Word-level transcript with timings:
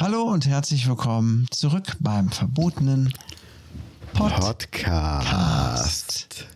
Hallo 0.00 0.22
und 0.22 0.46
herzlich 0.46 0.88
willkommen 0.88 1.46
zurück 1.50 1.98
beim 2.00 2.30
verbotenen 2.30 3.12
Podcast. 4.14 4.70
Podcast. 4.70 6.46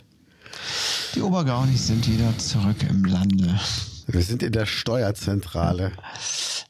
Die 1.15 1.21
Obergaunis 1.21 1.89
sind 1.89 2.09
wieder 2.09 2.39
zurück 2.39 2.83
im 2.89 3.05
Lande. 3.05 3.61
Wir 4.07 4.23
sind 4.23 4.43
in 4.43 4.51
der 4.51 4.65
Steuerzentrale. 4.65 5.93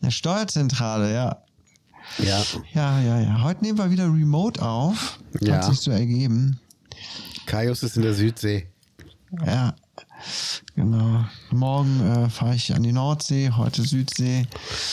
Der 0.03 0.11
Steuerzentrale, 0.11 1.15
ja. 1.15 1.45
Ja. 2.19 2.43
Ja, 2.73 3.01
ja, 3.01 3.21
ja. 3.21 3.43
Heute 3.45 3.63
nehmen 3.63 3.79
wir 3.79 3.93
wieder 3.93 4.07
Remote 4.07 4.61
auf. 4.61 5.21
Ja. 5.43 5.59
Hat 5.59 5.67
sich 5.67 5.79
so 5.79 5.93
ergeben. 5.93 6.59
Kaius 7.47 7.85
ist 7.85 7.97
in 7.97 8.03
der 8.03 8.15
Südsee. 8.15 8.67
Ja. 9.47 9.77
Genau. 10.75 11.25
Morgen 11.51 12.01
äh, 12.01 12.29
fahre 12.31 12.55
ich 12.55 12.75
an 12.75 12.83
die 12.83 12.93
Nordsee, 12.93 13.51
heute 13.57 13.83
Südsee. 13.83 14.47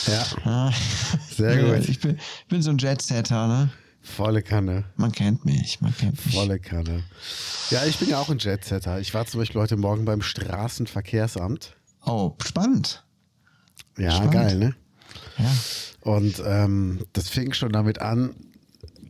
Ja. 0.06 0.24
Ja. 0.44 0.72
Sehr 1.36 1.62
gut. 1.78 1.88
Ich 1.88 2.00
bin, 2.00 2.16
ich 2.16 2.46
bin 2.48 2.62
so 2.62 2.70
ein 2.70 2.78
Jetsetter, 2.78 3.46
ne? 3.48 3.70
Volle 4.02 4.42
Kanne. 4.42 4.84
Man 4.96 5.12
kennt 5.12 5.44
mich, 5.44 5.80
man 5.80 5.96
kennt 5.96 6.24
mich. 6.26 6.34
Volle 6.34 6.58
Kanne. 6.58 7.04
Ja, 7.70 7.84
ich 7.84 7.98
bin 7.98 8.08
ja 8.08 8.18
auch 8.18 8.28
ein 8.30 8.38
Jetsetter. 8.38 9.00
Ich 9.00 9.14
war 9.14 9.26
zum 9.26 9.40
Beispiel 9.40 9.60
heute 9.60 9.76
Morgen 9.76 10.04
beim 10.04 10.22
Straßenverkehrsamt. 10.22 11.76
Oh, 12.04 12.34
spannend. 12.44 13.04
Ja, 13.96 14.10
Spannend. 14.12 14.32
geil, 14.32 14.58
ne? 14.58 14.74
Ja. 15.38 15.50
Und 16.00 16.42
ähm, 16.44 17.04
das 17.12 17.28
fing 17.28 17.52
schon 17.52 17.72
damit 17.72 18.00
an. 18.00 18.34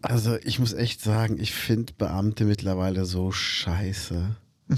Also, 0.03 0.37
ich 0.43 0.59
muss 0.59 0.73
echt 0.75 1.01
sagen, 1.01 1.39
ich 1.41 1.55
finde 1.55 1.93
Beamte 1.97 2.45
mittlerweile 2.45 3.05
so 3.07 3.33
scheiße. 3.33 4.37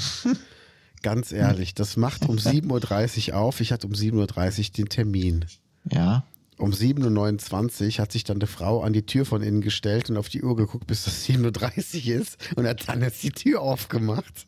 Ganz 1.05 1.30
ehrlich, 1.33 1.74
das 1.74 1.97
macht 1.97 2.28
um 2.28 2.36
7.30 2.38 3.30
Uhr 3.30 3.36
auf. 3.38 3.60
Ich 3.60 3.70
hatte 3.70 3.86
um 3.86 3.92
7.30 3.92 4.58
Uhr 4.58 4.72
den 4.72 4.88
Termin. 4.88 5.44
Ja. 5.91 6.24
Um 6.56 6.72
7.29 6.72 7.84
Uhr 7.84 8.02
hat 8.02 8.10
sich 8.10 8.24
dann 8.24 8.38
eine 8.38 8.47
Frau 8.47 8.83
an 8.83 8.92
die 8.92 9.06
Tür 9.06 9.25
von 9.25 9.42
innen 9.42 9.60
gestellt 9.60 10.08
und 10.08 10.16
auf 10.16 10.28
die 10.28 10.42
Uhr 10.42 10.56
geguckt, 10.56 10.86
bis 10.86 11.05
das 11.05 11.27
7.30 11.27 12.08
Uhr 12.08 12.20
ist 12.20 12.38
und 12.56 12.66
hat 12.66 12.88
dann 12.88 13.02
jetzt 13.02 13.22
die 13.22 13.32
Tür 13.32 13.60
aufgemacht. 13.60 14.47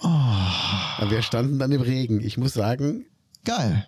Aber 0.00 1.10
wir 1.10 1.22
standen 1.22 1.58
dann 1.58 1.72
im 1.72 1.80
Regen. 1.80 2.20
Ich 2.20 2.38
muss 2.38 2.54
sagen, 2.54 3.06
Geil. 3.46 3.86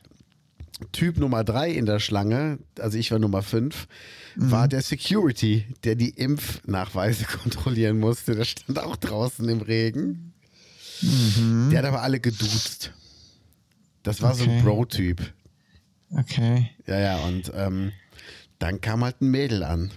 Typ 0.92 1.19
Nummer 1.19 1.42
drei 1.42 1.72
in 1.72 1.84
der 1.84 1.98
Schlange, 1.98 2.61
also 2.78 2.97
ich 2.97 3.11
war 3.11 3.19
Nummer 3.19 3.42
fünf, 3.42 3.89
war 4.36 4.69
der 4.69 4.83
Security, 4.83 5.66
der 5.83 5.97
die 5.97 6.11
Impfnachweise 6.11 7.25
kontrollieren 7.42 7.98
musste. 7.98 8.36
Der 8.36 8.44
stand 8.44 8.78
auch 8.78 8.94
draußen 8.94 9.48
im 9.48 9.61
Regen. 9.61 10.33
Der 11.03 11.79
hat 11.79 11.85
aber 11.87 12.03
alle 12.03 12.21
geduzt. 12.21 12.93
Das 14.03 14.23
war 14.23 14.35
so 14.35 14.45
ein 14.45 14.51
Okay. 14.51 14.63
Bro-Typ. 14.63 15.33
Okay. 16.11 16.71
Ja, 16.87 16.99
ja, 16.99 17.19
und 17.19 17.53
ähm, 17.55 17.93
dann 18.59 18.81
kam 18.81 19.05
halt 19.05 19.21
ein 19.21 19.31
Mädel 19.31 19.62
an. 19.62 19.91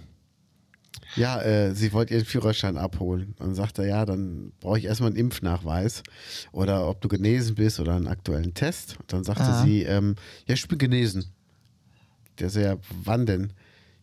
Ja, 1.16 1.42
äh, 1.42 1.74
sie 1.76 1.92
wollte 1.94 2.14
ihren 2.14 2.26
Führerschein 2.26 2.78
abholen. 2.78 3.36
Und 3.40 3.56
sagt 3.56 3.80
er, 3.80 3.86
ja, 3.86 4.06
dann 4.06 4.52
brauche 4.60 4.78
ich 4.80 4.86
erstmal 4.86 5.10
einen 5.10 5.18
Impfnachweis 5.18 6.04
oder 6.52 6.88
ob 6.88 7.02
du 7.02 7.08
genesen 7.10 7.56
bist 7.56 7.80
oder 7.80 7.96
einen 7.96 8.08
aktuellen 8.08 8.54
Test. 8.54 8.98
Und 9.00 9.12
dann 9.14 9.24
sagte 9.24 9.44
Ah. 9.44 9.64
sie, 9.64 9.84
ähm, 9.84 10.16
ja, 10.48 10.54
ich 10.54 10.68
bin 10.68 10.78
genesen. 10.78 11.26
Der 12.40 12.50
so, 12.50 12.60
ja, 12.60 12.78
wann 13.04 13.26
denn? 13.26 13.52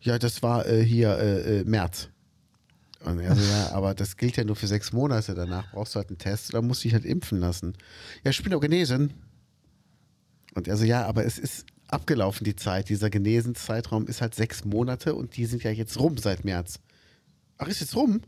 Ja, 0.01 0.17
das 0.19 0.43
war 0.43 0.65
äh, 0.67 0.83
hier 0.83 1.17
äh, 1.17 1.59
äh, 1.59 1.63
März. 1.63 2.09
Und 3.05 3.19
er 3.19 3.35
so, 3.35 3.41
ja, 3.41 3.71
aber 3.71 3.93
das 3.93 4.17
gilt 4.17 4.35
ja 4.35 4.43
nur 4.43 4.55
für 4.55 4.67
sechs 4.67 4.91
Monate. 4.91 5.33
Danach 5.33 5.71
brauchst 5.71 5.95
du 5.95 5.97
halt 5.97 6.09
einen 6.09 6.17
Test 6.17 6.49
oder 6.53 6.61
musst 6.61 6.83
dich 6.83 6.93
halt 6.93 7.05
impfen 7.05 7.39
lassen. 7.39 7.73
Ja, 8.23 8.31
ich 8.31 8.43
bin 8.43 8.51
doch 8.51 8.59
genesen. 8.59 9.13
Und 10.53 10.67
er 10.67 10.75
so, 10.75 10.83
ja, 10.83 11.05
aber 11.05 11.25
es 11.25 11.37
ist 11.37 11.65
abgelaufen, 11.87 12.43
die 12.43 12.55
Zeit. 12.55 12.89
Dieser 12.89 13.09
Genesenzeitraum 13.09 14.07
ist 14.07 14.21
halt 14.21 14.35
sechs 14.35 14.65
Monate 14.65 15.15
und 15.15 15.37
die 15.37 15.45
sind 15.45 15.63
ja 15.63 15.71
jetzt 15.71 15.99
rum 15.99 16.17
seit 16.17 16.43
März. 16.43 16.79
Ach, 17.57 17.67
ist 17.67 17.81
jetzt 17.81 17.95
rum? 17.95 18.21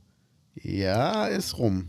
Ja, 0.55 1.27
ist 1.27 1.57
rum. 1.57 1.87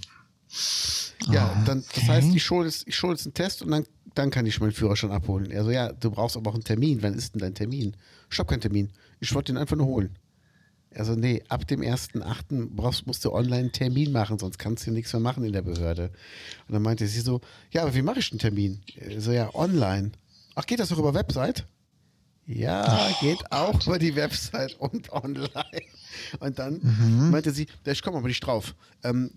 Ja, 1.31 1.63
dann, 1.67 1.85
das 1.95 2.09
heißt, 2.09 2.35
ich 2.35 2.43
schulde 2.43 2.69
jetzt, 2.69 2.87
ich 2.87 2.97
schulde 2.97 3.17
jetzt 3.17 3.27
einen 3.27 3.35
Test 3.35 3.63
und 3.63 3.71
dann, 3.71 3.85
dann 4.15 4.31
kann 4.31 4.45
ich 4.45 4.61
meinen 4.61 4.73
Führerschein 4.73 5.11
abholen. 5.11 5.51
Er 5.51 5.65
so, 5.65 5.71
ja, 5.71 5.93
du 5.93 6.11
brauchst 6.11 6.37
aber 6.37 6.51
auch 6.51 6.55
einen 6.55 6.65
Termin. 6.65 7.03
Wann 7.03 7.15
ist 7.15 7.35
denn 7.35 7.41
dein 7.41 7.55
Termin? 7.55 7.97
Ich 8.31 8.39
habe 8.39 8.49
keinen 8.49 8.61
Termin. 8.61 8.91
Ich 9.21 9.35
wollte 9.35 9.53
den 9.53 9.59
einfach 9.59 9.77
nur 9.77 9.87
holen. 9.87 10.19
Er 10.95 11.05
so, 11.05 11.15
nee, 11.15 11.43
ab 11.49 11.67
dem 11.67 11.81
1.8. 11.81 12.69
brauchst, 12.75 13.07
musst 13.07 13.25
du 13.25 13.33
online 13.33 13.61
einen 13.61 13.73
Termin 13.73 14.13
machen, 14.13 14.39
sonst 14.39 14.59
kannst 14.59 14.87
du 14.87 14.91
nichts 14.91 15.13
mehr 15.13 15.21
machen 15.21 15.45
in 15.45 15.53
der 15.53 15.63
Behörde. 15.63 16.11
Und 16.69 16.75
dann 16.75 16.83
meinte 16.83 17.07
sie 17.07 17.21
so, 17.21 17.41
ja, 17.71 17.83
aber 17.83 17.95
wie 17.95 18.03
mache 18.03 18.19
ich 18.19 18.31
einen 18.31 18.39
Termin? 18.39 18.83
Er 18.97 19.21
So, 19.21 19.33
ja, 19.33 19.55
online. 19.55 20.13
Ach, 20.55 20.67
geht 20.67 20.81
das 20.81 20.93
auch 20.93 20.99
über 20.99 21.15
Website? 21.15 21.67
Ja, 22.47 23.11
geht 23.21 23.51
auch 23.53 23.87
über 23.87 23.99
die 23.99 24.15
Website 24.17 24.79
und 24.79 25.11
online. 25.13 25.83
Und 26.41 26.59
dann 26.59 26.81
meinte 27.31 27.53
sie, 27.53 27.69
ich 27.85 28.03
komme 28.03 28.19
aber 28.19 28.29
nicht 28.29 28.45
drauf. 28.45 28.75
Ähm, 29.03 29.31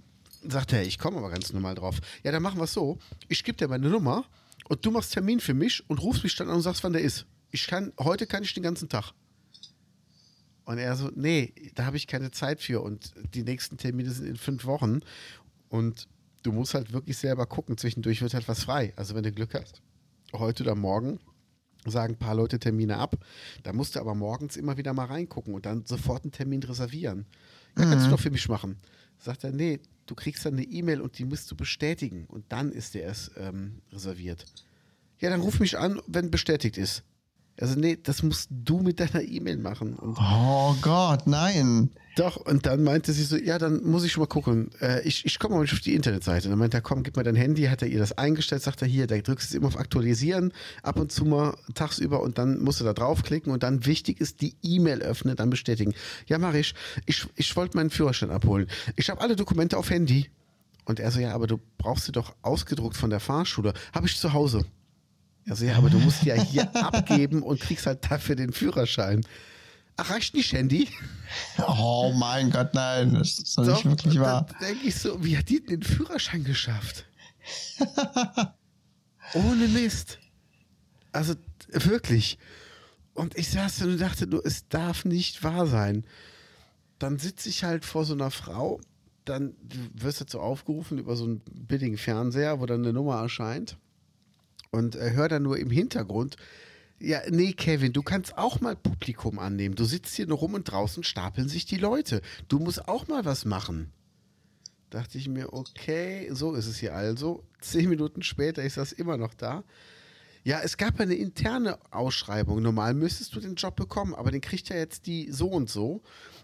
sagte 0.48 0.78
er, 0.78 0.86
ich 0.86 0.98
komme 0.98 1.18
aber 1.18 1.30
ganz 1.30 1.54
normal 1.54 1.76
drauf. 1.76 2.00
Ja, 2.24 2.32
dann 2.32 2.42
machen 2.42 2.60
wir 2.60 2.64
es 2.66 2.74
so. 2.74 2.98
Ich 3.28 3.44
gebe 3.44 3.58
dir 3.58 3.68
meine 3.68 3.90
Nummer 3.90 4.26
und 4.68 4.86
du 4.86 4.92
machst 4.92 5.14
Termin 5.14 5.40
für 5.40 5.54
mich 5.54 5.88
und 5.90 6.02
rufst 6.02 6.24
mich 6.24 6.36
dann 6.36 6.50
an 6.50 6.56
und 6.56 6.62
sagst, 6.62 6.84
wann 6.84 6.94
der 6.94 7.02
ist. 7.02 7.26
Ich 7.52 7.68
kann, 7.68 7.94
heute 8.00 8.28
kann 8.28 8.44
ich 8.44 8.54
den 8.54 8.64
ganzen 8.64 8.90
Tag. 8.90 9.14
Und 10.66 10.80
er 10.80 10.96
so, 10.96 11.12
nee, 11.16 11.54
da 11.76 11.86
habe 11.86 11.98
ich 11.98 12.08
keine 12.08 12.32
Zeit 12.32 12.60
für 12.62 12.82
und 12.82 13.14
die 13.34 13.44
nächsten 13.44 13.78
Termine 13.78 14.10
sind 14.10 14.28
in 14.28 14.36
fünf 14.36 14.66
Wochen 14.66 15.02
und 15.70 16.08
du 16.44 16.52
musst 16.52 16.74
halt 16.74 16.92
wirklich 16.92 17.18
selber 17.18 17.46
gucken. 17.46 17.78
Zwischendurch 17.78 18.22
wird 18.22 18.34
halt 18.34 18.48
was 18.48 18.64
frei. 18.64 18.94
Also 18.96 19.16
wenn 19.16 19.24
du 19.24 19.32
Glück 19.32 19.54
hast, 19.54 19.82
heute 20.34 20.64
oder 20.64 20.76
morgen 20.76 21.20
sagen 21.92 22.14
ein 22.14 22.20
paar 22.20 22.36
Leute 22.36 22.60
Termine 22.60 22.98
ab. 22.98 23.16
Da 23.64 23.74
musst 23.74 23.96
du 23.96 24.00
aber 24.00 24.16
morgens 24.16 24.58
immer 24.58 24.78
wieder 24.78 24.94
mal 24.94 25.06
reingucken 25.06 25.54
und 25.54 25.66
dann 25.66 25.86
sofort 25.86 26.24
einen 26.24 26.32
Termin 26.32 26.64
reservieren. 26.64 27.26
Ja, 27.78 27.86
kannst 27.86 28.08
du 28.08 28.12
doch 28.12 28.20
für 28.20 28.32
mich 28.32 28.48
machen. 28.50 28.78
Sagt 29.20 29.44
er, 29.44 29.52
nee, 29.52 29.80
du 30.06 30.16
kriegst 30.16 30.46
dann 30.46 30.54
eine 30.54 30.64
E-Mail 30.64 31.02
und 31.02 31.20
die 31.20 31.26
musst 31.26 31.50
du 31.52 31.56
bestätigen 31.56 32.26
und 32.26 32.46
dann 32.50 32.72
ist 32.72 32.96
der 32.96 33.04
erst 33.04 33.32
ähm, 33.38 33.82
reserviert. 33.92 34.46
Ja, 35.20 35.30
dann 35.30 35.42
ruf 35.42 35.60
mich 35.60 35.78
an, 35.78 36.02
wenn 36.08 36.32
bestätigt 36.32 36.78
ist. 36.78 37.04
Also 37.60 37.80
nee, 37.80 37.98
das 38.02 38.22
musst 38.22 38.50
du 38.52 38.80
mit 38.82 39.00
deiner 39.00 39.22
E-Mail 39.22 39.58
machen. 39.58 39.94
Und 39.94 40.18
Oh 40.20 40.76
Gott, 40.82 41.26
nein. 41.26 41.90
doch, 42.18 42.36
und 42.36 42.66
dann 42.66 42.84
meinte 42.84 43.14
sie 43.14 43.24
so, 43.24 43.38
ja, 43.38 43.58
dann 43.58 43.82
muss 43.84 44.04
ich 44.04 44.12
schon 44.12 44.22
mal 44.22 44.28
gucken. 44.28 44.72
Äh, 44.82 45.08
ich 45.08 45.26
ich 45.26 45.40
komme 45.40 45.56
mal 45.56 45.64
auf 45.64 45.80
die 45.80 45.96
Internetseite. 45.96 46.48
Und 46.48 46.52
dann 46.52 46.60
meinte 46.60 46.76
er, 46.78 46.82
komm, 46.82 47.04
gib 47.04 47.16
mir 47.16 47.24
dein 47.24 47.36
Handy. 47.36 47.64
Hat 47.64 47.82
er 47.82 47.88
ihr 47.88 48.00
das 48.00 48.18
eingestellt, 48.18 48.62
sagt 48.62 48.82
er, 48.82 48.90
hier, 48.90 49.08
da 49.08 49.18
drückst 49.18 49.54
du 49.54 49.58
immer 49.58 49.68
auf 49.68 49.78
Aktualisieren, 49.80 50.52
ab 50.84 51.00
und 51.00 51.14
zu 51.14 51.24
mal 51.24 51.56
tagsüber 51.76 52.22
und 52.22 52.38
dann 52.38 52.62
musst 52.62 52.82
du 52.82 52.84
da 52.84 52.92
draufklicken 52.94 53.54
und 53.54 53.64
dann 53.64 53.86
wichtig 53.86 54.20
ist, 54.20 54.42
die 54.42 54.56
E-Mail 54.62 55.02
öffnen, 55.02 55.38
dann 55.38 55.50
bestätigen. 55.50 55.94
Ja, 56.28 56.38
mach 56.38 56.54
ich. 56.56 56.76
Ich, 57.06 57.26
ich 57.36 57.56
wollte 57.56 57.78
meinen 57.78 57.90
Führerschein 57.90 58.32
abholen. 58.32 58.68
Ich 58.98 59.10
habe 59.10 59.22
alle 59.22 59.38
Dokumente 59.38 59.78
auf 59.78 59.90
Handy. 59.90 60.30
Und 60.84 61.00
er 61.00 61.10
so, 61.10 61.20
ja, 61.22 61.34
aber 61.34 61.48
du 61.48 61.60
brauchst 61.78 62.06
sie 62.06 62.12
doch 62.12 62.36
ausgedruckt 62.42 62.98
von 62.98 63.10
der 63.10 63.20
Fahrschule. 63.22 63.74
Habe 63.94 64.08
ich 64.08 64.18
zu 64.20 64.34
Hause. 64.34 64.66
Er 65.48 65.56
so, 65.56 65.66
ja, 65.66 65.76
aber 65.76 65.90
du 65.90 66.00
musst 66.00 66.24
ja 66.24 66.36
hier 66.36 66.76
abgeben 66.84 67.44
und 67.44 67.60
kriegst 67.60 67.86
halt 67.86 68.10
dafür 68.10 68.36
den 68.36 68.52
Führerschein. 68.52 69.26
Ach, 69.98 70.10
reicht 70.10 70.34
nicht 70.34 70.52
Handy? 70.52 70.90
Oh 71.68 72.14
mein 72.18 72.50
Gott, 72.50 72.74
nein. 72.74 73.14
Das 73.14 73.40
ist 73.40 73.58
doch 73.58 73.66
nicht 73.66 73.86
wirklich 73.86 74.20
wahr. 74.20 74.46
Dann 74.50 74.70
denke 74.70 74.88
ich 74.88 74.96
so, 74.96 75.24
wie 75.24 75.38
hat 75.38 75.48
die 75.48 75.64
den 75.64 75.84
Führerschein 75.84 76.44
geschafft? 76.44 77.06
Ohne 79.34 79.68
Mist. 79.68 80.20
Also 81.12 81.36
wirklich. 81.70 82.38
Und 83.14 83.38
ich 83.38 83.50
saß 83.50 83.84
und 83.84 84.02
dachte 84.02 84.28
nur, 84.28 84.46
es 84.46 84.68
darf 84.68 85.06
nicht 85.06 85.44
wahr 85.44 85.68
sein. 85.68 86.06
Dann 87.00 87.20
sitze 87.20 87.48
ich 87.48 87.64
halt 87.64 87.86
vor 87.86 88.04
so 88.04 88.14
einer 88.14 88.32
Frau, 88.32 88.82
dann 89.24 89.56
du 89.64 89.78
wirst 89.94 90.20
dazu 90.20 90.42
aufgerufen 90.42 90.98
über 90.98 91.16
so 91.16 91.24
einen 91.24 91.42
billigen 91.46 91.98
Fernseher, 91.98 92.60
wo 92.60 92.66
dann 92.66 92.84
eine 92.84 92.92
Nummer 92.94 93.22
erscheint 93.22 93.78
und 94.76 94.96
äh, 94.96 95.12
hör 95.12 95.28
dann 95.30 95.44
nur 95.44 95.58
im 95.58 95.70
Hintergrund, 95.70 96.38
ja, 97.00 97.22
nee, 97.30 97.54
Kevin, 97.54 97.92
du 97.92 98.04
kannst 98.04 98.38
auch 98.38 98.62
mal 98.62 98.76
Publikum 98.76 99.38
annehmen. 99.38 99.76
Du 99.76 99.84
sitzt 99.84 100.16
hier 100.16 100.28
nur 100.28 100.38
rum 100.38 100.54
und 100.54 100.64
draußen 100.64 101.04
stapeln 101.04 101.50
sich 101.50 101.66
die 101.66 101.78
Leute. 101.78 102.22
Du 102.48 102.60
musst 102.60 102.88
auch 102.88 103.08
mal 103.08 103.26
was 103.26 103.44
machen. 103.44 103.92
Dachte 104.90 105.18
ich 105.18 105.28
mir, 105.28 105.52
okay, 105.52 106.30
so 106.32 106.54
ist 106.54 106.68
es 106.68 106.78
hier 106.78 106.96
also. 106.96 107.44
Zehn 107.60 107.90
Minuten 107.90 108.22
später 108.22 108.64
ist 108.64 108.78
das 108.78 108.94
immer 108.94 109.18
noch 109.18 109.34
da. 109.34 109.64
Ja, 110.44 110.62
es 110.62 110.78
gab 110.78 111.00
eine 111.00 111.16
interne 111.16 111.80
Ausschreibung. 111.92 112.62
Normal 112.62 112.94
müsstest 112.94 113.36
du 113.36 113.40
den 113.40 113.56
Job 113.56 113.76
bekommen, 113.76 114.14
aber 114.16 114.32
den 114.32 114.42
kriegt 114.42 114.70
ja 114.70 114.78
jetzt 114.78 115.06
die 115.08 115.32
so 115.32 115.48
und 115.48 115.70
so. 115.70 116.02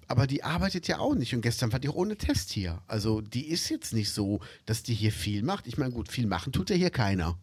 Aber 0.08 0.28
die 0.28 0.44
arbeitet 0.44 0.88
ja 0.88 1.00
auch 1.00 1.16
nicht. 1.16 1.34
Und 1.34 1.42
gestern 1.42 1.72
war 1.72 1.80
die 1.80 1.88
auch 1.88 1.96
ohne 1.96 2.18
Test 2.18 2.50
hier. 2.50 2.82
Also 2.88 3.22
die 3.22 3.48
ist 3.48 3.70
jetzt 3.70 3.94
nicht 3.94 4.12
so, 4.12 4.42
dass 4.66 4.84
die 4.84 4.96
hier 4.96 5.14
viel 5.14 5.44
macht. 5.44 5.68
Ich 5.68 5.78
meine, 5.78 5.94
gut, 5.94 6.12
viel 6.12 6.28
machen 6.28 6.52
tut 6.52 6.70
ja 6.72 6.76
hier 6.76 6.90
keiner. 6.90 7.38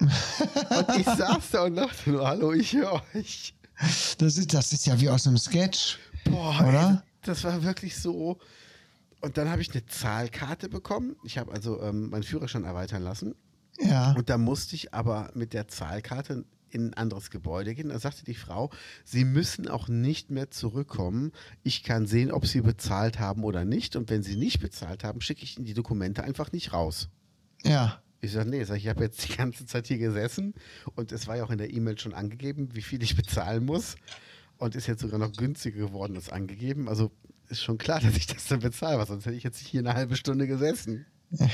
Und 0.00 0.98
ich 0.98 1.06
saß 1.06 1.50
da 1.52 1.64
und 1.64 1.76
dachte 1.76 2.10
nur, 2.10 2.26
hallo, 2.26 2.52
ich 2.52 2.72
höre 2.74 3.02
euch. 3.14 3.54
Das 4.18 4.38
ist, 4.38 4.54
das 4.54 4.72
ist 4.72 4.86
ja 4.86 5.00
wie 5.00 5.08
aus 5.08 5.26
einem 5.26 5.38
Sketch. 5.38 5.98
Boah, 6.24 6.60
Oder? 6.60 7.02
Ey, 7.04 7.10
das 7.22 7.44
war 7.44 7.62
wirklich 7.62 7.96
so. 7.96 8.38
Und 9.20 9.38
dann 9.38 9.48
habe 9.50 9.62
ich 9.62 9.70
eine 9.72 9.86
Zahlkarte 9.86 10.68
bekommen. 10.68 11.16
Ich 11.24 11.38
habe 11.38 11.52
also 11.52 11.80
ähm, 11.82 12.10
meinen 12.10 12.22
Führerschein 12.22 12.64
erweitern 12.64 13.02
lassen. 13.02 13.34
Ja. 13.80 14.12
Und 14.12 14.30
da 14.30 14.38
musste 14.38 14.76
ich 14.76 14.94
aber 14.94 15.30
mit 15.34 15.52
der 15.52 15.66
Zahlkarte 15.68 16.44
in 16.70 16.88
ein 16.88 16.94
anderes 16.94 17.30
Gebäude 17.30 17.74
gehen. 17.74 17.88
Da 17.88 17.98
sagte 17.98 18.24
die 18.24 18.34
Frau, 18.34 18.70
Sie 19.04 19.24
müssen 19.24 19.68
auch 19.68 19.88
nicht 19.88 20.30
mehr 20.30 20.50
zurückkommen. 20.50 21.32
Ich 21.62 21.84
kann 21.84 22.06
sehen, 22.06 22.32
ob 22.32 22.46
Sie 22.46 22.60
bezahlt 22.60 23.18
haben 23.18 23.44
oder 23.44 23.64
nicht. 23.64 23.96
Und 23.96 24.10
wenn 24.10 24.22
Sie 24.22 24.36
nicht 24.36 24.60
bezahlt 24.60 25.04
haben, 25.04 25.20
schicke 25.20 25.44
ich 25.44 25.56
Ihnen 25.56 25.66
die 25.66 25.74
Dokumente 25.74 26.24
einfach 26.24 26.52
nicht 26.52 26.72
raus. 26.72 27.08
Ja. 27.62 28.02
Ich 28.24 28.32
sage, 28.32 28.48
nee, 28.48 28.64
sag, 28.64 28.76
ich 28.76 28.88
habe 28.88 29.04
jetzt 29.04 29.28
die 29.28 29.36
ganze 29.36 29.66
Zeit 29.66 29.86
hier 29.86 29.98
gesessen 29.98 30.54
und 30.94 31.12
es 31.12 31.26
war 31.26 31.36
ja 31.36 31.44
auch 31.44 31.50
in 31.50 31.58
der 31.58 31.72
E-Mail 31.72 31.98
schon 31.98 32.14
angegeben, 32.14 32.70
wie 32.72 32.82
viel 32.82 33.02
ich 33.02 33.16
bezahlen 33.16 33.64
muss. 33.64 33.96
Und 34.56 34.76
ist 34.76 34.86
jetzt 34.86 35.02
sogar 35.02 35.18
noch 35.18 35.32
günstiger 35.32 35.86
geworden 35.86 36.16
als 36.16 36.30
angegeben. 36.30 36.88
Also 36.88 37.10
ist 37.48 37.62
schon 37.62 37.76
klar, 37.76 38.00
dass 38.02 38.16
ich 38.16 38.26
das 38.26 38.46
dann 38.46 38.60
bezahle, 38.60 38.98
weil 38.98 39.06
sonst 39.06 39.26
hätte 39.26 39.36
ich 39.36 39.42
jetzt 39.42 39.58
hier 39.58 39.80
eine 39.80 39.94
halbe 39.94 40.16
Stunde 40.16 40.46
gesessen. 40.46 41.06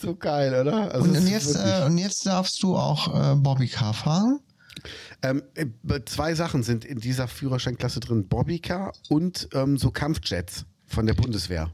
so 0.00 0.14
geil, 0.14 0.60
oder? 0.60 0.94
Also 0.94 1.10
Und, 1.10 1.28
jetzt, 1.28 1.56
äh, 1.56 1.84
und 1.86 1.98
jetzt 1.98 2.26
darfst 2.26 2.62
du 2.62 2.76
auch 2.76 3.32
äh, 3.32 3.34
Bobbycar 3.36 3.94
fahren? 3.94 4.40
Ähm, 5.22 5.42
äh, 5.54 5.66
zwei 6.06 6.34
Sachen 6.34 6.62
sind 6.62 6.84
in 6.84 6.98
dieser 6.98 7.28
Führerscheinklasse 7.28 8.00
drin: 8.00 8.28
Bobbycar 8.28 8.92
und 9.08 9.48
ähm, 9.52 9.76
so 9.78 9.90
Kampfjets 9.90 10.64
von 10.86 11.06
der 11.06 11.14
Bundeswehr. 11.14 11.72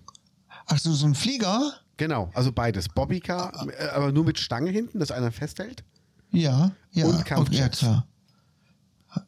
Ach 0.66 0.78
so, 0.78 0.92
so 0.92 1.06
ein 1.06 1.14
Flieger? 1.14 1.80
Genau, 1.98 2.30
also 2.32 2.50
beides. 2.52 2.88
Bobbycar, 2.88 3.68
äh, 3.78 3.88
aber 3.88 4.10
nur 4.12 4.24
mit 4.24 4.38
Stange 4.38 4.70
hinten, 4.70 4.98
dass 5.00 5.10
einer 5.10 5.30
festhält. 5.30 5.84
Ja, 6.32 6.70
ja. 6.92 7.06
Und 7.06 7.24
Kampfjets. 7.26 7.84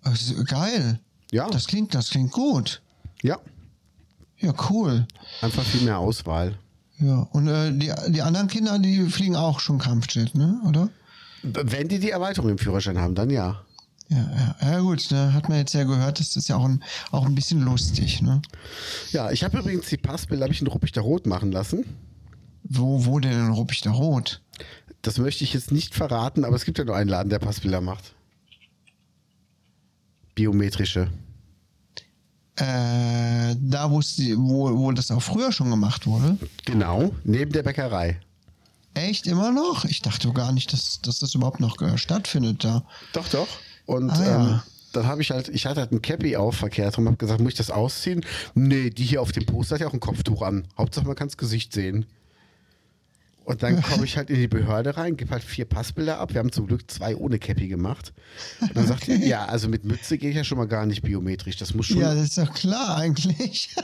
Also, 0.03 0.45
geil. 0.45 1.01
Ja, 1.33 1.49
Das 1.49 1.67
klingt, 1.67 1.95
das 1.95 2.11
klingt 2.11 2.33
gut. 2.33 2.81
ja. 3.23 3.39
Ja, 4.43 4.55
cool. 4.71 5.07
Einfach 5.43 5.63
viel 5.63 5.83
mehr 5.83 5.99
Auswahl. 5.99 6.59
Ja, 6.99 7.29
und 7.33 7.47
äh, 7.47 7.73
die, 7.73 7.93
die 8.09 8.23
anderen 8.23 8.49
Kinder, 8.49 8.79
die 8.79 9.05
fliegen 9.11 9.37
auch 9.37 9.61
schon 9.61 9.79
Kampfjet, 9.79 10.35
ne? 10.35 10.59
Oder? 10.67 10.89
Wenn 11.43 11.89
die 11.89 11.99
die 11.99 12.09
Erweiterung 12.11 12.49
im 12.49 12.57
Führerschein 12.57 12.99
haben, 12.99 13.15
dann 13.15 13.29
ja. 13.29 13.61
Ja, 14.09 14.17
ja, 14.63 14.71
ja 14.73 14.81
gut, 14.81 15.11
ne, 15.11 15.35
hat 15.35 15.51
man 15.51 15.59
jetzt 15.59 15.75
ja 15.75 15.85
gehört, 15.85 16.21
das 16.21 16.37
ist 16.37 16.49
ja 16.49 16.57
auch 16.57 16.65
ein, 16.65 16.83
auch 17.13 17.27
ein 17.27 17.35
bisschen 17.35 17.61
lustig, 17.63 18.23
ne? 18.23 18.41
Ja, 19.13 19.31
ich 19.31 19.45
habe 19.45 19.59
übrigens 19.59 19.87
die 19.89 19.99
Passbilder, 19.99 20.45
habe 20.45 20.55
ich 20.55 20.63
in 20.63 20.67
Ruppichter 20.67 21.03
Rot 21.03 21.27
machen 21.27 21.53
lassen. 21.53 21.85
Wo, 22.71 23.05
wo 23.05 23.19
denn 23.19 23.33
in 23.33 23.51
Ruppichter 23.53 23.91
Rot? 23.91 24.41
Das 25.03 25.19
möchte 25.19 25.43
ich 25.45 25.53
jetzt 25.53 25.73
nicht 25.73 25.95
verraten, 25.95 26.45
aber 26.45 26.55
es 26.55 26.65
gibt 26.65 26.79
ja 26.79 26.85
nur 26.85 26.95
einen 26.95 27.11
Laden, 27.11 27.29
der 27.31 27.41
Passbilder 27.41 27.81
macht. 27.81 28.15
Biometrische. 30.35 31.11
Äh, 32.57 33.57
da 33.59 33.91
wo, 33.91 34.01
wo, 34.01 34.93
das 34.93 35.11
auch 35.11 35.23
früher 35.23 35.51
schon 35.51 35.71
gemacht 35.71 36.07
wurde. 36.07 36.39
Genau, 36.65 37.13
neben 37.25 37.53
der 37.53 37.63
Bäckerei. 37.65 38.21
Echt 38.95 39.27
immer 39.27 39.51
noch? 39.51 39.85
Ich 39.85 40.03
dachte 40.03 40.33
gar 40.33 40.53
nicht, 40.53 40.73
dass, 40.73 41.01
dass 41.01 41.19
das 41.21 41.35
überhaupt 41.35 41.61
noch 41.61 41.77
stattfindet 41.97 42.63
da. 42.65 42.85
Doch, 43.13 43.29
doch. 43.29 43.49
Und 43.87 44.11
Ah, 44.11 44.25
ja. 44.25 44.49
ähm, 44.55 44.63
dann 44.93 45.07
habe 45.07 45.23
ich 45.23 45.31
halt, 45.31 45.49
ich 45.49 45.67
hatte 45.67 45.81
halt 45.81 45.93
ein 45.93 46.03
Cappy 46.03 46.37
auf, 46.37 46.57
verkehrt 46.57 46.99
rum, 46.99 47.07
habe 47.07 47.17
gesagt, 47.17 47.41
muss 47.41 47.53
ich 47.53 47.59
das 47.59 47.71
ausziehen? 47.71 48.25
Nee, 48.55 48.91
die 48.91 49.05
hier 49.05 49.23
auf 49.23 49.33
dem 49.33 49.47
Poster 49.47 49.75
hat 49.77 49.81
ja 49.81 49.89
auch 49.89 49.93
ein 49.95 50.01
Kopftuch 50.01 50.43
an. 50.43 50.67
Hauptsache, 50.77 51.07
man 51.07 51.17
kann 51.17 51.29
das 51.29 51.37
Gesicht 51.37 51.73
sehen. 51.73 52.07
Und 53.51 53.63
dann 53.63 53.83
komme 53.83 54.05
ich 54.05 54.17
halt 54.17 54.31
in 54.31 54.37
die 54.37 54.49
Behörde 54.49 54.97
rein, 54.97 55.17
gebe 55.17 55.31
halt 55.33 55.43
vier 55.43 55.65
Passbilder 55.65 56.19
ab. 56.19 56.33
Wir 56.33 56.39
haben 56.39 56.53
zum 56.53 56.67
Glück 56.67 56.91
zwei 56.91 57.17
ohne 57.17 57.39
Cappy 57.39 57.69
gemacht. 57.69 58.13
Und 58.61 58.77
dann 58.77 58.87
sagt 58.87 59.07
die, 59.07 59.15
ja, 59.27 59.45
also 59.47 59.69
mit 59.69 59.85
Mütze 59.85 60.19
gehe 60.19 60.31
ich 60.31 60.37
ja 60.37 60.45
schon 60.45 60.59
mal 60.59 60.67
gar 60.69 60.87
nicht 60.87 61.03
biometrisch. 61.03 61.57
Das 61.57 61.75
muss 61.75 61.87
schon. 61.87 61.99
Ja, 61.99 62.15
das 62.15 62.25
ist 62.25 62.39
doch 62.39 62.53
klar 62.55 62.97
eigentlich. 62.97 63.75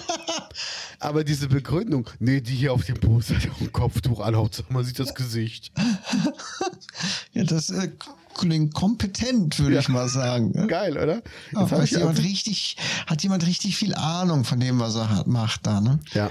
Aber 1.01 1.25
diese 1.25 1.49
Begründung, 1.49 2.09
nee, 2.19 2.41
die 2.41 2.55
hier 2.55 2.73
auf 2.73 2.85
dem 2.85 2.99
Poster 2.99 3.37
hat 3.37 3.45
ja 3.45 3.51
auch 3.53 3.61
ein 3.61 3.73
Kopftuch 3.73 4.21
an, 4.21 4.37
Hauptsache 4.37 4.73
man 4.73 4.85
sieht 4.85 4.99
das 4.99 5.15
Gesicht. 5.15 5.73
ja, 7.33 7.45
das 7.45 7.71
äh, 7.71 7.91
klingt 8.35 8.75
kompetent, 8.75 9.59
würde 9.59 9.75
Ja. 9.75 9.81
ich 9.81 9.89
mal 9.89 10.09
sagen. 10.09 10.53
ne? 10.53 10.67
Geil, 10.67 10.97
oder? 10.97 11.23
Jetzt 11.53 11.73
hab 11.73 11.79
ist 11.83 11.93
ich 11.93 11.99
jemand 11.99 12.23
richtig, 12.23 12.77
hat 13.07 13.23
jemand 13.23 13.47
richtig 13.47 13.77
viel 13.77 13.95
Ahnung 13.95 14.45
von 14.45 14.61
dem, 14.61 14.79
was 14.81 14.95
er 14.97 15.11
hat, 15.11 15.27
macht 15.27 15.67
da, 15.67 15.81
ne? 15.81 15.99
Ja. 16.15 16.31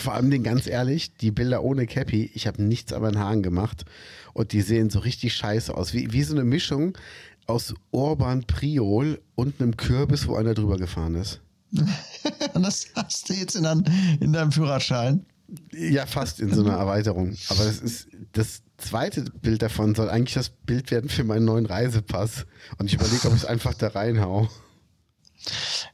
Vor 0.00 0.14
allem 0.14 0.30
den 0.30 0.42
ganz 0.42 0.66
ehrlich, 0.66 1.14
die 1.14 1.30
Bilder 1.30 1.62
ohne 1.62 1.86
Cappy, 1.86 2.30
ich 2.34 2.46
habe 2.46 2.62
nichts 2.62 2.92
an 2.92 3.02
meinen 3.02 3.18
Haaren 3.18 3.42
gemacht 3.42 3.84
und 4.32 4.52
die 4.52 4.62
sehen 4.62 4.90
so 4.90 5.00
richtig 5.00 5.34
scheiße 5.34 5.74
aus. 5.74 5.94
Wie, 5.94 6.12
wie 6.12 6.22
so 6.22 6.34
eine 6.34 6.44
Mischung 6.44 6.96
aus 7.46 7.74
Urban 7.90 8.44
Priol 8.44 9.20
und 9.34 9.60
einem 9.60 9.76
Kürbis, 9.76 10.26
wo 10.28 10.36
einer 10.36 10.54
drüber 10.54 10.76
gefahren 10.76 11.14
ist. 11.16 11.40
Und 12.54 12.64
das 12.64 12.86
hast 12.96 13.28
du 13.28 13.34
jetzt 13.34 13.54
in, 13.54 13.62
dein, 13.62 13.84
in 14.20 14.32
deinem 14.32 14.50
Führerschein. 14.50 15.24
Ja, 15.72 16.06
fast 16.06 16.40
in 16.40 16.52
so 16.52 16.64
einer 16.64 16.76
Erweiterung. 16.76 17.36
Aber 17.48 17.64
das 17.64 17.78
ist 17.78 18.08
das 18.32 18.62
zweite 18.76 19.22
Bild 19.22 19.62
davon 19.62 19.94
soll 19.94 20.08
eigentlich 20.08 20.34
das 20.34 20.48
Bild 20.48 20.90
werden 20.90 21.10
für 21.10 21.24
meinen 21.24 21.44
neuen 21.44 21.66
Reisepass. 21.66 22.46
Und 22.78 22.86
ich 22.86 22.94
überlege, 22.94 23.28
ob 23.28 23.34
ich 23.34 23.42
es 23.42 23.44
einfach 23.44 23.74
da 23.74 23.88
reinhau. 23.88 24.48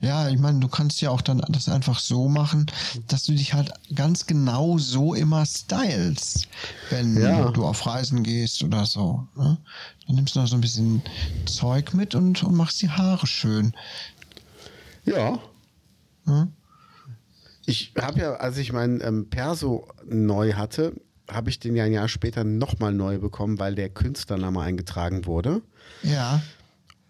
Ja, 0.00 0.28
ich 0.28 0.38
meine, 0.38 0.58
du 0.60 0.68
kannst 0.68 1.00
ja 1.00 1.10
auch 1.10 1.20
dann 1.20 1.42
das 1.48 1.68
einfach 1.68 1.98
so 2.00 2.28
machen, 2.28 2.66
dass 3.06 3.24
du 3.24 3.32
dich 3.32 3.54
halt 3.54 3.72
ganz 3.94 4.26
genau 4.26 4.76
so 4.78 5.14
immer 5.14 5.46
stylst, 5.46 6.48
wenn 6.90 7.16
Ja. 7.20 7.50
du 7.50 7.64
auf 7.64 7.86
Reisen 7.86 8.22
gehst 8.22 8.62
oder 8.62 8.84
so. 8.86 9.26
Ne? 9.36 9.56
Dann 10.06 10.16
nimmst 10.16 10.34
du 10.34 10.40
noch 10.40 10.48
so 10.48 10.56
ein 10.56 10.60
bisschen 10.60 11.02
Zeug 11.46 11.94
mit 11.94 12.14
und, 12.14 12.42
und 12.42 12.54
machst 12.56 12.82
die 12.82 12.90
Haare 12.90 13.26
schön. 13.26 13.72
Ja. 15.04 15.38
Ne? 16.24 16.48
Ich 17.66 17.92
habe 18.00 18.20
ja, 18.20 18.34
als 18.34 18.58
ich 18.58 18.72
meinen 18.72 19.00
ähm, 19.00 19.28
Perso 19.30 19.88
neu 20.08 20.52
hatte, 20.54 20.92
habe 21.30 21.50
ich 21.50 21.58
den 21.58 21.74
ja 21.74 21.84
ein 21.84 21.92
Jahr 21.92 22.08
später 22.08 22.44
nochmal 22.44 22.92
neu 22.92 23.18
bekommen, 23.18 23.58
weil 23.58 23.74
der 23.74 23.88
Künstlername 23.88 24.60
eingetragen 24.60 25.26
wurde. 25.26 25.62
Ja, 26.02 26.40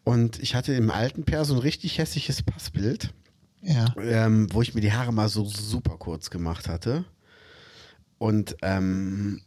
Und 0.06 0.38
ich 0.38 0.54
hatte 0.54 0.72
im 0.72 0.92
alten 0.92 1.24
Perso 1.24 1.52
ein 1.54 1.58
richtig 1.58 1.98
hässliches 1.98 2.40
Passbild, 2.40 3.12
ja. 3.60 3.92
ähm, 4.00 4.46
wo 4.52 4.62
ich 4.62 4.72
mir 4.72 4.80
die 4.80 4.92
Haare 4.92 5.12
mal 5.12 5.28
so 5.28 5.44
super 5.44 5.96
kurz 5.98 6.30
gemacht 6.30 6.68
hatte. 6.68 7.04
Und 8.16 8.56
ähm, 8.62 9.40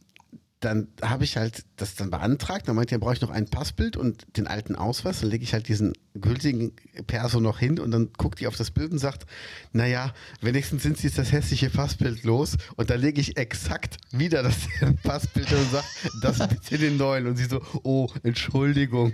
dann 0.60 0.90
habe 1.02 1.24
ich 1.24 1.38
halt 1.38 1.64
das 1.78 1.96
dann 1.96 2.10
beantragt. 2.10 2.68
Dann 2.68 2.76
meinte 2.76 2.94
er, 2.94 3.00
brauche 3.00 3.14
ich 3.14 3.22
noch 3.22 3.30
ein 3.30 3.46
Passbild 3.46 3.96
und 3.96 4.26
den 4.36 4.48
alten 4.48 4.76
Ausweis. 4.76 5.22
Dann 5.22 5.30
lege 5.30 5.46
ich 5.46 5.54
halt 5.54 5.70
diesen 5.70 5.94
gültigen 6.14 6.74
Perso 7.08 7.40
noch 7.40 7.60
hin 7.60 7.80
und 7.80 7.92
dann 7.92 8.10
guckt 8.18 8.42
die 8.42 8.48
auf 8.48 8.58
das 8.58 8.70
Bild 8.70 8.92
und 8.92 9.00
sagt, 9.00 9.28
naja, 9.72 10.14
wenigstens 10.42 10.84
sind 10.84 10.98
sie 10.98 11.08
jetzt 11.08 11.18
das 11.18 11.32
hässliche 11.32 11.70
Passbild 11.70 12.26
los. 12.26 12.58
Und 12.76 12.90
dann 12.90 13.00
lege 13.00 13.22
ich 13.22 13.38
exakt 13.38 13.96
wieder 14.12 14.44
das 14.44 14.58
Passbild 15.04 15.54
und 15.54 15.72
sage, 15.72 15.86
das 16.22 16.46
bitte 16.50 16.80
den 16.80 16.98
neuen. 16.98 17.28
Und 17.28 17.38
sie 17.38 17.46
so, 17.46 17.62
oh, 17.84 18.10
Entschuldigung. 18.24 19.14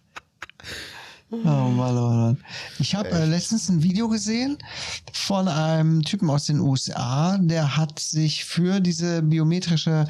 Oh 1.33 1.37
Mann, 1.37 1.97
oh 1.97 2.09
Mann. 2.09 2.37
Ich 2.79 2.93
habe 2.93 3.07
äh, 3.09 3.25
letztens 3.25 3.69
ein 3.69 3.81
Video 3.81 4.09
gesehen 4.09 4.57
von 5.13 5.47
einem 5.47 6.01
Typen 6.03 6.29
aus 6.29 6.45
den 6.47 6.59
USA, 6.59 7.37
der 7.39 7.77
hat 7.77 7.99
sich 7.99 8.43
für 8.43 8.81
diese 8.81 9.21
biometrische 9.21 10.07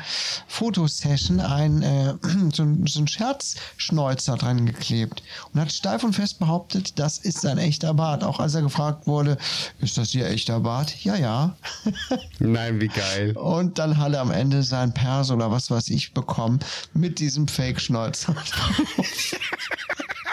Fotosession 0.48 1.40
ein, 1.40 1.84
äh, 1.84 2.16
so, 2.54 2.64
ein- 2.64 2.88
so 2.88 3.02
ein 3.02 3.08
Scherzschnäuzer 3.08 4.36
dran 4.36 4.66
geklebt 4.66 5.22
und 5.54 5.60
hat 5.62 5.72
steif 5.72 6.04
und 6.04 6.14
fest 6.14 6.40
behauptet, 6.40 6.98
das 6.98 7.20
ist 7.20 7.42
sein 7.42 7.60
echter 7.60 7.94
Bart. 7.94 8.24
Auch 8.24 8.40
als 8.40 8.56
er 8.56 8.64
gefragt 8.64 9.06
wurde, 9.06 9.38
ist 9.80 10.00
das 10.00 10.16
Ihr 10.16 10.26
echter 10.28 10.60
Bart? 10.62 11.04
Ja, 11.04 11.16
ja. 11.18 11.56
Nein, 12.40 12.82
wie 12.82 12.88
geil. 12.88 13.38
Und 13.38 13.78
dann 13.78 13.98
hat 14.00 14.14
er 14.14 14.22
am 14.22 14.32
Ende 14.32 14.64
sein 14.64 14.92
Perso 14.92 15.36
oder 15.36 15.52
was 15.52 15.70
weiß 15.70 15.90
ich 15.90 16.14
bekommen 16.16 16.60
mit 16.96 17.20
diesem 17.20 17.48
Fake-Schnäuzer. 17.48 18.36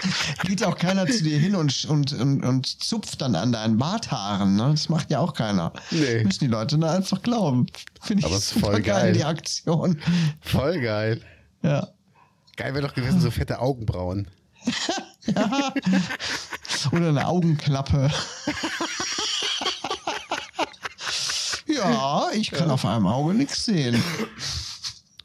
Geht 0.43 0.63
auch 0.63 0.77
keiner 0.77 1.05
zu 1.07 1.23
dir 1.23 1.37
hin 1.37 1.55
und, 1.55 1.85
und, 1.85 2.13
und, 2.13 2.43
und 2.43 2.83
zupft 2.83 3.21
dann 3.21 3.35
an 3.35 3.51
deinen 3.51 3.77
Barthaaren. 3.77 4.55
Ne? 4.55 4.69
Das 4.71 4.89
macht 4.89 5.09
ja 5.11 5.19
auch 5.19 5.33
keiner. 5.33 5.73
Nee. 5.91 6.23
Müssen 6.23 6.45
die 6.45 6.47
Leute 6.47 6.77
dann 6.77 6.89
einfach 6.89 7.21
glauben. 7.21 7.67
Finde 8.01 8.27
ich 8.27 8.39
super 8.39 8.67
voll 8.67 8.81
geil, 8.81 9.03
geil. 9.03 9.13
die 9.13 9.23
Aktion. 9.23 10.01
Voll 10.41 10.79
geil. 10.81 11.21
Ja. 11.61 11.89
Geil 12.55 12.73
wäre 12.73 12.87
doch 12.87 12.93
gewesen, 12.93 13.21
so 13.21 13.31
fette 13.31 13.59
Augenbrauen. 13.59 14.27
Ja. 15.25 15.73
Oder 16.91 17.09
eine 17.09 17.27
Augenklappe. 17.27 18.09
ja, 21.67 22.29
ich 22.33 22.49
kann 22.49 22.71
auf 22.71 22.85
einem 22.85 23.05
Auge 23.05 23.33
nichts 23.35 23.65
sehen. 23.65 24.01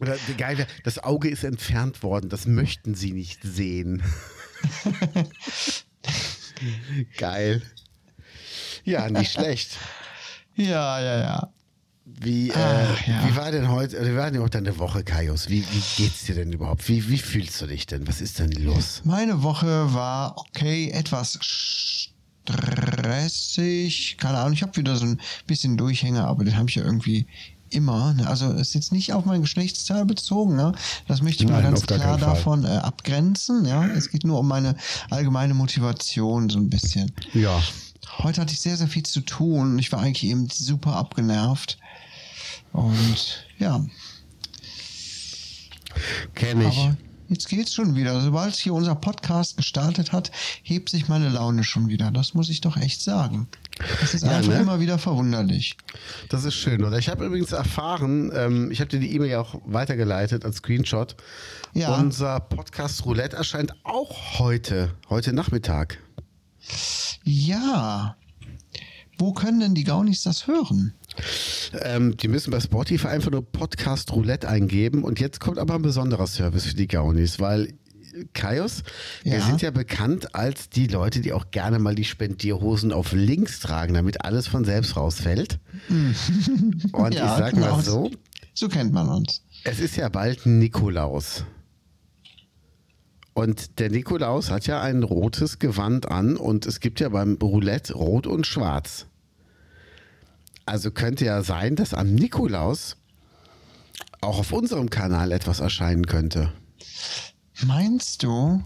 Oder 0.00 0.16
geil, 0.36 0.66
das 0.82 0.98
Auge 0.98 1.30
ist 1.30 1.44
entfernt 1.44 2.02
worden, 2.02 2.28
das 2.28 2.44
möchten 2.46 2.94
sie 2.94 3.12
nicht 3.12 3.40
sehen. 3.42 4.02
geil. 7.16 7.62
Ja, 8.84 9.08
nicht 9.08 9.32
schlecht. 9.32 9.78
Ja, 10.56 11.00
ja, 11.00 11.20
ja. 11.20 11.48
Wie, 12.06 12.50
äh, 12.50 12.54
Ach, 12.54 13.06
ja. 13.06 13.26
wie 13.26 13.34
war 13.34 13.50
denn 13.50 13.70
heute, 13.70 14.06
wie 14.06 14.14
war 14.14 14.30
denn 14.30 14.42
auch 14.42 14.50
deine 14.50 14.78
Woche, 14.78 15.02
Kaius? 15.02 15.48
Wie, 15.48 15.64
wie 15.72 15.82
geht's 15.96 16.24
dir 16.24 16.34
denn 16.34 16.52
überhaupt? 16.52 16.86
Wie, 16.88 17.08
wie 17.08 17.18
fühlst 17.18 17.60
du 17.60 17.66
dich 17.66 17.86
denn? 17.86 18.06
Was 18.06 18.20
ist 18.20 18.38
denn 18.38 18.52
los? 18.52 19.00
Meine 19.04 19.42
Woche 19.42 19.92
war 19.94 20.36
okay, 20.36 20.90
etwas 20.90 21.38
stressig. 22.44 24.16
Keine 24.18 24.38
Ahnung, 24.38 24.52
ich 24.52 24.62
habe 24.62 24.76
wieder 24.76 24.96
so 24.96 25.06
ein 25.06 25.20
bisschen 25.46 25.78
Durchhänger, 25.78 26.26
aber 26.26 26.44
den 26.44 26.56
habe 26.56 26.68
ich 26.68 26.76
ja 26.76 26.84
irgendwie 26.84 27.26
immer. 27.74 28.14
Ne? 28.14 28.26
Also 28.26 28.52
es 28.52 28.68
ist 28.68 28.74
jetzt 28.74 28.92
nicht 28.92 29.12
auf 29.12 29.24
mein 29.24 29.42
Geschlechtsteil 29.42 30.04
bezogen. 30.04 30.56
Ne? 30.56 30.72
Das 31.08 31.22
möchte 31.22 31.44
ich 31.44 31.50
mal 31.50 31.62
Nein, 31.62 31.72
ganz 31.72 31.80
auf 31.80 31.86
gar 31.86 31.98
klar 31.98 32.18
davon 32.18 32.64
äh, 32.64 32.68
abgrenzen. 32.68 33.64
Ja? 33.64 33.86
Es 33.86 34.10
geht 34.10 34.24
nur 34.24 34.40
um 34.40 34.48
meine 34.48 34.76
allgemeine 35.10 35.54
Motivation 35.54 36.48
so 36.50 36.58
ein 36.58 36.70
bisschen. 36.70 37.12
Ja. 37.32 37.62
Heute 38.18 38.40
hatte 38.40 38.52
ich 38.52 38.60
sehr, 38.60 38.76
sehr 38.76 38.88
viel 38.88 39.04
zu 39.04 39.20
tun. 39.20 39.78
Ich 39.78 39.90
war 39.92 40.00
eigentlich 40.00 40.30
eben 40.30 40.48
super 40.48 40.94
abgenervt. 40.96 41.78
Und 42.72 43.44
ja, 43.58 43.84
Kenne 46.34 46.68
ich. 46.68 46.78
aber 46.78 46.96
jetzt 47.28 47.48
geht's 47.48 47.74
schon 47.74 47.94
wieder. 47.96 48.20
Sobald 48.20 48.54
hier 48.54 48.74
unser 48.74 48.94
Podcast 48.94 49.56
gestartet 49.56 50.12
hat, 50.12 50.30
hebt 50.62 50.88
sich 50.88 51.08
meine 51.08 51.28
Laune 51.28 51.64
schon 51.64 51.88
wieder. 51.88 52.10
Das 52.10 52.34
muss 52.34 52.48
ich 52.48 52.60
doch 52.60 52.76
echt 52.76 53.02
sagen. 53.02 53.48
Das 54.00 54.14
ist 54.14 54.22
Ja, 54.24 54.36
einfach 54.36 54.52
ne? 54.52 54.60
immer 54.60 54.80
wieder 54.80 54.98
verwunderlich. 54.98 55.76
Das 56.28 56.44
ist 56.44 56.54
schön. 56.54 56.84
Oder 56.84 56.98
ich 56.98 57.08
habe 57.08 57.26
übrigens 57.26 57.52
erfahren, 57.52 58.30
ähm, 58.34 58.70
ich 58.70 58.80
habe 58.80 58.90
dir 58.90 59.00
die 59.00 59.14
E-Mail 59.14 59.30
ja 59.30 59.40
auch 59.40 59.60
weitergeleitet 59.64 60.44
als 60.44 60.56
Screenshot. 60.56 61.16
Ja. 61.72 61.96
Unser 61.96 62.40
Podcast 62.40 63.04
Roulette 63.04 63.36
erscheint 63.36 63.74
auch 63.84 64.38
heute, 64.38 64.90
heute 65.08 65.32
Nachmittag. 65.32 65.98
Ja. 67.24 68.16
Wo 69.18 69.32
können 69.32 69.60
denn 69.60 69.74
die 69.74 69.84
Gaunis 69.84 70.22
das 70.22 70.46
hören? 70.46 70.94
Ähm, 71.82 72.16
die 72.16 72.28
müssen 72.28 72.50
bei 72.50 72.60
Spotify 72.60 73.08
einfach 73.08 73.30
nur 73.30 73.42
Podcast 73.44 74.12
Roulette 74.12 74.48
eingeben. 74.48 75.04
Und 75.04 75.20
jetzt 75.20 75.40
kommt 75.40 75.58
aber 75.58 75.74
ein 75.74 75.82
besonderer 75.82 76.26
Service 76.26 76.66
für 76.66 76.74
die 76.74 76.88
Gaunis, 76.88 77.40
weil 77.40 77.74
Kaius, 78.32 78.82
wir 79.24 79.38
Ja. 79.38 79.46
sind 79.46 79.60
ja 79.62 79.70
bekannt 79.72 80.34
als 80.36 80.68
die 80.70 80.86
Leute, 80.86 81.20
die 81.20 81.32
auch 81.32 81.50
gerne 81.50 81.78
mal 81.80 81.94
die 81.96 82.04
Spendierhosen 82.04 82.92
auf 82.92 83.12
links 83.12 83.58
tragen, 83.60 83.94
damit 83.94 84.24
alles 84.24 84.46
von 84.46 84.64
selbst 84.64 84.96
rausfällt. 84.96 85.58
Und 86.92 87.12
ich 87.14 87.18
sag 87.18 87.54
genau. 87.54 87.76
mal 87.76 87.82
so, 87.82 88.10
So 88.52 88.68
kennt 88.68 88.92
man 88.92 89.08
uns. 89.08 89.42
Es 89.64 89.80
ist 89.80 89.96
ja 89.96 90.08
bald 90.08 90.46
Nikolaus. 90.46 91.44
Und 93.32 93.80
der 93.80 93.90
Nikolaus 93.90 94.50
hat 94.50 94.68
ja 94.68 94.80
ein 94.80 95.02
rotes 95.02 95.58
Gewand 95.58 96.08
an 96.08 96.36
und 96.36 96.66
es 96.66 96.78
gibt 96.78 97.00
ja 97.00 97.08
beim 97.08 97.36
Roulette 97.42 97.94
rot 97.94 98.28
und 98.28 98.46
schwarz. 98.46 99.06
Also 100.66 100.90
könnte 100.90 101.24
ja 101.26 101.42
sein, 101.42 101.76
dass 101.76 101.92
am 101.94 102.14
Nikolaus 102.14 102.96
auch 104.20 104.38
auf 104.38 104.52
unserem 104.52 104.88
Kanal 104.90 105.32
etwas 105.32 105.60
erscheinen 105.60 106.06
könnte. 106.06 106.52
Meinst 107.66 108.22
du? 108.22 108.64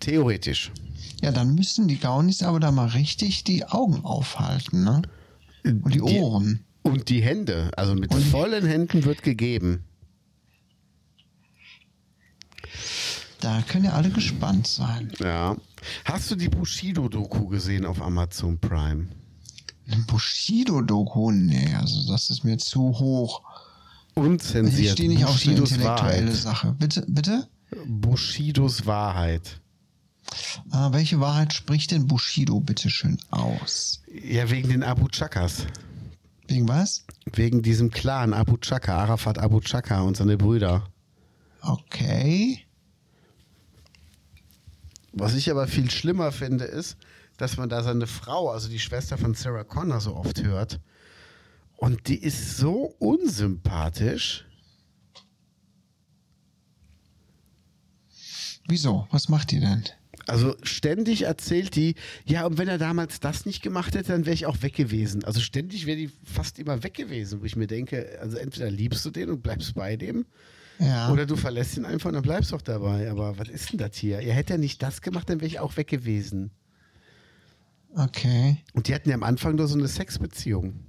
Theoretisch. 0.00 0.70
Ja, 1.22 1.32
dann 1.32 1.54
müssen 1.54 1.88
die 1.88 1.98
Gaunis 1.98 2.42
aber 2.42 2.60
da 2.60 2.70
mal 2.70 2.88
richtig 2.88 3.44
die 3.44 3.64
Augen 3.66 4.04
aufhalten, 4.04 4.84
ne? 4.84 5.02
Und 5.64 5.86
die 5.94 5.98
Die- 5.98 6.20
Ohren. 6.20 6.64
Und 6.82 7.08
die 7.08 7.22
Hände, 7.22 7.70
also 7.78 7.94
mit 7.94 8.12
vollen 8.12 8.66
Händen 8.66 9.04
wird 9.04 9.22
gegeben. 9.22 9.84
Da 13.40 13.62
können 13.62 13.84
ja 13.86 13.92
alle 13.92 14.10
gespannt 14.10 14.66
sein. 14.66 15.10
Ja. 15.18 15.56
Hast 16.04 16.30
du 16.30 16.34
die 16.36 16.48
Bushido-Doku 16.50 17.46
gesehen 17.48 17.86
auf 17.86 18.02
Amazon 18.02 18.58
Prime? 18.58 19.06
Ein 19.90 20.04
Bushido-Doku? 20.06 21.30
Nee, 21.30 21.74
also 21.74 22.10
das 22.10 22.30
ist 22.30 22.44
mir 22.44 22.58
zu 22.58 22.98
hoch. 22.98 23.42
Unzensiert. 24.14 24.80
Ich 24.80 24.90
stehe 24.92 25.08
nicht 25.08 25.24
auf 25.24 25.38
die 25.40 25.50
Bushidos 25.50 25.72
intellektuelle 25.72 26.26
Wahrheit. 26.26 26.36
Sache. 26.36 26.76
Bitte, 26.78 27.04
bitte? 27.08 27.48
Bushidos 27.86 28.86
Wahrheit. 28.86 29.60
Ah, 30.70 30.92
welche 30.92 31.20
Wahrheit 31.20 31.52
spricht 31.52 31.90
denn 31.90 32.06
Bushido 32.06 32.60
bitte 32.60 32.88
schön 32.88 33.18
aus? 33.30 34.02
Ja, 34.22 34.50
wegen 34.50 34.68
den 34.68 34.82
Abu 34.82 35.08
Chakas. 35.08 35.66
Wegen 36.48 36.68
was? 36.68 37.04
Wegen 37.32 37.62
diesem 37.62 37.90
Clan 37.90 38.32
Abu 38.32 38.56
Chaka, 38.58 38.96
Arafat 38.98 39.38
Abu 39.38 39.60
Chaka 39.60 40.02
und 40.02 40.16
seine 40.16 40.36
Brüder. 40.36 40.86
Okay. 41.62 42.60
Was 45.12 45.34
ich 45.34 45.50
aber 45.50 45.66
viel 45.66 45.90
schlimmer 45.90 46.32
finde, 46.32 46.64
ist, 46.64 46.96
dass 47.36 47.56
man 47.56 47.68
da 47.68 47.82
seine 47.82 48.06
Frau, 48.06 48.50
also 48.50 48.68
die 48.68 48.78
Schwester 48.80 49.18
von 49.18 49.34
Sarah 49.34 49.64
Connor, 49.64 50.00
so 50.00 50.14
oft 50.16 50.42
hört. 50.42 50.80
Und 51.76 52.08
die 52.08 52.22
ist 52.22 52.56
so 52.56 52.94
unsympathisch. 52.98 54.44
Wieso? 58.68 59.06
Was 59.10 59.28
macht 59.28 59.50
die 59.50 59.60
denn? 59.60 59.84
Also 60.26 60.56
ständig 60.62 61.22
erzählt 61.22 61.76
die, 61.76 61.96
ja, 62.24 62.46
und 62.46 62.56
wenn 62.56 62.68
er 62.68 62.78
damals 62.78 63.20
das 63.20 63.44
nicht 63.44 63.62
gemacht 63.62 63.94
hätte, 63.94 64.12
dann 64.12 64.24
wäre 64.24 64.32
ich 64.32 64.46
auch 64.46 64.62
weg 64.62 64.72
gewesen. 64.74 65.22
Also 65.24 65.40
ständig 65.40 65.84
wäre 65.84 65.98
die 65.98 66.10
fast 66.24 66.58
immer 66.58 66.82
weg 66.82 66.94
gewesen, 66.94 67.42
wo 67.42 67.44
ich 67.44 67.56
mir 67.56 67.66
denke, 67.66 68.18
also 68.22 68.38
entweder 68.38 68.70
liebst 68.70 69.04
du 69.04 69.10
den 69.10 69.28
und 69.28 69.42
bleibst 69.42 69.74
bei 69.74 69.96
dem, 69.96 70.24
Ja. 70.78 71.12
oder 71.12 71.26
du 71.26 71.36
verlässt 71.36 71.76
ihn 71.76 71.84
einfach 71.84 72.08
und 72.08 72.14
dann 72.14 72.22
bleibst 72.22 72.52
du 72.52 72.56
auch 72.56 72.62
dabei. 72.62 73.10
Aber 73.10 73.36
was 73.38 73.48
ist 73.50 73.72
denn 73.72 73.78
das 73.78 73.96
hier? 73.96 74.20
Ihr 74.22 74.32
hätte 74.32 74.54
ja 74.54 74.58
nicht 74.58 74.82
das 74.82 75.02
gemacht, 75.02 75.28
dann 75.28 75.40
wäre 75.40 75.48
ich 75.48 75.60
auch 75.60 75.76
weg 75.76 75.88
gewesen. 75.88 76.50
Okay. 77.94 78.58
Und 78.72 78.88
die 78.88 78.94
hatten 78.94 79.08
ja 79.08 79.14
am 79.14 79.22
Anfang 79.22 79.54
nur 79.54 79.68
so 79.68 79.78
eine 79.78 79.88
Sexbeziehung. 79.88 80.86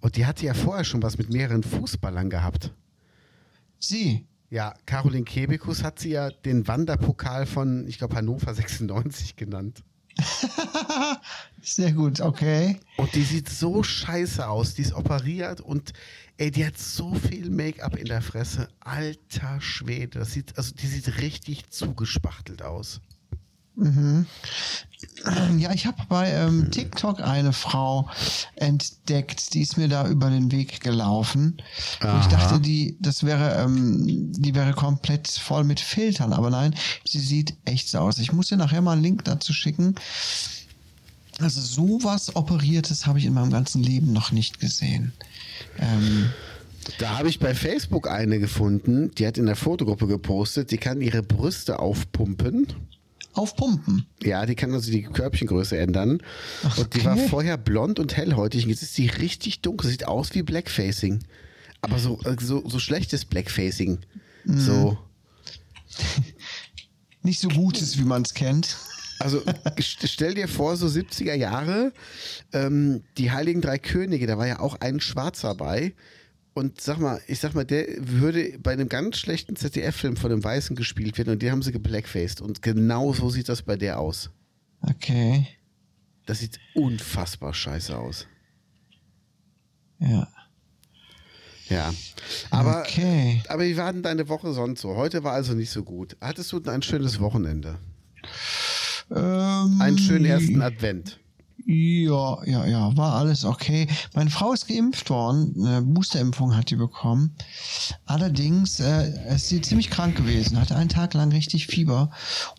Und 0.00 0.16
die 0.16 0.26
hatte 0.26 0.46
ja 0.46 0.54
vorher 0.54 0.84
schon 0.84 1.02
was 1.02 1.18
mit 1.18 1.30
mehreren 1.30 1.62
Fußballern 1.62 2.30
gehabt. 2.30 2.72
Sie. 3.78 4.26
Ja, 4.48 4.74
Caroline 4.86 5.24
Kebekus 5.24 5.82
hat 5.82 5.98
sie 5.98 6.10
ja 6.10 6.30
den 6.30 6.68
Wanderpokal 6.68 7.46
von, 7.46 7.86
ich 7.88 7.98
glaube, 7.98 8.14
Hannover 8.14 8.54
96 8.54 9.34
genannt. 9.34 9.82
Sehr 11.60 11.92
gut, 11.92 12.20
okay. 12.20 12.78
Und 12.96 13.14
die 13.14 13.22
sieht 13.22 13.48
so 13.48 13.82
scheiße 13.82 14.48
aus. 14.48 14.74
Die 14.74 14.82
ist 14.82 14.94
operiert 14.94 15.60
und 15.60 15.92
ey, 16.36 16.50
die 16.50 16.64
hat 16.64 16.78
so 16.78 17.14
viel 17.14 17.50
Make-up 17.50 17.96
in 17.96 18.06
der 18.06 18.22
Fresse. 18.22 18.68
Alter 18.80 19.60
Schwede. 19.60 20.20
Das 20.20 20.32
sieht, 20.32 20.56
also 20.56 20.74
die 20.74 20.86
sieht 20.86 21.18
richtig 21.18 21.68
zugespachtelt 21.70 22.62
aus. 22.62 23.00
Ja, 25.58 25.72
ich 25.72 25.86
habe 25.86 26.02
bei 26.08 26.30
ähm, 26.30 26.70
TikTok 26.70 27.20
eine 27.20 27.52
Frau 27.52 28.08
entdeckt, 28.54 29.52
die 29.54 29.60
ist 29.62 29.76
mir 29.76 29.88
da 29.88 30.08
über 30.08 30.30
den 30.30 30.50
Weg 30.52 30.80
gelaufen. 30.80 31.56
Wo 32.00 32.20
ich 32.20 32.26
dachte, 32.26 32.60
die, 32.60 32.96
das 33.00 33.24
wäre, 33.24 33.62
ähm, 33.62 34.32
die 34.32 34.54
wäre 34.54 34.72
komplett 34.72 35.28
voll 35.28 35.64
mit 35.64 35.80
Filtern, 35.80 36.32
aber 36.32 36.50
nein, 36.50 36.74
sie 37.04 37.18
sieht 37.18 37.54
echt 37.64 37.88
so 37.88 37.98
aus. 37.98 38.18
Ich 38.18 38.32
muss 38.32 38.48
dir 38.48 38.56
nachher 38.56 38.80
mal 38.80 38.92
einen 38.92 39.02
Link 39.02 39.24
dazu 39.24 39.52
schicken. 39.52 39.94
Also 41.40 41.60
sowas 41.60 42.34
Operiertes 42.34 43.06
habe 43.06 43.18
ich 43.18 43.26
in 43.26 43.34
meinem 43.34 43.50
ganzen 43.50 43.82
Leben 43.82 44.12
noch 44.12 44.32
nicht 44.32 44.58
gesehen. 44.60 45.12
Ähm, 45.78 46.30
Da 46.98 47.18
habe 47.18 47.28
ich 47.28 47.38
bei 47.40 47.54
Facebook 47.54 48.08
eine 48.08 48.38
gefunden, 48.38 49.10
die 49.16 49.26
hat 49.26 49.36
in 49.38 49.46
der 49.46 49.56
Fotogruppe 49.56 50.06
gepostet, 50.06 50.70
die 50.70 50.78
kann 50.78 51.00
ihre 51.02 51.22
Brüste 51.22 51.78
aufpumpen. 51.78 52.68
Aufpumpen. 53.36 54.06
Ja, 54.22 54.46
die 54.46 54.54
kann 54.54 54.72
also 54.72 54.90
die 54.90 55.02
Körbchengröße 55.02 55.76
ändern. 55.78 56.22
Und 56.76 56.94
die 56.94 57.04
war 57.04 57.14
Okay. 57.16 57.28
vorher 57.28 57.56
blond 57.56 57.98
und 57.98 58.16
hellhäutig. 58.16 58.64
Und 58.64 58.70
jetzt 58.70 58.82
ist 58.82 58.94
sie 58.94 59.06
richtig 59.08 59.60
dunkel. 59.60 59.90
Sieht 59.90 60.06
aus 60.08 60.34
wie 60.34 60.42
Blackfacing. 60.42 61.20
Aber 61.82 61.98
so, 61.98 62.18
äh, 62.24 62.36
so, 62.40 62.66
so 62.68 62.78
schlechtes 62.78 63.24
Blackfacing. 63.24 63.98
So. 64.44 64.98
Nicht 67.22 67.40
so 67.40 67.48
gutes, 67.48 67.98
wie 67.98 68.04
man 68.04 68.22
es 68.22 68.34
kennt. 68.34 68.76
Also 69.18 69.38
st- 69.40 70.06
stell 70.06 70.34
dir 70.34 70.46
vor, 70.46 70.76
so 70.76 70.86
70er 70.86 71.34
Jahre, 71.34 71.92
ähm, 72.52 73.02
die 73.18 73.32
Heiligen 73.32 73.60
Drei 73.62 73.78
Könige, 73.78 74.26
da 74.26 74.38
war 74.38 74.46
ja 74.46 74.60
auch 74.60 74.80
ein 74.80 75.00
Schwarzer 75.00 75.54
bei. 75.54 75.94
Und 76.56 76.80
sag 76.80 76.98
mal, 77.00 77.20
ich 77.26 77.38
sag 77.38 77.52
mal, 77.52 77.66
der 77.66 77.84
würde 77.98 78.58
bei 78.60 78.72
einem 78.72 78.88
ganz 78.88 79.18
schlechten 79.18 79.56
ZDF-Film 79.56 80.16
von 80.16 80.32
einem 80.32 80.42
Weißen 80.42 80.74
gespielt 80.74 81.18
werden 81.18 81.28
und 81.34 81.42
den 81.42 81.50
haben 81.52 81.60
sie 81.60 81.70
geblackfaced. 81.70 82.40
Und 82.40 82.62
genau 82.62 83.12
so 83.12 83.28
sieht 83.28 83.50
das 83.50 83.60
bei 83.60 83.76
der 83.76 83.98
aus. 84.00 84.30
Okay. 84.80 85.46
Das 86.24 86.38
sieht 86.38 86.58
unfassbar 86.72 87.52
scheiße 87.52 87.94
aus. 87.98 88.26
Ja. 89.98 90.28
Ja. 91.68 91.92
Aber, 92.48 92.80
Okay. 92.80 93.42
aber 93.48 93.64
wie 93.64 93.76
war 93.76 93.92
denn 93.92 94.02
deine 94.02 94.26
Woche 94.30 94.54
sonst 94.54 94.80
so? 94.80 94.96
Heute 94.96 95.24
war 95.24 95.34
also 95.34 95.52
nicht 95.52 95.68
so 95.70 95.84
gut. 95.84 96.16
Hattest 96.22 96.50
du 96.52 96.58
denn 96.60 96.72
ein 96.72 96.82
schönes 96.82 97.20
Wochenende? 97.20 97.78
Ähm, 99.10 99.78
Einen 99.78 99.98
schönen 99.98 100.24
ersten 100.24 100.62
Advent. 100.62 101.20
Ja, 101.68 102.44
ja, 102.44 102.64
ja, 102.64 102.96
war 102.96 103.14
alles 103.14 103.44
okay. 103.44 103.88
Meine 104.14 104.30
Frau 104.30 104.52
ist 104.52 104.68
geimpft 104.68 105.10
worden, 105.10 105.52
eine 105.58 105.82
Boosterimpfung 105.82 106.56
hat 106.56 106.70
die 106.70 106.76
bekommen. 106.76 107.34
Allerdings 108.04 108.78
äh, 108.78 109.34
ist 109.34 109.48
sie 109.48 109.60
ziemlich 109.60 109.90
krank 109.90 110.16
gewesen, 110.16 110.60
hatte 110.60 110.76
einen 110.76 110.88
Tag 110.88 111.14
lang 111.14 111.32
richtig 111.32 111.66
Fieber 111.66 112.10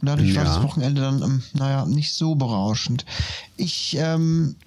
und 0.02 0.08
dadurch 0.10 0.36
war 0.36 0.44
Ja. 0.44 0.54
das 0.56 0.62
Wochenende 0.62 1.00
dann, 1.02 1.22
ähm, 1.22 1.44
naja, 1.54 1.86
nicht 1.86 2.14
so 2.16 2.36
berauschend. 2.36 3.06
Ich 3.56 3.96
ähm, 3.98 4.58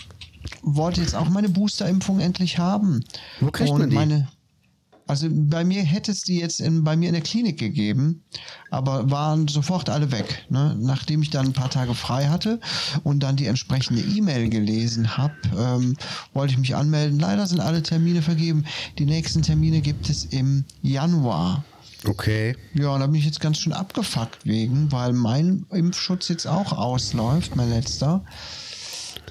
wollte 0.62 1.02
jetzt 1.02 1.14
auch 1.14 1.28
meine 1.28 1.50
Boosterimpfung 1.50 2.18
endlich 2.18 2.56
haben. 2.58 3.04
Wo 3.40 3.50
kriegt 3.50 3.70
und 3.70 3.78
man 3.80 3.90
die? 3.90 3.96
Meine, 3.96 4.28
also 5.10 5.26
bei 5.28 5.64
mir 5.64 5.82
hätte 5.82 6.12
es 6.12 6.22
die 6.22 6.38
jetzt 6.38 6.60
in, 6.60 6.84
bei 6.84 6.94
mir 6.94 7.08
in 7.08 7.14
der 7.14 7.22
Klinik 7.22 7.58
gegeben, 7.58 8.22
aber 8.70 9.10
waren 9.10 9.48
sofort 9.48 9.88
alle 9.90 10.12
weg. 10.12 10.46
Ne? 10.50 10.76
Nachdem 10.78 11.20
ich 11.20 11.30
dann 11.30 11.46
ein 11.46 11.52
paar 11.52 11.68
Tage 11.68 11.96
frei 11.96 12.28
hatte 12.28 12.60
und 13.02 13.20
dann 13.20 13.34
die 13.34 13.46
entsprechende 13.46 14.02
E-Mail 14.02 14.48
gelesen 14.48 15.16
habe, 15.16 15.34
ähm, 15.58 15.96
wollte 16.32 16.52
ich 16.52 16.60
mich 16.60 16.76
anmelden. 16.76 17.18
Leider 17.18 17.44
sind 17.48 17.58
alle 17.58 17.82
Termine 17.82 18.22
vergeben. 18.22 18.64
Die 18.98 19.04
nächsten 19.04 19.42
Termine 19.42 19.80
gibt 19.80 20.08
es 20.08 20.26
im 20.26 20.64
Januar. 20.80 21.64
Okay. 22.06 22.54
Ja, 22.74 22.96
da 22.96 23.08
bin 23.08 23.16
ich 23.16 23.24
jetzt 23.24 23.40
ganz 23.40 23.58
schön 23.58 23.72
abgefuckt 23.72 24.46
wegen, 24.46 24.92
weil 24.92 25.12
mein 25.12 25.66
Impfschutz 25.70 26.28
jetzt 26.28 26.46
auch 26.46 26.70
ausläuft, 26.72 27.56
mein 27.56 27.70
letzter. 27.70 28.24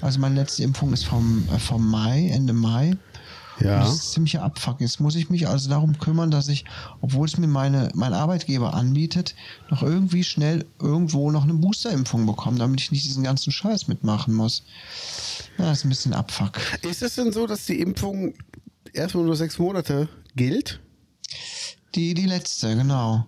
Also 0.02 0.20
meine 0.20 0.34
letzte 0.34 0.62
Impfung 0.62 0.92
ist 0.92 1.06
vom, 1.06 1.48
äh, 1.54 1.58
vom 1.58 1.88
Mai, 1.88 2.28
Ende 2.28 2.52
Mai. 2.52 2.98
Ja. 3.60 3.80
Und 3.80 3.88
Das 3.88 3.94
ist 3.94 4.12
ziemlicher 4.12 4.42
Abfuck. 4.42 4.80
Jetzt 4.80 5.00
muss 5.00 5.16
ich 5.16 5.30
mich 5.30 5.48
also 5.48 5.68
darum 5.68 5.98
kümmern, 5.98 6.30
dass 6.30 6.48
ich, 6.48 6.64
obwohl 7.00 7.26
es 7.26 7.36
mir 7.36 7.46
meine, 7.46 7.90
mein 7.94 8.12
Arbeitgeber 8.12 8.74
anbietet, 8.74 9.34
noch 9.70 9.82
irgendwie 9.82 10.24
schnell 10.24 10.66
irgendwo 10.80 11.30
noch 11.30 11.44
eine 11.44 11.54
Boosterimpfung 11.54 12.26
bekomme, 12.26 12.58
damit 12.58 12.80
ich 12.80 12.90
nicht 12.90 13.04
diesen 13.04 13.24
ganzen 13.24 13.52
Scheiß 13.52 13.88
mitmachen 13.88 14.34
muss. 14.34 14.64
Ja, 15.58 15.66
das 15.66 15.78
ist 15.78 15.84
ein 15.84 15.90
bisschen 15.90 16.14
Abfuck. 16.14 16.58
Ist 16.82 17.02
es 17.02 17.14
denn 17.14 17.32
so, 17.32 17.46
dass 17.46 17.66
die 17.66 17.80
Impfung 17.80 18.34
erstmal 18.92 19.24
nur 19.24 19.36
sechs 19.36 19.58
Monate 19.58 20.08
gilt? 20.36 20.80
Die, 21.94 22.14
die 22.14 22.26
letzte, 22.26 22.76
genau. 22.76 23.26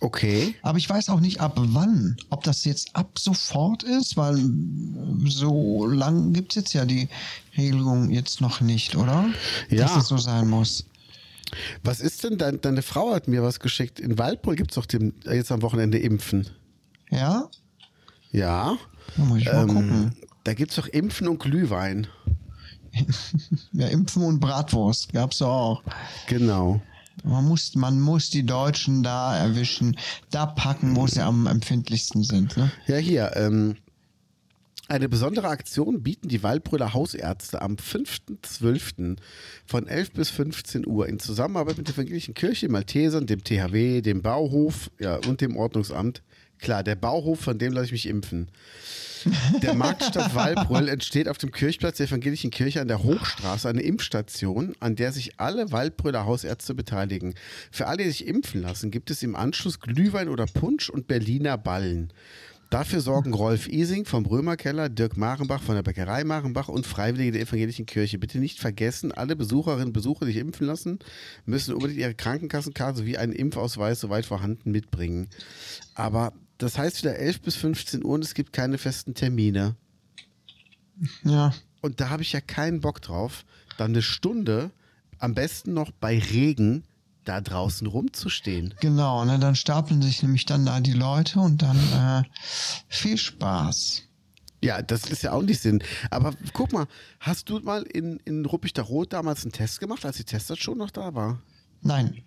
Okay. 0.00 0.54
Aber 0.62 0.76
ich 0.78 0.88
weiß 0.88 1.08
auch 1.08 1.20
nicht 1.20 1.40
ab 1.40 1.54
wann. 1.56 2.16
Ob 2.30 2.44
das 2.44 2.64
jetzt 2.64 2.94
ab 2.94 3.18
sofort 3.18 3.82
ist, 3.82 4.16
weil 4.16 4.38
so 5.26 5.86
lang 5.86 6.32
gibt 6.32 6.52
es 6.52 6.56
jetzt 6.56 6.72
ja 6.74 6.84
die 6.84 7.08
Regelung 7.56 8.10
jetzt 8.10 8.40
noch 8.40 8.60
nicht, 8.60 8.96
oder? 8.96 9.26
Ja. 9.70 9.84
Dass 9.84 9.96
es 9.96 10.08
so 10.08 10.18
sein 10.18 10.48
muss. 10.48 10.84
Was 11.82 12.00
ist 12.00 12.24
denn, 12.24 12.36
dein, 12.38 12.60
deine 12.60 12.82
Frau 12.82 13.14
hat 13.14 13.28
mir 13.28 13.42
was 13.42 13.60
geschickt. 13.60 13.98
In 14.00 14.18
Waldbrüll 14.18 14.56
gibt 14.56 14.72
es 14.72 14.74
doch 14.74 14.86
dem, 14.86 15.14
jetzt 15.24 15.50
am 15.52 15.62
Wochenende 15.62 15.98
Impfen. 15.98 16.48
Ja? 17.10 17.48
Ja. 18.32 18.76
Da 19.16 19.24
muss 19.24 19.38
ich 19.38 19.46
mal 19.46 19.62
Ähm, 19.62 19.68
gucken. 19.68 20.16
da 20.44 20.54
gibt 20.54 20.72
es 20.72 20.76
doch 20.76 20.88
Impfen 20.88 21.28
und 21.28 21.38
Glühwein. 21.38 22.06
Ja, 23.72 23.88
Impfen 23.88 24.22
und 24.22 24.40
Bratwurst 24.40 25.12
gab's 25.12 25.38
doch 25.38 25.48
auch. 25.48 25.82
Genau. 26.28 26.80
Man 27.24 27.44
muss, 27.46 27.74
man 27.74 28.00
muss 28.00 28.30
die 28.30 28.44
Deutschen 28.44 29.02
da 29.02 29.36
erwischen, 29.36 29.96
da 30.30 30.46
packen, 30.46 30.96
wo 30.96 31.06
sie 31.06 31.22
am 31.22 31.46
empfindlichsten 31.46 32.22
sind. 32.22 32.56
Ne? 32.56 32.70
Ja, 32.86 32.96
hier. 32.96 33.32
Ähm, 33.34 33.76
eine 34.88 35.08
besondere 35.08 35.48
Aktion 35.48 36.04
bieten 36.04 36.28
die 36.28 36.44
Waldbrüller 36.44 36.94
Hausärzte 36.94 37.60
am 37.60 37.74
5.12. 37.74 39.16
von 39.66 39.88
11 39.88 40.12
bis 40.12 40.30
15 40.30 40.86
Uhr 40.86 41.08
in 41.08 41.18
Zusammenarbeit 41.18 41.76
mit 41.76 41.88
der 41.88 41.94
Evangelischen 41.96 42.34
Kirche, 42.34 42.68
Maltesern, 42.68 43.26
dem 43.26 43.42
THW, 43.42 44.00
dem 44.00 44.22
Bauhof 44.22 44.92
ja, 45.00 45.16
und 45.16 45.40
dem 45.40 45.56
Ordnungsamt. 45.56 46.22
Klar, 46.58 46.84
der 46.84 46.94
Bauhof, 46.94 47.40
von 47.40 47.58
dem 47.58 47.72
lasse 47.72 47.86
ich 47.86 47.92
mich 47.92 48.06
impfen. 48.06 48.48
Der 49.62 49.74
Marktstadt 49.74 50.34
Waldbrüll 50.34 50.88
entsteht 50.88 51.28
auf 51.28 51.38
dem 51.38 51.50
Kirchplatz 51.50 51.98
der 51.98 52.06
Evangelischen 52.06 52.50
Kirche 52.50 52.80
an 52.80 52.88
der 52.88 53.02
Hochstraße 53.02 53.68
eine 53.68 53.82
Impfstation, 53.82 54.74
an 54.80 54.96
der 54.96 55.12
sich 55.12 55.38
alle 55.38 55.72
Waldbrüller 55.72 56.26
Hausärzte 56.26 56.74
beteiligen. 56.74 57.34
Für 57.70 57.86
alle, 57.86 58.04
die 58.04 58.10
sich 58.10 58.26
impfen 58.26 58.62
lassen, 58.62 58.90
gibt 58.90 59.10
es 59.10 59.22
im 59.22 59.36
Anschluss 59.36 59.80
Glühwein 59.80 60.28
oder 60.28 60.46
Punsch 60.46 60.90
und 60.90 61.06
Berliner 61.06 61.58
Ballen. 61.58 62.12
Dafür 62.70 63.00
sorgen 63.00 63.32
Rolf 63.32 63.68
Ising 63.68 64.06
vom 64.06 64.26
Römerkeller, 64.26 64.88
Dirk 64.88 65.16
Marenbach 65.16 65.62
von 65.62 65.76
der 65.76 65.84
Bäckerei 65.84 66.24
Marenbach 66.24 66.68
und 66.68 66.84
Freiwillige 66.84 67.32
der 67.32 67.42
Evangelischen 67.42 67.86
Kirche. 67.86 68.18
Bitte 68.18 68.38
nicht 68.38 68.58
vergessen, 68.58 69.12
alle 69.12 69.36
Besucherinnen 69.36 69.88
und 69.88 69.92
Besucher, 69.92 70.26
die 70.26 70.32
sich 70.32 70.40
impfen 70.40 70.66
lassen, 70.66 70.98
müssen 71.44 71.74
unbedingt 71.74 72.00
ihre 72.00 72.14
Krankenkassenkarte 72.14 72.98
sowie 72.98 73.18
einen 73.18 73.32
Impfausweis, 73.32 74.00
soweit 74.00 74.26
vorhanden, 74.26 74.72
mitbringen. 74.72 75.28
Aber 75.94 76.32
das 76.58 76.78
heißt 76.78 77.02
wieder 77.02 77.16
11 77.16 77.40
bis 77.42 77.56
15 77.56 78.04
Uhr 78.04 78.14
und 78.14 78.24
es 78.24 78.34
gibt 78.34 78.52
keine 78.52 78.78
festen 78.78 79.14
Termine. 79.14 79.76
Ja, 81.24 81.52
Und 81.82 82.00
da 82.00 82.08
habe 82.08 82.22
ich 82.22 82.32
ja 82.32 82.40
keinen 82.40 82.80
Bock 82.80 83.02
drauf, 83.02 83.44
dann 83.76 83.90
eine 83.90 84.02
Stunde, 84.02 84.70
am 85.18 85.34
besten 85.34 85.74
noch 85.74 85.90
bei 85.90 86.18
Regen, 86.18 86.84
da 87.24 87.40
draußen 87.40 87.86
rumzustehen. 87.86 88.74
genau. 88.80 89.24
Ne? 89.24 89.38
Dann 89.38 89.56
stapeln 89.56 90.00
sich 90.00 90.22
nämlich 90.22 90.46
dann 90.46 90.64
da 90.64 90.80
die 90.80 90.92
Leute 90.92 91.40
und 91.40 91.62
dann 91.62 91.76
äh, 91.92 92.22
viel 92.88 93.18
Spaß. 93.18 94.02
Ja, 94.62 94.80
das 94.80 95.06
ist 95.10 95.22
ja 95.22 95.32
auch 95.32 95.42
nicht 95.42 95.60
Sinn. 95.60 95.82
Aber 96.10 96.34
guck 96.52 96.72
mal, 96.72 96.86
hast 97.20 97.50
du 97.50 97.58
mal 97.60 97.82
in, 97.82 98.18
in 98.24 98.46
Ruppichter 98.46 98.82
Rot 98.82 99.12
damals 99.12 99.42
einen 99.42 99.52
Test 99.52 99.80
gemacht, 99.80 100.04
als 100.04 100.16
die 100.16 100.24
Teststation 100.24 100.78
noch 100.78 100.90
da 100.90 101.14
war? 101.14 101.42
Nein. 101.82 102.22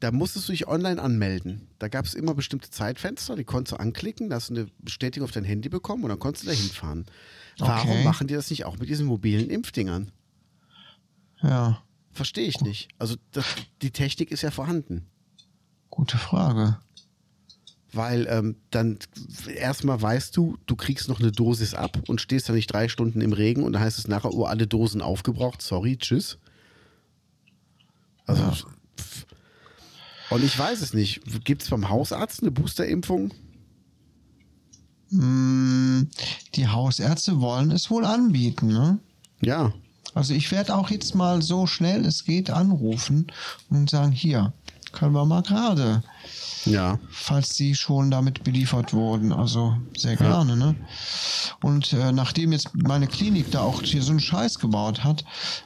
Da 0.00 0.10
musstest 0.10 0.48
du 0.48 0.52
dich 0.52 0.66
online 0.66 1.00
anmelden. 1.00 1.68
Da 1.78 1.88
gab 1.88 2.06
es 2.06 2.14
immer 2.14 2.34
bestimmte 2.34 2.70
Zeitfenster, 2.70 3.36
die 3.36 3.44
konntest 3.44 3.72
du 3.72 3.76
anklicken, 3.80 4.30
da 4.30 4.36
hast 4.36 4.48
du 4.48 4.54
eine 4.54 4.66
Bestätigung 4.78 5.24
auf 5.26 5.32
dein 5.32 5.44
Handy 5.44 5.68
bekommen 5.68 6.04
und 6.04 6.08
dann 6.08 6.18
konntest 6.18 6.44
du 6.44 6.48
da 6.48 6.54
hinfahren. 6.54 7.04
Warum 7.58 7.90
Okay. 7.90 8.04
machen 8.04 8.26
die 8.26 8.34
das 8.34 8.48
nicht 8.48 8.64
auch 8.64 8.78
mit 8.78 8.88
diesen 8.88 9.06
mobilen 9.06 9.50
Impfdingern? 9.50 10.10
Ja, 11.42 11.82
Verstehe 12.12 12.48
ich 12.48 12.60
nicht. 12.60 12.88
Also 12.98 13.14
das, 13.30 13.44
die 13.82 13.92
Technik 13.92 14.32
ist 14.32 14.42
ja 14.42 14.50
vorhanden. 14.50 15.06
gute 15.90 16.18
Frage. 16.18 16.78
Weil 17.92 18.26
ähm, 18.28 18.56
dann 18.70 18.98
erstmal 19.54 20.00
weißt 20.02 20.36
du, 20.36 20.56
du 20.66 20.76
kriegst 20.76 21.08
noch 21.08 21.20
eine 21.20 21.30
Dosis 21.32 21.72
ab 21.74 21.98
und 22.08 22.20
stehst 22.20 22.48
dann 22.48 22.56
nicht 22.56 22.72
drei 22.72 22.88
Stunden 22.88 23.20
im 23.20 23.32
Regen 23.32 23.62
und 23.62 23.74
dann 23.74 23.82
heißt 23.82 23.98
es 23.98 24.08
nachher, 24.08 24.32
oh, 24.34 24.44
alle 24.44 24.66
Dosen 24.66 25.02
aufgebraucht, 25.02 25.62
sorry, 25.62 25.96
tschüss. 25.98 26.38
Also, 28.26 28.42
pff. 28.50 28.66
Und 30.30 30.44
ich 30.44 30.58
weiß 30.58 30.80
es 30.80 30.94
nicht. 30.94 31.20
Gibt 31.44 31.62
es 31.62 31.70
beim 31.70 31.88
Hausarzt 31.88 32.40
eine 32.42 32.50
Boosterimpfung? 32.50 33.32
Mm, 35.10 36.02
Die 36.54 36.68
Hausärzte 36.68 37.40
wollen 37.40 37.70
es 37.72 37.90
wohl 37.90 38.04
anbieten, 38.04 38.68
ne? 38.68 38.98
Ja. 39.40 39.72
Also 40.14 40.34
ich 40.34 40.50
werde 40.50 40.74
auch 40.74 40.90
jetzt 40.90 41.14
mal 41.14 41.42
so 41.42 41.66
schnell 41.66 42.04
es 42.04 42.24
geht 42.24 42.50
anrufen 42.50 43.26
und 43.68 43.90
sagen, 43.90 44.12
hier, 44.12 44.52
können 44.92 45.12
wir 45.14 45.24
mal 45.24 45.42
gerade, 45.42 46.02
Ja. 46.66 46.98
falls 47.10 47.56
sie 47.56 47.74
schon 47.74 48.10
damit 48.10 48.44
beliefert 48.44 48.92
wurden. 48.92 49.32
Also 49.32 49.76
sehr 49.96 50.16
gerne, 50.16 50.56
ne? 50.56 50.74
Und 51.62 51.92
äh, 51.94 52.12
nachdem 52.12 52.52
jetzt 52.52 52.74
meine 52.74 53.06
Klinik 53.06 53.50
da 53.50 53.60
auch 53.62 53.82
hier 53.82 54.02
so 54.02 54.10
einen 54.10 54.20
Scheiß 54.20 54.58
gebaut 54.58 55.02
hat, 55.02 55.24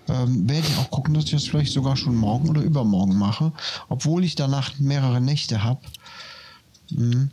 ähm, 0.09 0.49
werde 0.49 0.67
ich 0.69 0.79
auch 0.79 0.90
gucken, 0.90 1.14
dass 1.14 1.25
ich 1.25 1.31
das 1.33 1.45
vielleicht 1.49 1.73
sogar 1.73 1.97
schon 1.97 2.14
morgen 2.14 2.49
oder 2.49 2.62
übermorgen 2.62 3.17
mache, 3.19 3.53
obwohl 3.88 4.23
ich 4.25 4.37
danach 4.37 4.79
mehrere 4.79 5.21
Nächte 5.21 5.64
habe. 5.64 5.81
Mhm. 6.90 7.31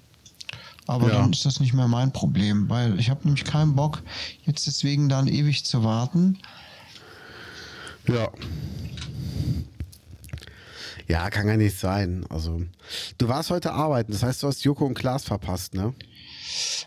Aber 0.88 1.10
Ja. 1.10 1.20
dann 1.20 1.32
ist 1.32 1.46
das 1.46 1.60
nicht 1.60 1.74
mehr 1.74 1.88
mein 1.88 2.12
Problem, 2.12 2.68
weil 2.70 3.00
ich 3.00 3.10
habe 3.12 3.22
nämlich 3.26 3.46
keinen 3.46 3.76
Bock, 3.76 4.02
jetzt 4.46 4.66
deswegen 4.66 5.08
dann 5.08 5.28
ewig 5.28 5.64
zu 5.66 5.84
warten. 5.84 6.40
Ja. 8.08 8.30
Ja, 11.12 11.30
kann 11.30 11.46
ja 11.46 11.58
nicht 11.58 11.78
sein. 11.78 12.26
Also, 12.30 12.62
du 13.18 13.28
warst 13.28 13.50
heute 13.50 13.74
arbeiten, 13.74 14.14
das 14.14 14.24
heißt, 14.24 14.42
du 14.42 14.48
hast 14.48 14.64
Joko 14.64 14.86
und 14.86 14.94
Klaas 14.94 15.26
verpasst, 15.26 15.74
ne? 15.74 15.94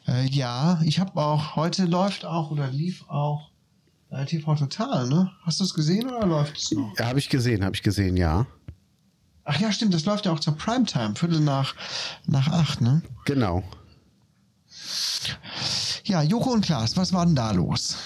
Äh, 0.08 0.24
ja, 0.30 0.80
ich 0.82 0.98
habe 0.98 1.20
auch, 1.20 1.56
heute 1.56 1.84
läuft 1.84 2.24
auch 2.24 2.50
oder 2.50 2.68
lief 2.68 3.04
auch 3.08 3.50
äh, 4.08 4.24
TV 4.24 4.54
Total, 4.54 5.06
ne? 5.08 5.30
Hast 5.42 5.60
du 5.60 5.64
es 5.64 5.74
gesehen 5.74 6.08
oder 6.08 6.26
läuft 6.26 6.56
es 6.56 6.70
noch? 6.70 6.94
Ja, 6.98 7.08
habe 7.08 7.18
ich 7.18 7.28
gesehen, 7.28 7.62
habe 7.62 7.76
ich 7.76 7.82
gesehen, 7.82 8.16
ja. 8.16 8.46
Ach 9.44 9.60
ja, 9.60 9.70
stimmt, 9.70 9.92
das 9.92 10.06
läuft 10.06 10.24
ja 10.24 10.32
auch 10.32 10.40
zur 10.40 10.56
Primetime, 10.56 11.14
Viertel 11.16 11.40
nach, 11.40 11.74
nach 12.24 12.48
acht, 12.48 12.80
ne? 12.80 13.02
Genau. 13.26 13.62
Ja, 16.04 16.22
Joko 16.22 16.50
und 16.50 16.64
Klaas, 16.64 16.96
was 16.96 17.12
war 17.12 17.26
denn 17.26 17.34
da 17.34 17.50
los? 17.50 17.98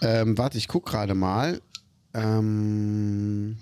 Ähm, 0.00 0.38
warte, 0.38 0.56
ich 0.56 0.66
guck 0.66 0.86
gerade 0.86 1.14
mal. 1.14 1.60
Ähm, 2.14 3.58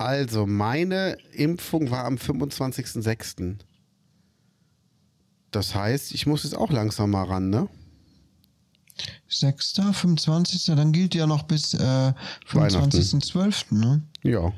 also, 0.00 0.46
meine 0.46 1.18
Impfung 1.32 1.90
war 1.90 2.06
am 2.06 2.14
25.06. 2.14 3.56
Das 5.50 5.74
heißt, 5.74 6.12
ich 6.12 6.26
muss 6.26 6.44
jetzt 6.44 6.56
auch 6.56 6.70
langsam 6.70 7.10
mal 7.10 7.24
ran, 7.24 7.50
ne? 7.50 7.68
6., 9.28 9.74
25., 9.92 10.64
dann 10.74 10.92
gilt 10.92 11.14
ja 11.14 11.26
noch 11.26 11.42
bis 11.42 11.74
äh, 11.74 12.14
25.12., 12.48 13.74
ne? 13.74 14.02
Ja. 14.22 14.50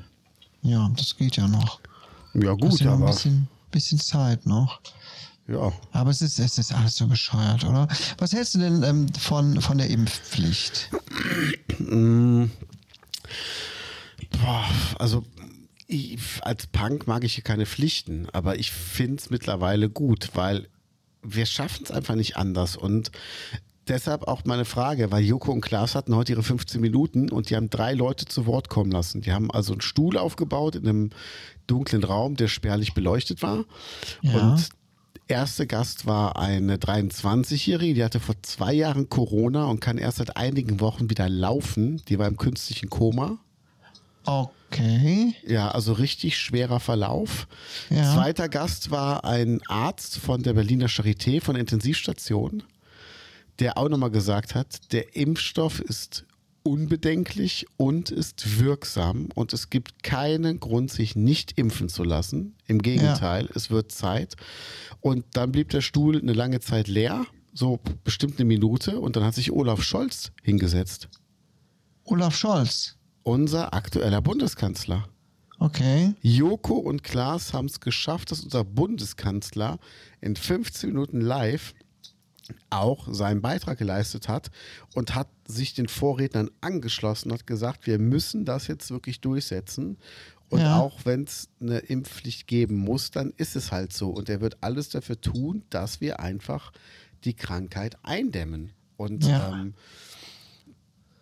Ja, 0.63 0.89
das 0.97 1.17
geht 1.17 1.37
ja 1.37 1.49
noch. 1.49 1.81
Ja, 2.35 2.53
gut, 2.53 2.79
ja 2.79 2.87
noch 2.87 2.93
ein 2.93 3.03
aber. 3.03 3.07
bisschen, 3.11 3.49
bisschen 3.73 3.99
Zeit 3.99 4.47
noch. 4.47 4.81
Ja. 5.49 5.73
Aber 5.91 6.11
es 6.11 6.23
ist, 6.23 6.39
es 6.39 6.57
ist 6.57 6.73
alles 6.73 6.95
so 6.95 7.09
bescheuert, 7.09 7.65
oder? 7.65 7.89
Was 8.19 8.33
hältst 8.33 8.55
du 8.55 8.61
denn 8.61 8.85
ähm, 8.85 9.09
von, 9.15 9.61
von 9.61 9.77
der 9.77 9.91
Impfpflicht? 9.91 10.89
Boah, 14.43 14.65
also 14.99 15.25
ich, 15.87 16.19
als 16.43 16.67
Punk 16.67 17.07
mag 17.07 17.25
ich 17.25 17.35
hier 17.35 17.45
keine 17.45 17.67
Pflichten, 17.67 18.29
aber 18.33 18.59
ich 18.59 18.73
finde 18.73 19.17
es 19.17 19.31
mittlerweile 19.31 19.89
gut, 19.89 20.31
weil 20.35 20.69
wir 21.23 21.47
schaffen 21.47 21.85
es 21.85 21.91
einfach 21.91 22.15
nicht 22.15 22.37
anders. 22.37 22.77
Und 22.77 23.13
deshalb 23.89 24.27
auch 24.27 24.45
meine 24.45 24.65
Frage, 24.65 25.11
weil 25.13 25.23
Joko 25.23 25.53
und 25.53 25.61
Klaas 25.61 25.95
hatten 25.95 26.17
heute 26.17 26.33
ihre 26.33 26.43
15 26.43 26.81
Minuten 26.81 27.31
und 27.31 27.51
die 27.51 27.57
haben 27.57 27.71
drei 27.71 27.95
Leute 27.95 28.25
zu 28.25 28.47
Wort 28.47 28.69
kommen 28.69 28.91
lassen. 28.91 29.21
Die 29.21 29.33
haben 29.33 29.51
also 29.51 29.73
einen 29.73 29.81
Stuhl 29.81 30.19
aufgebaut 30.19 30.75
in 30.75 30.89
einem 30.89 31.11
dunklen 31.67 32.03
Raum, 32.03 32.37
der 32.37 32.49
spärlich 32.49 32.95
beleuchtet 32.95 33.43
war. 33.43 33.65
Ja. 34.23 34.33
Und 34.33 34.69
erste 35.29 35.67
Gast 35.67 36.07
war 36.07 36.37
eine 36.37 36.77
23-Jährige, 36.77 37.95
die 37.95 38.05
hatte 38.05 38.21
vor 38.21 38.35
zwei 38.43 38.73
Jahren 38.73 39.09
Corona 39.09 39.67
und 39.67 39.81
kann 39.81 39.99
erst 39.99 40.19
seit 40.19 40.37
einigen 40.37 40.81
Wochen 40.81 41.11
wieder 41.11 41.29
laufen. 41.29 42.03
Die 42.09 42.19
war 42.19 42.27
im 42.27 42.37
künstlichen 42.37 42.91
Koma. 42.91 43.39
Okay. 44.25 45.35
Ja, 45.47 45.71
also 45.71 45.93
richtig 45.93 46.39
schwerer 46.39 46.81
Verlauf. 46.81 47.47
Ja. 47.91 48.15
Zweiter 48.15 48.49
Gast 48.49 48.91
war 48.91 49.25
ein 49.25 49.61
Arzt 49.67 50.19
von 50.19 50.43
der 50.43 50.55
Berliner 50.55 50.87
Charité, 50.87 51.41
von 51.41 51.57
Intensivstation, 51.57 52.63
der 53.59 53.77
auch 53.79 53.89
nochmal 53.89 54.11
gesagt 54.11 54.55
hat, 54.55 54.93
der 54.93 55.15
Impfstoff 55.17 55.81
ist 55.81 56.25
unbedenklich 56.63 57.67
und 57.77 58.11
ist 58.11 58.61
wirksam 58.61 59.29
und 59.35 59.53
es 59.53 59.69
gibt 59.69 60.03
keinen 60.03 60.61
Grund, 60.61 60.91
sich 60.91 61.17
nicht 61.17 61.59
impfen 61.59 61.89
zu 61.89 62.05
lassen. 62.05 62.55
Im 62.67 62.81
Gegenteil, 62.81 63.49
es 63.55 63.71
wird 63.71 63.91
Zeit. 63.91 64.37
Und 65.01 65.25
dann 65.33 65.53
blieb 65.53 65.71
der 65.71 65.81
Stuhl 65.81 66.21
eine 66.21 66.33
lange 66.33 66.61
Zeit 66.61 66.87
leer, 66.89 67.27
so 67.53 67.81
bestimmt 68.05 68.39
eine 68.39 68.45
Minute, 68.45 69.01
und 69.01 69.17
dann 69.17 69.25
hat 69.25 69.35
sich 69.35 69.53
Olaf 69.53 69.83
Scholz 69.83 70.33
hingesetzt. 70.43 71.09
Olaf 72.05 72.37
Scholz. 72.37 72.97
Unser 73.23 73.73
aktueller 73.75 74.21
Bundeskanzler. 74.21 75.09
Okay. 75.59 76.15
Joko 76.23 76.75
und 76.75 77.05
Klaas 77.05 77.53
haben 77.53 77.67
es 77.67 77.79
geschafft, 77.81 78.31
dass 78.33 78.41
unser 78.41 78.65
Bundeskanzler 78.65 79.79
in 80.21 80.35
15 80.35 80.91
Minuten 80.91 81.21
live 81.21 81.75
auch 82.71 83.07
seinen 83.13 83.41
Beitrag 83.41 83.79
geleistet 83.79 84.29
hat 84.29 84.51
und 84.95 85.15
hat 85.15 85.29
sich 85.47 85.75
den 85.75 85.87
Vorrednern 85.87 86.51
angeschlossen, 86.61 87.33
hat 87.33 87.47
gesagt, 87.47 87.87
wir 87.87 87.99
müssen 88.01 88.45
das 88.45 88.67
jetzt 88.67 88.91
wirklich 88.91 89.21
durchsetzen. 89.21 89.99
Und 90.49 90.61
Ja. 90.61 90.79
auch 90.81 91.05
wenn 91.05 91.23
es 91.25 91.49
eine 91.61 91.79
Impfpflicht 91.79 92.47
geben 92.49 92.77
muss, 92.77 93.11
dann 93.13 93.33
ist 93.37 93.55
es 93.57 93.71
halt 93.73 93.93
so. 93.93 94.11
Und 94.11 94.29
er 94.29 94.41
wird 94.41 94.59
alles 94.63 94.89
dafür 94.89 95.19
tun, 95.21 95.63
dass 95.71 96.01
wir 96.01 96.19
einfach 96.21 96.73
die 97.25 97.35
Krankheit 97.35 97.97
eindämmen. 98.03 98.73
Und 98.97 99.25
Ja. 99.25 99.53
ähm, 99.53 99.75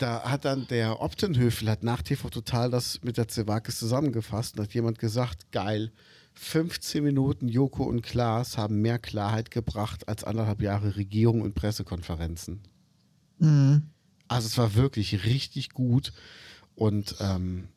da 0.02 0.22
hat 0.24 0.44
dann 0.44 0.66
der 0.68 1.00
Optenhöfel 1.00 1.68
hat 1.68 1.82
nach 1.82 2.02
TV 2.02 2.28
Total 2.30 2.70
das 2.70 3.00
mit 3.02 3.16
der 3.16 3.28
Zewakis 3.28 3.78
zusammengefasst 3.78 4.56
und 4.56 4.64
hat 4.64 4.74
jemand 4.74 4.98
gesagt, 4.98 5.50
geil, 5.52 5.92
15 6.34 7.02
Minuten 7.04 7.48
Joko 7.48 7.84
und 7.84 8.02
Klaas 8.02 8.56
haben 8.56 8.80
mehr 8.80 8.98
Klarheit 8.98 9.50
gebracht 9.50 10.08
als 10.08 10.24
anderthalb 10.24 10.62
Jahre 10.62 10.96
Regierung 10.96 11.42
und 11.42 11.54
Pressekonferenzen. 11.54 12.60
Mhm. 13.38 13.82
Also 14.28 14.46
es 14.46 14.56
war 14.58 14.74
wirklich 14.74 15.24
richtig 15.24 15.70
gut 15.70 16.12
und 16.76 17.16
ähm, 17.20 17.68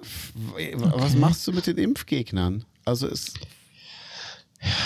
f- 0.00 0.32
was 0.36 1.14
machst 1.16 1.46
du 1.46 1.52
mit 1.52 1.66
den 1.66 1.78
Impfgegnern? 1.78 2.64
Also 2.84 3.08
es, 3.08 3.34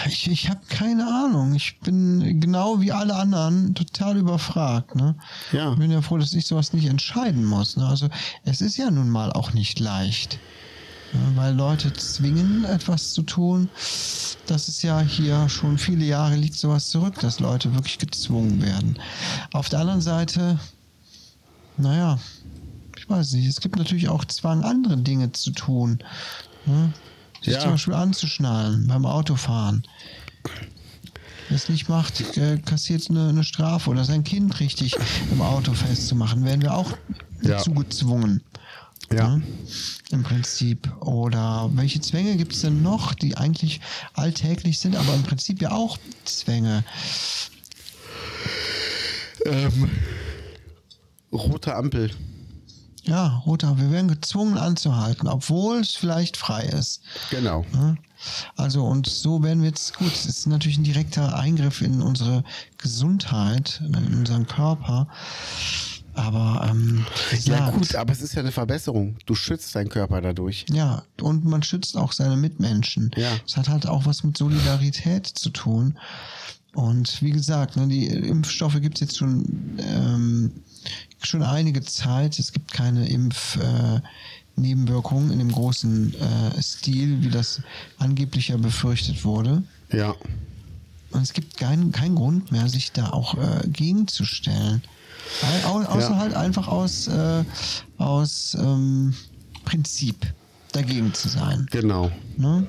Ich, 0.07 0.29
ich 0.31 0.49
habe 0.49 0.61
keine 0.69 1.07
Ahnung. 1.07 1.55
Ich 1.55 1.81
bin 1.81 2.41
genau 2.41 2.81
wie 2.81 2.93
alle 2.93 3.15
anderen 3.15 3.75
total 3.75 4.17
überfragt. 4.17 4.95
Ne? 4.95 5.15
Ja. 5.53 5.73
Ich 5.73 5.79
bin 5.79 5.91
ja 5.91 6.03
froh, 6.03 6.19
dass 6.19 6.33
ich 6.33 6.47
sowas 6.47 6.73
nicht 6.73 6.87
entscheiden 6.87 7.45
muss. 7.45 7.77
Ne? 7.77 7.87
Also 7.87 8.09
es 8.45 8.61
ist 8.61 8.77
ja 8.77 8.91
nun 8.91 9.09
mal 9.09 9.33
auch 9.33 9.53
nicht 9.53 9.79
leicht. 9.81 10.39
Ja, 11.13 11.21
weil 11.37 11.55
Leute 11.55 11.93
zwingen, 11.95 12.65
etwas 12.65 13.13
zu 13.15 13.23
tun. 13.23 13.71
Das 14.47 14.69
ist 14.69 14.83
ja 14.83 15.01
hier 15.01 15.49
schon 15.49 15.79
viele 15.79 16.05
Jahre 16.05 16.37
liegt 16.37 16.55
sowas 16.55 16.91
zurück, 16.91 17.19
dass 17.21 17.41
Leute 17.41 17.75
wirklich 17.75 17.99
gezwungen 17.99 18.61
werden. 18.63 18.99
Auf 19.53 19.71
der 19.71 19.81
anderen 19.81 20.03
Seite, 20.03 20.59
naja, 21.79 22.19
ich 22.97 23.09
weiß 23.09 23.33
nicht, 23.35 23.47
es 23.47 23.61
gibt 23.61 23.77
natürlich 23.77 24.09
auch 24.09 24.25
Zwang, 24.27 24.65
andere 24.65 24.99
Dinge 24.99 25.33
zu 25.33 25.53
tun. 25.53 25.99
Ne? 26.67 26.93
Sich 27.43 27.55
Ja. 27.55 27.61
zum 27.61 27.73
Beispiel 27.73 27.95
anzuschnallen 27.95 28.87
beim 28.87 29.07
Autofahren. 29.07 29.85
Wer 31.49 31.57
es 31.57 31.69
nicht 31.69 31.89
macht, 31.89 32.21
äh, 32.37 32.59
kassiert 32.59 33.09
eine, 33.09 33.29
eine 33.31 33.45
Strafe 33.45 33.89
oder 33.91 34.05
sein 34.05 34.23
Kind 34.25 34.61
richtig 34.61 34.97
im 35.33 35.41
Auto 35.41 35.73
festzumachen, 35.73 36.45
werden 36.45 36.61
wir 36.63 36.75
auch 36.75 36.91
Ja. 37.43 37.57
dazu 37.57 37.73
gezwungen. 37.73 38.43
Ja. 39.11 39.37
Ne? 39.37 39.43
Im 40.11 40.23
Prinzip. 40.23 40.91
Oder 41.01 41.71
welche 41.73 42.01
Zwänge 42.01 42.37
gibt 42.37 42.53
es 42.53 42.61
denn 42.61 42.83
noch, 42.83 43.15
die 43.15 43.37
eigentlich 43.39 43.81
alltäglich 44.13 44.79
sind, 44.79 44.97
aber 44.97 45.15
im 45.15 45.23
Prinzip 45.23 45.63
ja 45.63 45.71
auch 45.71 45.97
Zwänge? 46.25 46.85
ähm, 49.47 49.89
rote 51.33 51.75
Ampel. 51.75 52.11
Ja, 53.05 53.43
Roter, 53.47 53.79
wir 53.79 53.91
werden 53.91 54.09
gezwungen 54.09 54.59
anzuhalten, 54.59 55.29
obwohl 55.29 55.79
es 55.79 55.93
vielleicht 55.95 56.37
frei 56.37 56.65
ist. 56.65 57.03
Genau. 57.31 57.65
Also 58.57 58.85
und 58.85 59.07
so 59.07 59.43
werden 59.43 59.63
wir 59.63 59.69
jetzt, 59.69 59.97
gut, 59.97 60.13
es 60.13 60.27
ist 60.27 60.47
natürlich 60.47 60.79
ein 60.79 60.85
direkter 60.85 61.39
Eingriff 61.39 61.83
in 61.83 62.03
unsere 62.03 62.45
Gesundheit, 62.77 63.81
in 63.85 64.15
unseren 64.15 64.47
Körper. 64.47 65.09
Aber 66.15 66.67
ähm, 66.69 67.07
Ja 67.45 67.71
gut, 67.71 67.95
aber 67.95 68.13
es 68.13 68.23
ist 68.23 68.35
ja 68.35 68.41
eine 68.41 68.51
Verbesserung. 68.51 69.17
Du 69.27 69.37
schützt 69.37 69.73
deinen 69.77 69.89
Körper 69.89 70.21
dadurch. 70.21 70.67
Ja, 70.69 71.05
und 71.21 71.45
man 71.45 71.63
schützt 71.63 71.97
auch 71.97 72.11
seine 72.11 72.37
Mitmenschen. 72.37 73.13
Ja. 73.17 73.31
Es 73.47 73.57
hat 73.57 73.69
halt 73.69 73.87
auch 73.87 74.05
was 74.05 74.25
mit 74.25 74.37
Solidarität 74.37 75.27
zu 75.27 75.51
tun. 75.51 75.97
Und 76.75 77.23
wie 77.23 77.31
gesagt, 77.31 77.77
ne, 77.77 77.87
die 77.87 78.07
Impfstoffe 78.07 78.81
gibt 78.81 78.97
es 78.97 79.01
jetzt 79.01 79.17
schon, 79.17 79.79
ähm, 79.79 80.53
schon 81.27 81.43
einige 81.43 81.83
Zeit. 81.83 82.39
Es 82.39 82.53
gibt 82.53 82.73
keine 82.73 83.09
Impfnebenwirkungen 83.09 85.31
äh, 85.31 85.33
in 85.33 85.39
dem 85.39 85.53
großen 85.53 86.15
äh, 86.15 86.63
Stil, 86.63 87.23
wie 87.23 87.31
das 87.31 87.61
angeblich 87.99 88.49
ja 88.49 88.57
befürchtet 88.57 89.25
wurde. 89.25 89.63
Ja. 89.93 90.15
Und 91.11 91.23
es 91.23 91.33
gibt 91.33 91.57
keinen 91.57 91.91
keinen 91.93 92.15
Grund 92.17 92.53
mehr, 92.53 92.69
sich 92.69 92.93
da 92.93 93.11
auch 93.11 93.35
äh, 93.35 93.67
gegenzustellen. 93.69 94.83
Au- 95.67 95.81
au- 95.81 95.85
Außer 95.85 96.11
Ja. 96.11 96.17
halt 96.19 96.35
einfach 96.35 96.69
aus, 96.69 97.07
äh, 97.09 97.45
aus 97.99 98.57
ähm, 98.61 99.15
Prinzip 99.65 100.27
dagegen 100.73 101.15
zu 101.15 101.29
sein. 101.29 101.67
Genau. 101.71 102.11
Ne? 102.37 102.67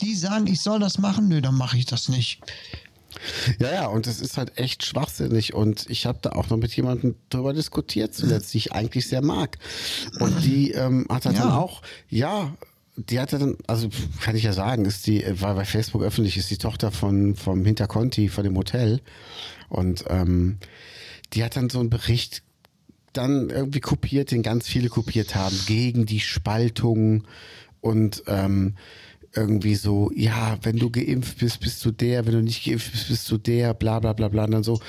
Die 0.00 0.14
sagen, 0.14 0.46
ich 0.46 0.62
soll 0.62 0.80
das 0.80 0.96
machen, 0.98 1.28
nö, 1.28 1.40
dann 1.42 1.54
mache 1.54 1.76
ich 1.76 1.84
das 1.86 2.08
nicht. 2.08 2.40
Ja, 3.58 3.72
ja, 3.72 3.86
und 3.86 4.06
es 4.06 4.20
ist 4.20 4.36
halt 4.36 4.58
echt 4.58 4.84
schwachsinnig. 4.84 5.54
Und 5.54 5.86
ich 5.88 6.06
habe 6.06 6.18
da 6.22 6.30
auch 6.30 6.48
noch 6.50 6.56
mit 6.56 6.74
jemandem 6.76 7.14
drüber 7.30 7.52
diskutiert 7.52 8.14
zuletzt, 8.14 8.52
die 8.54 8.58
ich 8.58 8.72
eigentlich 8.72 9.06
sehr 9.08 9.22
mag. 9.22 9.58
Und 10.20 10.44
die 10.44 10.72
ähm, 10.72 11.06
hat 11.10 11.24
dann, 11.26 11.34
Ja. 11.34 11.40
dann 11.42 11.52
auch, 11.52 11.82
ja, 12.08 12.54
die 12.96 13.20
hatte 13.20 13.38
dann, 13.38 13.56
also 13.66 13.88
kann 14.20 14.34
ich 14.34 14.42
ja 14.42 14.52
sagen, 14.52 14.84
ist 14.84 15.06
die, 15.06 15.24
war 15.40 15.54
bei 15.54 15.64
Facebook 15.64 16.02
öffentlich, 16.02 16.36
ist 16.36 16.50
die 16.50 16.58
Tochter 16.58 16.90
von, 16.90 17.36
vom 17.36 17.64
Hinterconti, 17.64 18.28
von 18.28 18.44
dem 18.44 18.56
Hotel. 18.56 19.00
Und 19.68 20.04
ähm, 20.08 20.58
die 21.32 21.44
hat 21.44 21.56
dann 21.56 21.70
so 21.70 21.78
einen 21.78 21.90
Bericht 21.90 22.42
dann 23.12 23.50
irgendwie 23.50 23.80
kopiert, 23.80 24.30
den 24.30 24.42
ganz 24.42 24.66
viele 24.68 24.88
kopiert 24.88 25.34
haben, 25.34 25.56
gegen 25.66 26.06
die 26.06 26.20
Spaltung 26.20 27.24
und 27.80 28.22
ähm, 28.26 28.74
irgendwie 29.34 29.74
so, 29.74 30.10
ja, 30.14 30.58
wenn 30.62 30.76
du 30.76 30.90
geimpft 30.90 31.38
bist, 31.38 31.60
bist 31.60 31.84
du 31.84 31.90
der, 31.90 32.26
wenn 32.26 32.32
du 32.32 32.42
nicht 32.42 32.64
geimpft 32.64 32.90
bist, 32.92 33.08
bist 33.08 33.30
du 33.30 33.38
der, 33.38 33.74
bla 33.74 34.00
bla 34.00 34.12
bla 34.12 34.28
bla. 34.28 34.44
Und 34.44 34.50
dann 34.52 34.64
so, 34.64 34.80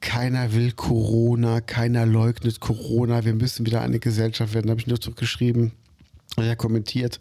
keiner 0.00 0.52
will 0.52 0.72
Corona, 0.72 1.60
keiner 1.60 2.06
leugnet 2.06 2.60
Corona, 2.60 3.24
wir 3.24 3.34
müssen 3.34 3.66
wieder 3.66 3.80
eine 3.80 3.98
Gesellschaft 3.98 4.54
werden. 4.54 4.66
Da 4.66 4.72
habe 4.72 4.80
ich 4.80 4.86
nur 4.86 5.00
zurückgeschrieben, 5.00 5.72
ja, 6.38 6.54
kommentiert, 6.54 7.20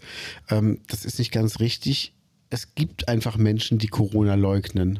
ähm, 0.49 0.79
das 0.87 1.05
ist 1.05 1.19
nicht 1.19 1.31
ganz 1.31 1.59
richtig. 1.59 2.13
Es 2.49 2.75
gibt 2.75 3.07
einfach 3.07 3.37
Menschen, 3.37 3.77
die 3.79 3.87
Corona 3.87 4.35
leugnen. 4.35 4.99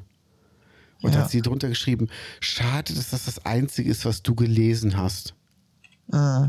Und 1.02 1.14
Ja. 1.14 1.20
hat 1.22 1.30
sie 1.30 1.42
drunter 1.42 1.68
geschrieben, 1.68 2.08
schade, 2.40 2.94
dass 2.94 3.10
das 3.12 3.26
das 3.26 3.46
Einzige 3.46 3.90
ist, 3.90 4.06
was 4.06 4.24
du 4.24 4.34
gelesen 4.34 4.98
hast. 4.98 5.36
Äh, 6.12 6.48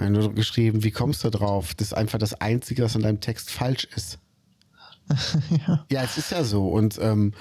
Und 0.00 0.14
dann 0.14 0.22
nur 0.24 0.34
geschrieben, 0.34 0.82
wie 0.82 0.90
kommst 0.90 1.24
du 1.24 1.30
drauf? 1.30 1.74
Das 1.74 1.88
ist 1.88 1.92
einfach 1.92 2.18
das 2.18 2.34
Einzige, 2.34 2.82
was 2.82 2.96
an 2.96 3.02
deinem 3.02 3.20
Text 3.20 3.50
falsch 3.50 3.86
ist. 3.94 4.18
ja. 5.90 6.02
es 6.02 6.16
ist 6.16 6.30
ja 6.30 6.44
so. 6.44 6.68
Und 6.68 6.98
ähm, 7.00 7.32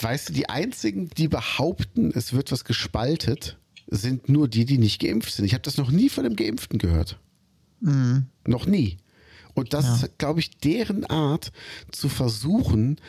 weißt 0.00 0.28
du, 0.28 0.32
die 0.32 0.48
einzigen, 0.48 1.08
die 1.10 1.28
behaupten, 1.28 2.12
es 2.14 2.32
wird 2.32 2.50
was 2.50 2.64
gespaltet, 2.64 3.58
sind 3.86 4.28
nur 4.28 4.48
die, 4.48 4.64
die 4.64 4.78
nicht 4.78 5.00
geimpft 5.00 5.32
sind. 5.32 5.44
Ich 5.44 5.54
habe 5.54 5.62
das 5.62 5.76
noch 5.76 5.90
nie 5.90 6.08
von 6.08 6.24
einem 6.24 6.36
Geimpften 6.36 6.78
gehört. 6.78 7.18
Noch 8.46 8.66
nie. 8.66 8.98
Und 9.54 9.74
das 9.74 10.02
ist, 10.02 10.18
glaube 10.18 10.40
ich, 10.40 10.58
deren 10.58 11.04
Art 11.06 11.52
zu 11.90 12.08
versuchen, 12.08 13.00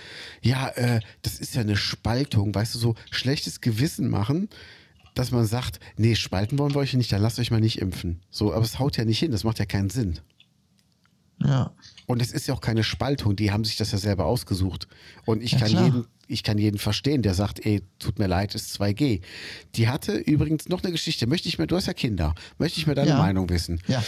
ja, 0.41 0.69
äh, 0.69 0.99
das 1.21 1.39
ist 1.39 1.53
ja 1.53 1.61
eine 1.61 1.77
Spaltung, 1.77 2.55
weißt 2.55 2.73
du, 2.73 2.79
so 2.79 2.95
schlechtes 3.11 3.61
Gewissen 3.61 4.09
machen, 4.09 4.49
dass 5.19 5.31
man 5.31 5.45
sagt, 5.45 5.79
nee, 5.97 6.15
spalten 6.15 6.57
wollen 6.57 6.73
wir 6.73 6.79
euch 6.79 6.93
nicht, 6.93 7.11
dann 7.11 7.21
lasst 7.21 7.39
euch 7.39 7.51
mal 7.51 7.59
nicht 7.59 7.79
impfen. 7.79 8.21
So, 8.31 8.53
aber 8.53 8.63
es 8.63 8.79
haut 8.79 8.95
ja 8.97 9.03
nicht 9.03 9.19
hin, 9.19 9.31
das 9.31 9.43
macht 9.43 9.59
ja 9.59 9.65
keinen 9.65 9.89
Sinn. 9.89 10.19
Ja. 11.43 11.71
Und 12.05 12.21
es 12.21 12.31
ist 12.31 12.47
ja 12.47 12.53
auch 12.53 12.61
keine 12.61 12.83
Spaltung, 12.83 13.35
die 13.35 13.51
haben 13.51 13.63
sich 13.65 13.77
das 13.77 13.91
ja 13.91 13.97
selber 13.97 14.25
ausgesucht. 14.25 14.87
Und 15.25 15.43
ich 15.43 15.51
Ja, 15.53 15.59
kann 15.59 15.67
klar. 15.69 15.85
jeden, 15.85 16.05
ich 16.27 16.43
kann 16.43 16.57
jeden 16.57 16.77
verstehen, 16.77 17.21
der 17.21 17.33
sagt, 17.33 17.65
ey, 17.65 17.81
tut 17.97 18.17
mir 18.19 18.27
leid, 18.27 18.55
ist 18.55 18.73
2G. 18.79 19.21
Die 19.75 19.87
hatte 19.87 20.13
übrigens 20.17 20.67
noch 20.69 20.83
eine 20.83 20.91
Geschichte, 20.91 21.27
möchte 21.27 21.47
ich 21.49 21.57
mir, 21.59 21.67
du 21.67 21.75
hast 21.75 21.87
ja 21.87 21.93
Kinder, 21.93 22.33
möchte 22.57 22.79
ich 22.79 22.87
mir 22.87 22.95
deine 22.95 23.11
Ja. 23.11 23.17
Meinung 23.17 23.49
wissen. 23.49 23.81
Ja. 23.87 24.03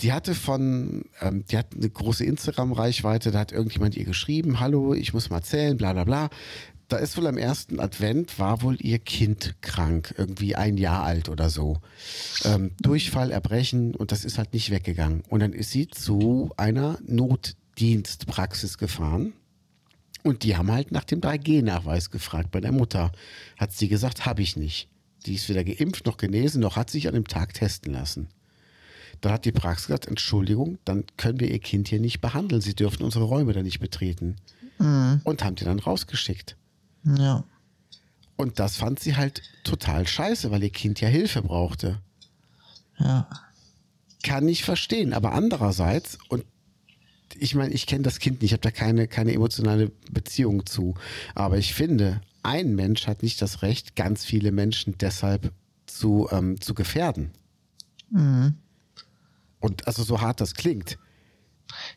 Die 0.00 0.12
hatte 0.12 0.34
von, 0.34 1.04
ähm, 1.20 1.44
die 1.50 1.56
hat 1.58 1.74
eine 1.76 1.88
große 1.88 2.24
Instagram-Reichweite, 2.24 3.30
da 3.30 3.40
hat 3.40 3.52
irgendjemand 3.52 3.96
ihr 3.96 4.04
geschrieben, 4.04 4.58
hallo, 4.60 4.94
ich 4.94 5.12
muss 5.14 5.30
mal 5.30 5.36
erzählen, 5.38 5.76
bla 5.76 5.92
bla 5.92 6.04
bla. 6.04 6.30
Da 6.94 7.00
ist 7.00 7.16
wohl 7.16 7.26
am 7.26 7.38
ersten 7.38 7.80
Advent, 7.80 8.38
war 8.38 8.62
wohl 8.62 8.76
ihr 8.80 9.00
Kind 9.00 9.56
krank, 9.62 10.14
irgendwie 10.16 10.54
ein 10.54 10.76
Jahr 10.76 11.02
alt 11.02 11.28
oder 11.28 11.50
so. 11.50 11.80
Ähm, 12.44 12.70
Durchfall, 12.80 13.32
Erbrechen 13.32 13.96
und 13.96 14.12
das 14.12 14.24
ist 14.24 14.38
halt 14.38 14.52
nicht 14.52 14.70
weggegangen. 14.70 15.24
Und 15.28 15.40
dann 15.40 15.52
ist 15.52 15.72
sie 15.72 15.88
zu 15.88 16.52
einer 16.56 16.96
Notdienstpraxis 17.04 18.78
gefahren 18.78 19.32
und 20.22 20.44
die 20.44 20.56
haben 20.56 20.70
halt 20.70 20.92
nach 20.92 21.02
dem 21.02 21.20
3G-Nachweis 21.20 22.12
gefragt 22.12 22.52
bei 22.52 22.60
der 22.60 22.70
Mutter. 22.70 23.10
Hat 23.56 23.72
sie 23.72 23.88
gesagt, 23.88 24.24
habe 24.24 24.42
ich 24.42 24.56
nicht. 24.56 24.88
Die 25.26 25.34
ist 25.34 25.48
weder 25.48 25.64
geimpft 25.64 26.06
noch 26.06 26.16
genesen, 26.16 26.60
noch 26.60 26.76
hat 26.76 26.90
sich 26.90 27.08
an 27.08 27.14
dem 27.14 27.26
Tag 27.26 27.54
testen 27.54 27.92
lassen. 27.92 28.28
Dann 29.20 29.32
hat 29.32 29.44
die 29.46 29.50
Praxis 29.50 29.88
gesagt, 29.88 30.06
Entschuldigung, 30.06 30.78
dann 30.84 31.02
können 31.16 31.40
wir 31.40 31.50
ihr 31.50 31.58
Kind 31.58 31.88
hier 31.88 31.98
nicht 31.98 32.20
behandeln. 32.20 32.60
Sie 32.60 32.76
dürfen 32.76 33.02
unsere 33.02 33.24
Räume 33.24 33.52
da 33.52 33.64
nicht 33.64 33.80
betreten. 33.80 34.36
Und 35.24 35.42
haben 35.42 35.56
die 35.56 35.64
dann 35.64 35.80
rausgeschickt. 35.80 36.56
Ja. 37.04 37.44
Und 38.36 38.58
das 38.58 38.76
fand 38.76 38.98
sie 38.98 39.16
halt 39.16 39.42
total 39.62 40.06
scheiße, 40.06 40.50
weil 40.50 40.62
ihr 40.62 40.70
Kind 40.70 41.00
ja 41.00 41.08
Hilfe 41.08 41.42
brauchte. 41.42 42.00
Ja. 42.98 43.28
Kann 44.22 44.48
ich 44.48 44.64
verstehen. 44.64 45.12
Aber 45.12 45.32
andererseits, 45.32 46.18
und 46.28 46.44
ich 47.36 47.54
meine, 47.54 47.72
ich 47.72 47.86
kenne 47.86 48.02
das 48.02 48.18
Kind 48.18 48.42
nicht, 48.42 48.50
ich 48.50 48.52
habe 48.52 48.62
da 48.62 48.70
keine, 48.70 49.06
keine 49.06 49.32
emotionale 49.32 49.90
Beziehung 50.10 50.66
zu. 50.66 50.94
Aber 51.34 51.58
ich 51.58 51.74
finde, 51.74 52.20
ein 52.42 52.74
Mensch 52.74 53.06
hat 53.06 53.22
nicht 53.22 53.40
das 53.40 53.62
Recht, 53.62 53.96
ganz 53.96 54.24
viele 54.24 54.52
Menschen 54.52 54.98
deshalb 54.98 55.52
zu, 55.86 56.28
ähm, 56.30 56.60
zu 56.60 56.74
gefährden. 56.74 57.30
Und 59.60 59.86
also 59.86 60.02
so 60.02 60.20
hart 60.20 60.40
das 60.40 60.54
klingt. 60.54 60.98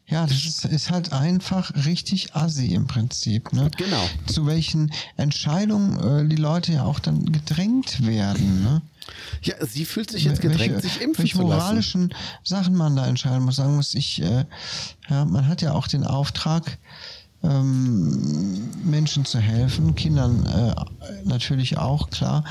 Ja, 0.07 0.25
das 0.25 0.45
ist, 0.45 0.65
ist 0.65 0.91
halt 0.91 1.11
einfach 1.11 1.71
richtig 1.85 2.33
assi 2.33 2.73
im 2.73 2.87
Prinzip. 2.87 3.51
Ne? 3.53 3.69
Genau. 3.77 4.09
Zu 4.25 4.45
welchen 4.45 4.91
Entscheidungen 5.17 6.25
äh, 6.25 6.27
die 6.27 6.37
Leute 6.37 6.73
ja 6.73 6.83
auch 6.83 6.99
dann 6.99 7.25
gedrängt 7.25 8.05
werden. 8.05 8.63
Ne? 8.63 8.81
Ja, 9.41 9.55
sie 9.65 9.85
fühlt 9.85 10.11
sich 10.11 10.23
jetzt 10.23 10.41
gedrängt, 10.41 10.75
welche, 10.75 10.87
sich 10.87 11.01
impfen 11.01 11.23
welche 11.23 11.37
zu 11.37 11.43
lassen. 11.43 11.59
moralischen 11.59 12.13
Sachen 12.43 12.75
man 12.75 12.95
da 12.95 13.05
entscheiden 13.05 13.43
muss. 13.43 13.57
Sagen 13.57 13.75
muss, 13.75 13.93
ich, 13.95 14.21
äh, 14.21 14.45
ja, 15.09 15.25
man 15.25 15.47
hat 15.47 15.61
ja 15.61 15.73
auch 15.73 15.87
den 15.87 16.03
Auftrag, 16.05 16.77
ähm, 17.43 18.69
Menschen 18.83 19.25
zu 19.25 19.39
helfen, 19.39 19.95
Kindern 19.95 20.45
äh, 20.45 20.73
natürlich 21.25 21.77
auch, 21.77 22.09
klar. 22.09 22.43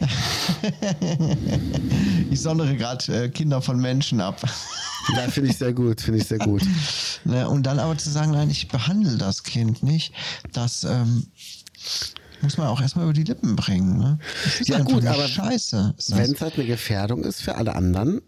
ich 2.30 2.40
sondere 2.40 2.76
gerade 2.76 3.24
äh, 3.24 3.28
Kinder 3.28 3.62
von 3.62 3.80
Menschen 3.80 4.20
ab. 4.20 4.42
Ja, 5.14 5.28
finde 5.28 5.50
ich 5.50 5.58
sehr 5.58 5.72
gut, 5.72 6.00
finde 6.00 6.20
ich 6.20 6.26
sehr 6.26 6.38
gut. 6.38 6.62
Ne, 7.24 7.48
und 7.48 7.62
dann 7.62 7.78
aber 7.78 7.96
zu 7.96 8.10
sagen, 8.10 8.32
nein, 8.32 8.50
ich 8.50 8.66
behandle 8.66 9.16
das 9.16 9.44
Kind 9.44 9.84
nicht, 9.84 10.12
das 10.52 10.82
ähm, 10.82 11.28
muss 12.40 12.58
man 12.58 12.66
auch 12.66 12.80
erstmal 12.80 13.04
über 13.04 13.12
die 13.12 13.22
Lippen 13.22 13.54
bringen. 13.54 13.96
Ne? 13.96 14.18
Ja, 14.64 14.80
gut, 14.80 15.06
aber 15.06 15.28
Scheiße. 15.28 15.94
Wenn 16.08 16.32
es 16.32 16.40
halt 16.40 16.54
eine 16.54 16.66
Gefährdung 16.66 17.22
ist 17.22 17.40
für 17.40 17.54
alle 17.54 17.76
anderen, 17.76 18.20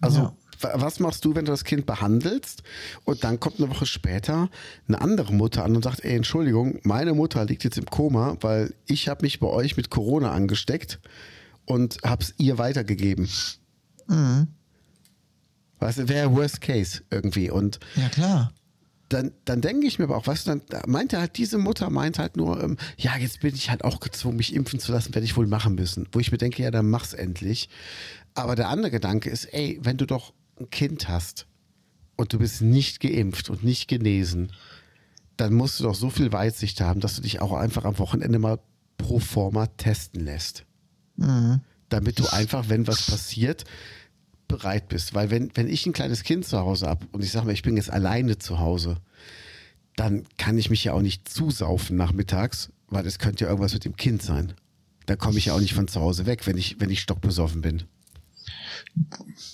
also 0.00 0.18
Ja. 0.18 0.32
Wa- 0.60 0.72
was 0.76 1.00
machst 1.00 1.24
du, 1.24 1.34
wenn 1.34 1.44
du 1.44 1.52
das 1.52 1.64
Kind 1.64 1.86
behandelst 1.86 2.62
und 3.04 3.24
dann 3.24 3.40
kommt 3.40 3.58
eine 3.60 3.70
Woche 3.70 3.86
später 3.86 4.48
eine 4.88 5.00
andere 5.00 5.32
Mutter 5.32 5.64
an 5.64 5.74
und 5.76 5.82
sagt, 5.84 6.04
ey, 6.04 6.16
Entschuldigung, 6.16 6.78
meine 6.82 7.14
Mutter 7.14 7.44
liegt 7.44 7.64
jetzt 7.64 7.78
im 7.78 7.86
Koma, 7.86 8.36
weil 8.40 8.74
ich 8.86 9.08
habe 9.08 9.22
mich 9.22 9.40
bei 9.40 9.46
euch 9.48 9.76
mit 9.76 9.90
Corona 9.90 10.32
angesteckt 10.32 11.00
und 11.66 11.98
habe 12.04 12.22
es 12.22 12.34
ihr 12.38 12.58
weitergegeben. 12.58 13.28
Mhm. 14.08 14.48
Weißt 15.80 15.98
du, 15.98 16.08
wäre 16.08 16.34
Worst 16.34 16.60
Case 16.60 17.02
irgendwie. 17.10 17.50
Und 17.50 17.78
ja, 17.96 18.08
klar. 18.08 18.52
dann, 19.08 19.32
dann 19.44 19.60
denke 19.60 19.86
ich 19.86 19.98
mir 19.98 20.04
aber 20.06 20.16
auch, 20.16 20.26
weißt 20.26 20.46
du, 20.46 20.50
dann 20.52 20.62
da 20.68 20.82
meinte 20.86 21.18
halt 21.18 21.36
diese 21.36 21.58
Mutter, 21.58 21.90
meint 21.90 22.18
halt 22.18 22.36
nur, 22.36 22.62
ähm, 22.62 22.76
ja, 22.96 23.16
jetzt 23.16 23.40
bin 23.40 23.54
ich 23.54 23.70
halt 23.70 23.84
auch 23.84 24.00
gezwungen, 24.00 24.36
mich 24.36 24.54
impfen 24.54 24.78
zu 24.78 24.92
lassen, 24.92 25.14
werde 25.14 25.24
ich 25.26 25.36
wohl 25.36 25.46
machen 25.46 25.74
müssen. 25.74 26.06
Wo 26.12 26.20
ich 26.20 26.32
mir 26.32 26.38
denke, 26.38 26.62
ja, 26.62 26.70
dann 26.70 26.88
mach's 26.88 27.12
endlich. 27.12 27.68
Aber 28.34 28.56
der 28.56 28.68
andere 28.68 28.90
Gedanke 28.90 29.30
ist, 29.30 29.44
ey, 29.52 29.78
wenn 29.82 29.96
du 29.96 30.06
doch 30.06 30.32
ein 30.58 30.70
Kind 30.70 31.08
hast 31.08 31.46
und 32.16 32.32
du 32.32 32.38
bist 32.38 32.62
nicht 32.62 33.00
geimpft 33.00 33.50
und 33.50 33.64
nicht 33.64 33.88
genesen, 33.88 34.52
dann 35.36 35.54
musst 35.54 35.80
du 35.80 35.84
doch 35.84 35.94
so 35.94 36.10
viel 36.10 36.32
Weitsicht 36.32 36.80
haben, 36.80 37.00
dass 37.00 37.16
du 37.16 37.22
dich 37.22 37.40
auch 37.40 37.52
einfach 37.52 37.84
am 37.84 37.98
Wochenende 37.98 38.38
mal 38.38 38.60
pro 38.98 39.18
forma 39.18 39.66
testen 39.66 40.24
lässt. 40.24 40.64
Damit 41.88 42.18
du 42.18 42.26
einfach, 42.26 42.68
wenn 42.68 42.86
was 42.86 43.06
passiert, 43.06 43.64
bereit 44.48 44.88
bist. 44.88 45.14
Weil 45.14 45.30
wenn, 45.30 45.50
wenn 45.54 45.68
ich 45.68 45.86
ein 45.86 45.92
kleines 45.92 46.22
Kind 46.22 46.46
zu 46.46 46.58
Hause 46.58 46.86
habe 46.86 47.06
und 47.12 47.24
ich 47.24 47.32
sage 47.32 47.46
mal, 47.46 47.52
ich 47.52 47.62
bin 47.62 47.76
jetzt 47.76 47.90
alleine 47.90 48.38
zu 48.38 48.58
Hause, 48.58 48.98
dann 49.96 50.24
kann 50.38 50.58
ich 50.58 50.70
mich 50.70 50.84
ja 50.84 50.92
auch 50.92 51.02
nicht 51.02 51.28
zusaufen 51.28 51.96
nachmittags, 51.96 52.70
weil 52.88 53.06
es 53.06 53.18
könnte 53.18 53.44
ja 53.44 53.50
irgendwas 53.50 53.74
mit 53.74 53.84
dem 53.84 53.96
Kind 53.96 54.22
sein. 54.22 54.54
Da 55.06 55.16
komme 55.16 55.38
ich 55.38 55.46
ja 55.46 55.54
auch 55.54 55.60
nicht 55.60 55.74
von 55.74 55.88
zu 55.88 56.00
Hause 56.00 56.26
weg, 56.26 56.46
wenn 56.46 56.56
ich, 56.56 56.80
wenn 56.80 56.90
ich 56.90 57.00
stockbesoffen 57.00 57.60
bin. 57.60 57.84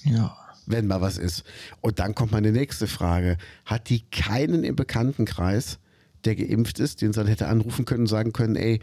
Ja. 0.05 0.37
Wenn 0.71 0.87
mal 0.87 1.01
was 1.01 1.19
ist. 1.19 1.45
Und 1.81 1.99
dann 1.99 2.15
kommt 2.15 2.33
meine 2.33 2.53
nächste 2.53 2.87
Frage. 2.87 3.37
Hat 3.65 3.89
die 3.89 4.01
keinen 4.11 4.65
im 4.65 4.77
Bekanntenkreis, 4.77 5.79
der 6.25 6.37
geimpft 6.37 6.79
ist, 6.79 7.03
den 7.03 7.13
sie 7.13 7.21
dann 7.21 7.27
hätte 7.27 7.49
anrufen 7.49 7.85
können 7.85 8.03
und 8.03 8.07
sagen 8.07 8.33
können, 8.33 8.57
ey, 8.57 8.81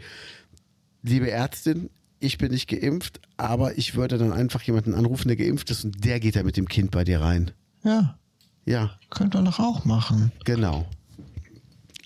liebe 1.02 1.30
Ärztin, 1.30 1.90
ich 2.20 2.36
bin 2.38 2.50
nicht 2.50 2.68
geimpft, 2.68 3.20
aber 3.36 3.78
ich 3.78 3.94
würde 3.94 4.18
dann 4.18 4.32
einfach 4.32 4.62
jemanden 4.62 4.94
anrufen, 4.94 5.28
der 5.28 5.36
geimpft 5.36 5.70
ist 5.70 5.84
und 5.84 6.04
der 6.04 6.18
geht 6.18 6.34
da 6.36 6.42
mit 6.42 6.56
dem 6.56 6.68
Kind 6.68 6.90
bei 6.90 7.04
dir 7.04 7.20
rein. 7.20 7.52
Ja. 7.84 8.18
Ja, 8.66 8.98
Könnt 9.08 9.34
ihr 9.34 9.42
doch 9.42 9.60
auch 9.60 9.84
machen. 9.86 10.30
genau. 10.44 10.86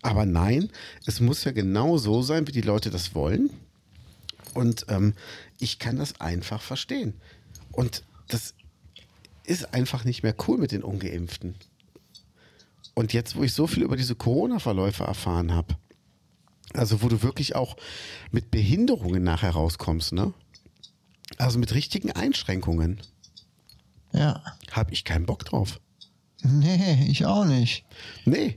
Aber 0.02 0.26
nein, 0.26 0.68
es 1.06 1.20
muss 1.20 1.44
ja 1.44 1.52
genau 1.52 1.96
so 1.96 2.22
sein, 2.22 2.46
wie 2.46 2.52
die 2.52 2.60
Leute 2.60 2.90
das 2.90 3.14
wollen. 3.14 3.50
Und 4.52 4.86
ähm, 4.88 5.14
ich 5.58 5.78
kann 5.78 5.96
das 5.96 6.20
einfach 6.20 6.60
verstehen. 6.60 7.14
Und 7.70 8.02
das 8.28 8.54
ist 9.44 9.74
einfach 9.74 10.04
nicht 10.04 10.22
mehr 10.22 10.34
cool 10.46 10.58
mit 10.58 10.72
den 10.72 10.82
Ungeimpften. 10.82 11.54
Und 12.94 13.12
jetzt, 13.12 13.36
wo 13.36 13.42
ich 13.42 13.52
so 13.54 13.66
viel 13.66 13.82
über 13.82 13.96
diese 13.96 14.14
Corona-Verläufe 14.14 15.04
erfahren 15.04 15.52
habe, 15.52 15.76
also 16.74 17.02
wo 17.02 17.08
du 17.08 17.22
wirklich 17.22 17.54
auch 17.54 17.76
mit 18.30 18.50
Behinderungen 18.50 19.22
nachher 19.22 19.50
rauskommst, 19.50 20.12
ne? 20.12 20.32
Also 21.38 21.58
mit 21.58 21.74
richtigen 21.74 22.12
Einschränkungen, 22.12 23.00
Ja. 24.12 24.42
habe 24.70 24.92
ich 24.92 25.04
keinen 25.04 25.24
Bock 25.26 25.44
drauf. 25.44 25.80
Nee, 26.42 27.06
ich 27.08 27.24
auch 27.24 27.44
nicht. 27.44 27.84
Nee. 28.26 28.56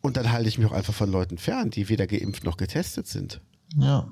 Und 0.00 0.16
dann 0.16 0.30
halte 0.30 0.48
ich 0.48 0.58
mich 0.58 0.66
auch 0.68 0.72
einfach 0.72 0.94
von 0.94 1.10
Leuten 1.10 1.38
fern, 1.38 1.70
die 1.70 1.88
weder 1.88 2.06
geimpft 2.06 2.44
noch 2.44 2.56
getestet 2.56 3.06
sind. 3.08 3.40
Ja. 3.76 4.08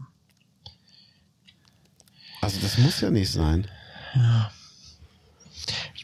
Also 2.41 2.59
das 2.61 2.79
muss 2.79 3.01
ja 3.01 3.11
nicht 3.11 3.31
sein. 3.31 3.67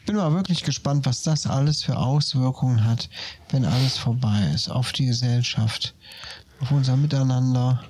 Ich 0.03 0.07
bin 0.07 0.17
mal 0.17 0.33
wirklich 0.33 0.65
gespannt, 0.65 1.05
was 1.05 1.23
das 1.23 1.47
alles 1.47 1.81
für 1.81 1.95
Auswirkungen 1.95 2.83
hat, 2.83 3.09
wenn 3.51 3.63
alles 3.63 3.97
vorbei 3.97 4.51
ist. 4.53 4.67
Auf 4.67 4.91
die 4.91 5.05
Gesellschaft, 5.05 5.95
auf 6.59 6.71
unser 6.71 6.97
Miteinander. 6.97 7.81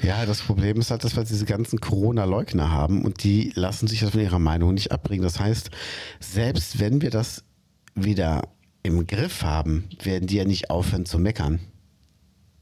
Ja, 0.00 0.26
das 0.26 0.40
Problem 0.40 0.78
ist 0.78 0.92
halt, 0.92 1.02
dass 1.02 1.16
wir 1.16 1.24
diese 1.24 1.44
ganzen 1.44 1.80
Corona-Leugner 1.80 2.70
haben 2.70 3.04
und 3.04 3.24
die 3.24 3.50
lassen 3.56 3.88
sich 3.88 3.98
das 3.98 4.10
von 4.10 4.20
ihrer 4.20 4.38
Meinung 4.38 4.74
nicht 4.74 4.92
abbringen. 4.92 5.24
Das 5.24 5.40
heißt, 5.40 5.70
selbst 6.20 6.78
wenn 6.78 7.02
wir 7.02 7.10
das 7.10 7.42
wieder 7.96 8.46
im 8.84 9.08
Griff 9.08 9.42
haben, 9.42 9.88
werden 10.00 10.28
die 10.28 10.36
ja 10.36 10.44
nicht 10.44 10.70
aufhören 10.70 11.04
zu 11.04 11.18
meckern. 11.18 11.58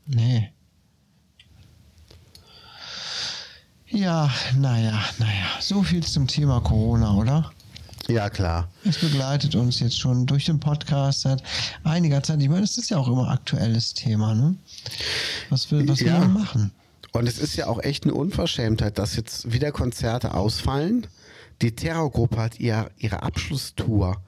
Nee. 0.07 0.51
Ja, 3.89 4.33
naja, 4.59 4.99
naja. 5.19 5.47
So 5.61 5.83
viel 5.83 6.03
zum 6.03 6.27
Thema 6.27 6.63
Corona, 6.63 7.13
oder? 7.13 7.53
Ja, 8.09 8.31
klar. 8.31 8.69
Es 8.85 8.99
begleitet 8.99 9.55
uns 9.57 9.81
jetzt 9.81 9.99
schon 9.99 10.27
durch 10.27 10.45
den 10.45 10.61
Podcast 10.61 11.23
seit 11.23 11.43
einiger 11.83 12.23
Zeit. 12.23 12.41
Ich 12.41 12.49
meine, 12.49 12.63
es 12.65 12.79
ist 12.79 12.91
ja 12.91 12.99
auch 12.99 13.09
immer 13.09 13.29
aktuelles 13.31 13.95
Thema, 13.95 14.35
ne? 14.35 14.55
Was 15.51 15.71
will, 15.73 15.89
was 15.89 16.01
Ja. 16.01 16.21
man 16.21 16.33
machen? 16.35 16.71
Und 17.13 17.27
es 17.27 17.39
ist 17.39 17.57
ja 17.57 17.67
auch 17.67 17.83
echt 17.83 18.05
eine 18.05 18.15
Unverschämtheit, 18.15 18.99
dass 18.99 19.17
jetzt 19.17 19.51
wieder 19.53 19.73
Konzerte 19.73 20.35
ausfallen. 20.35 21.07
Die 21.63 21.75
Terrorgruppe 21.75 22.37
hat 22.37 22.61
ihr, 22.61 22.91
ihre 22.99 23.23
Abschlusstour 23.23 24.21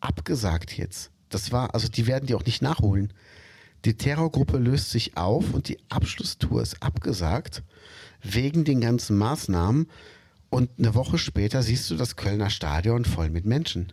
abgesagt 0.00 0.76
jetzt. 0.76 1.10
Das 1.30 1.50
war, 1.50 1.74
also 1.74 1.88
die 1.88 2.06
werden 2.06 2.26
die 2.26 2.34
auch 2.34 2.44
nicht 2.44 2.62
nachholen. 2.62 3.12
Die 3.84 3.94
Terrorgruppe 3.94 4.58
löst 4.58 4.90
sich 4.90 5.16
auf 5.16 5.52
und 5.54 5.68
die 5.68 5.78
Abschlusstour 5.88 6.62
ist 6.62 6.82
abgesagt 6.82 7.62
wegen 8.22 8.64
den 8.64 8.80
ganzen 8.80 9.16
Maßnahmen. 9.18 9.88
Und 10.54 10.70
eine 10.78 10.94
Woche 10.94 11.18
später 11.18 11.64
siehst 11.64 11.90
du 11.90 11.96
das 11.96 12.14
Kölner 12.14 12.48
Stadion 12.48 13.04
voll 13.04 13.28
mit 13.28 13.44
Menschen. 13.44 13.92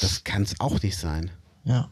Das 0.00 0.24
kann 0.24 0.42
es 0.42 0.58
auch 0.58 0.82
nicht 0.82 0.98
sein. 0.98 1.30
Ja. 1.62 1.88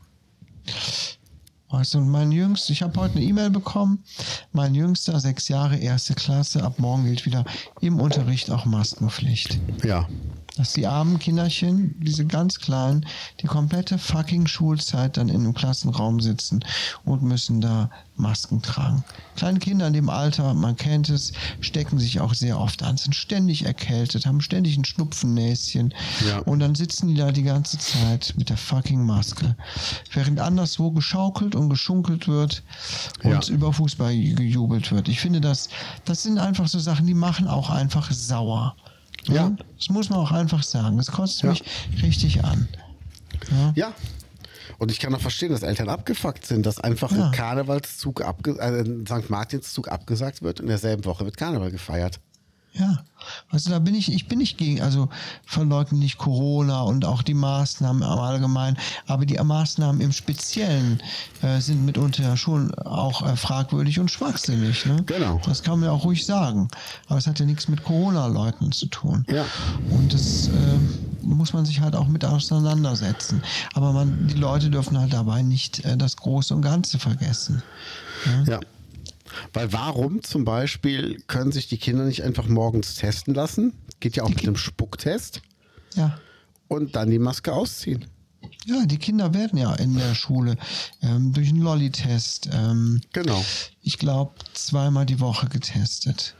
Weißt 1.68 1.94
du, 1.94 1.98
und 1.98 2.10
mein 2.10 2.32
Jüngster, 2.32 2.72
ich 2.72 2.82
habe 2.82 2.98
heute 2.98 3.16
eine 3.16 3.24
E-Mail 3.24 3.50
bekommen. 3.50 4.02
Mein 4.50 4.74
Jüngster, 4.74 5.20
sechs 5.20 5.46
Jahre, 5.46 5.76
erste 5.78 6.14
Klasse, 6.14 6.64
ab 6.64 6.80
morgen 6.80 7.04
gilt 7.04 7.24
wieder 7.24 7.44
im 7.80 8.00
Unterricht 8.00 8.50
auch 8.50 8.66
Maskenpflicht. 8.66 9.60
Ja. 9.84 10.08
Dass 10.56 10.74
die 10.74 10.86
armen 10.86 11.18
Kinderchen, 11.18 11.94
diese 12.00 12.26
ganz 12.26 12.58
kleinen, 12.58 13.06
die 13.40 13.46
komplette 13.46 13.96
fucking 13.96 14.46
Schulzeit 14.46 15.16
dann 15.16 15.30
in 15.30 15.36
einem 15.36 15.54
Klassenraum 15.54 16.20
sitzen 16.20 16.62
und 17.06 17.22
müssen 17.22 17.62
da 17.62 17.88
Masken 18.16 18.60
tragen. 18.60 19.02
Kleine 19.36 19.58
Kinder 19.60 19.86
in 19.86 19.94
dem 19.94 20.10
Alter, 20.10 20.52
man 20.52 20.76
kennt 20.76 21.08
es, 21.08 21.32
stecken 21.60 21.98
sich 21.98 22.20
auch 22.20 22.34
sehr 22.34 22.60
oft 22.60 22.82
an, 22.82 22.98
sind 22.98 23.14
ständig 23.16 23.64
erkältet, 23.64 24.26
haben 24.26 24.42
ständig 24.42 24.76
ein 24.76 24.84
Schnupfennäschen 24.84 25.94
Ja. 26.28 26.40
und 26.40 26.60
dann 26.60 26.74
sitzen 26.74 27.08
die 27.08 27.14
da 27.14 27.32
die 27.32 27.42
ganze 27.44 27.78
Zeit 27.78 28.34
mit 28.36 28.50
der 28.50 28.58
fucking 28.58 29.06
Maske. 29.06 29.56
Während 30.12 30.38
anderswo 30.38 30.90
geschaukelt 30.90 31.54
und 31.54 31.70
geschunkelt 31.70 32.28
wird 32.28 32.62
und 33.24 33.48
Ja. 33.48 33.54
über 33.54 33.72
Fußball 33.72 34.14
gejubelt 34.14 34.92
wird. 34.92 35.08
Ich 35.08 35.20
finde, 35.20 35.40
das, 35.40 35.70
das 36.04 36.22
sind 36.22 36.38
einfach 36.38 36.68
so 36.68 36.78
Sachen, 36.78 37.06
die 37.06 37.14
machen 37.14 37.48
auch 37.48 37.70
einfach 37.70 38.12
sauer. 38.12 38.76
Ja. 39.28 39.52
Das 39.76 39.88
muss 39.90 40.10
man 40.10 40.18
auch 40.18 40.32
einfach 40.32 40.62
sagen. 40.62 40.96
Das 40.96 41.10
kostet 41.10 41.44
Ja. 41.44 41.50
mich 41.50 41.62
richtig 42.02 42.44
an. 42.44 42.68
Ja. 43.50 43.72
Ja. 43.74 43.92
Und 44.78 44.90
ich 44.90 44.98
kann 44.98 45.14
auch 45.14 45.20
verstehen, 45.20 45.50
dass 45.52 45.62
Eltern 45.62 45.88
abgefuckt 45.88 46.44
sind, 46.46 46.66
dass 46.66 46.80
einfach 46.80 47.12
Ja. 47.12 47.26
ein 47.26 47.32
Karnevalszug, 47.32 48.22
abge 48.22 48.52
äh, 48.58 48.80
ein 48.82 49.04
St. 49.06 49.30
Martinszug 49.30 49.88
abgesagt 49.88 50.42
wird 50.42 50.58
und 50.60 50.64
in 50.66 50.70
derselben 50.70 51.04
Woche 51.04 51.24
wird 51.24 51.36
Karneval 51.36 51.70
gefeiert. 51.70 52.18
Ja, 52.74 53.04
also 53.50 53.68
da 53.70 53.78
bin 53.78 53.94
ich, 53.94 54.10
ich 54.10 54.28
bin 54.28 54.38
nicht 54.38 54.56
gegen, 54.56 54.80
also 54.80 55.10
verleugne 55.44 55.98
nicht 55.98 56.16
Corona 56.16 56.80
und 56.82 57.04
auch 57.04 57.22
die 57.22 57.34
Maßnahmen 57.34 58.02
im 58.02 58.08
Allgemeinen, 58.08 58.78
aber 59.06 59.26
die 59.26 59.36
Maßnahmen 59.36 60.00
im 60.00 60.12
Speziellen 60.12 61.02
äh, 61.42 61.60
sind 61.60 61.84
mitunter 61.84 62.36
schon 62.38 62.74
auch 62.76 63.26
äh, 63.26 63.36
fragwürdig 63.36 64.00
und 64.00 64.10
schwachsinnig. 64.10 64.86
Ne? 64.86 65.02
Genau. 65.04 65.38
Das 65.44 65.62
kann 65.62 65.80
man 65.80 65.90
ja 65.90 65.94
auch 65.94 66.04
ruhig 66.04 66.24
sagen. 66.24 66.68
Aber 67.08 67.18
es 67.18 67.26
hat 67.26 67.38
ja 67.40 67.44
nichts 67.44 67.68
mit 67.68 67.84
Corona-Leugnen 67.84 68.72
zu 68.72 68.86
tun. 68.86 69.26
Ja. 69.28 69.44
Und 69.90 70.14
das 70.14 70.48
äh, 70.48 71.22
muss 71.22 71.52
man 71.52 71.66
sich 71.66 71.80
halt 71.80 71.94
auch 71.94 72.08
mit 72.08 72.24
auseinandersetzen. 72.24 73.42
Aber 73.74 73.92
man, 73.92 74.28
die 74.28 74.34
Leute 74.38 74.70
dürfen 74.70 74.98
halt 74.98 75.12
dabei 75.12 75.42
nicht 75.42 75.84
äh, 75.84 75.96
das 75.98 76.16
Große 76.16 76.54
und 76.54 76.62
Ganze 76.62 76.98
vergessen. 76.98 77.62
Ja. 78.46 78.60
Weil 79.52 79.72
warum 79.72 80.22
zum 80.22 80.44
Beispiel 80.44 81.20
können 81.26 81.52
sich 81.52 81.68
die 81.68 81.78
Kinder 81.78 82.04
nicht 82.04 82.22
einfach 82.22 82.46
morgens 82.48 82.94
testen 82.96 83.34
lassen? 83.34 83.72
Geht 84.00 84.16
ja 84.16 84.22
auch 84.24 84.28
mit 84.30 84.42
einem 84.42 84.56
Spucktest 84.56 85.42
Ja. 85.94 86.18
und 86.68 86.96
dann 86.96 87.10
die 87.10 87.18
Maske 87.18 87.52
ausziehen. 87.52 88.06
Ja, 88.64 88.84
die 88.86 88.98
Kinder 88.98 89.34
werden 89.34 89.58
ja 89.58 89.74
in 89.74 89.96
der 89.96 90.14
Schule 90.14 90.56
ähm, 91.00 91.32
durch 91.32 91.48
einen 91.48 91.62
Lolli-Test, 91.62 92.48
ähm, 92.52 93.00
Genau. 93.12 93.44
ich 93.82 93.98
glaube, 93.98 94.34
zweimal 94.52 95.06
die 95.06 95.20
Woche 95.20 95.48
getestet. 95.48 96.34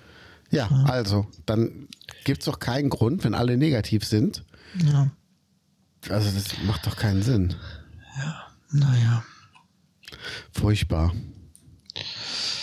Ja, 0.51 0.69
also, 0.85 1.27
dann 1.47 1.89
gibt 2.25 2.41
es 2.43 2.45
doch 2.47 2.59
keinen 2.59 2.91
Grund, 2.91 3.25
wenn 3.25 3.35
alle 3.35 3.57
negativ 3.57 4.05
sind. 4.05 4.45
Ja, 4.85 5.11
Also, 6.11 6.31
das 6.31 6.45
macht 6.67 6.87
doch 6.87 6.97
keinen 6.97 7.23
Sinn. 7.23 7.55
naja. 8.71 9.25
Furchtbar. 10.53 11.13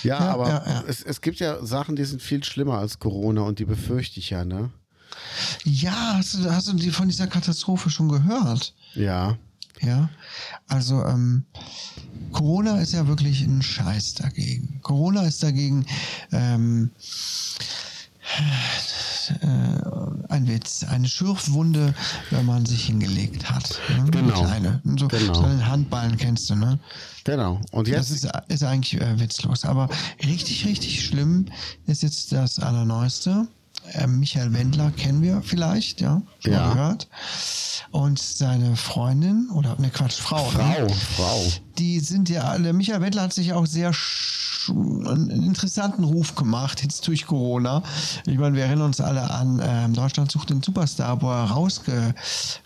Ja, 0.10 0.20
Ja, 0.20 0.34
aber 0.34 0.48
ja. 0.50 0.84
Es, 0.88 1.04
es 1.04 1.22
gibt 1.22 1.40
ja 1.40 1.64
Sachen, 1.66 1.96
die 1.96 2.04
sind 2.06 2.22
viel 2.22 2.44
schlimmer 2.44 2.78
als 2.80 3.00
Corona 3.00 3.42
und 3.42 3.60
die 3.60 3.66
befürchte 3.66 4.20
ich 4.20 4.30
ja, 4.32 4.44
ne? 4.44 4.72
Ja, 5.64 6.16
hast 6.18 6.34
du, 6.36 6.52
hast 6.52 6.68
du 6.68 6.74
die 6.74 6.92
von 6.92 7.08
dieser 7.08 7.28
Katastrophe 7.28 7.90
schon 7.90 8.10
gehört? 8.10 8.74
Ja. 8.96 9.38
Ja, 9.82 10.10
also 10.68 11.06
ähm, 11.06 11.46
Corona 12.34 12.82
ist 12.82 12.92
ja 12.94 13.08
wirklich 13.08 13.42
ein 13.44 13.62
Scheiß 13.62 14.16
dagegen. 14.16 14.80
Corona 14.82 15.22
ist 15.24 15.42
dagegen 15.42 15.86
ähm, 16.34 16.92
äh, 19.32 20.32
ein 20.34 20.48
Witz, 20.48 20.84
eine 20.84 21.08
Schürfwunde, 21.08 21.94
wenn 22.32 22.46
man 22.46 22.66
sich 22.66 22.86
hingelegt 22.86 23.50
hat. 23.50 23.80
Ne? 23.98 24.10
Genau. 24.12 24.42
Eine 24.42 24.80
kleine. 24.82 24.82
So, 24.98 25.08
Genau. 25.08 25.34
so 25.34 25.44
einen 25.44 25.66
Handballen 25.68 26.18
kennst 26.18 26.50
du, 26.50 26.56
ne? 26.56 26.80
Genau. 27.24 27.60
Und 27.72 27.88
Das 27.88 28.10
jetzt, 28.10 28.24
ist, 28.26 28.32
ist 28.48 28.64
eigentlich 28.64 29.02
äh, 29.02 29.20
witzlos. 29.20 29.66
Aber 29.66 29.90
richtig, 30.24 30.66
richtig 30.66 31.04
schlimm 31.06 31.46
ist 31.86 32.04
jetzt 32.04 32.32
das 32.32 32.60
Allerneueste. 32.60 33.48
Äh, 33.94 34.08
Michael 34.08 34.54
Wendler 34.54 34.92
kennen 34.92 35.22
wir 35.22 35.42
vielleicht, 35.42 36.02
ja, 36.02 36.22
schon 36.40 36.54
Ja. 36.54 36.74
gehört. 36.74 37.08
Und 37.92 38.20
seine 38.20 38.76
Freundin, 38.76 39.50
oder 39.54 39.76
ne 39.80 39.90
Quatsch, 39.90 40.20
Frau. 40.20 40.46
Frau, 40.50 40.60
Ne? 40.64 40.88
Frau. 41.16 41.42
Die 41.78 42.00
sind 42.00 42.30
ja 42.30 42.44
alle, 42.44 42.74
Michael 42.74 43.02
Wendler 43.02 43.24
hat 43.24 43.34
sich 43.34 43.54
auch 43.54 43.66
sehr 43.66 43.92
einen 44.68 45.30
interessanten 45.32 46.04
Ruf 46.04 46.36
gemacht, 46.36 46.84
jetzt 46.84 47.08
durch 47.08 47.26
Corona. 47.26 47.82
Ich 48.28 48.38
meine, 48.38 48.56
wir 48.56 48.66
erinnern 48.66 48.86
uns 48.88 49.02
alle 49.02 49.32
an 49.32 49.60
ähm, 49.64 49.94
Deutschland 49.94 50.32
sucht 50.32 50.52
den 50.52 50.62
Superstar, 50.62 51.20
wo 51.24 51.32
er 51.32 51.46
rausge, 51.46 52.14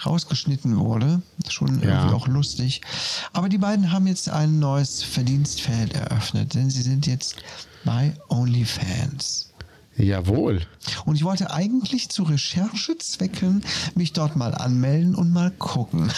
rausgeschnitten 0.05 0.77
wurde. 0.77 1.21
Schon 1.47 1.81
Ja. 1.81 1.99
irgendwie 2.01 2.15
auch 2.15 2.27
lustig. 2.27 2.81
Aber 3.31 3.47
die 3.47 3.57
beiden 3.59 3.91
haben 3.93 4.07
jetzt 4.07 4.29
ein 4.29 4.59
neues 4.59 5.01
Verdienstfeld 5.03 5.93
eröffnet, 5.93 6.55
denn 6.55 6.69
sie 6.69 6.81
sind 6.81 7.07
jetzt 7.07 7.35
bei 7.85 8.13
OnlyFans. 8.27 9.52
Jawohl. 9.95 10.61
Und 11.05 11.15
ich 11.15 11.23
wollte 11.23 11.51
eigentlich 11.51 12.09
zu 12.09 12.23
Recherchezwecken 12.23 13.63
mich 13.95 14.13
dort 14.13 14.35
mal 14.35 14.55
anmelden 14.55 15.15
und 15.15 15.31
mal 15.31 15.51
gucken. 15.51 16.11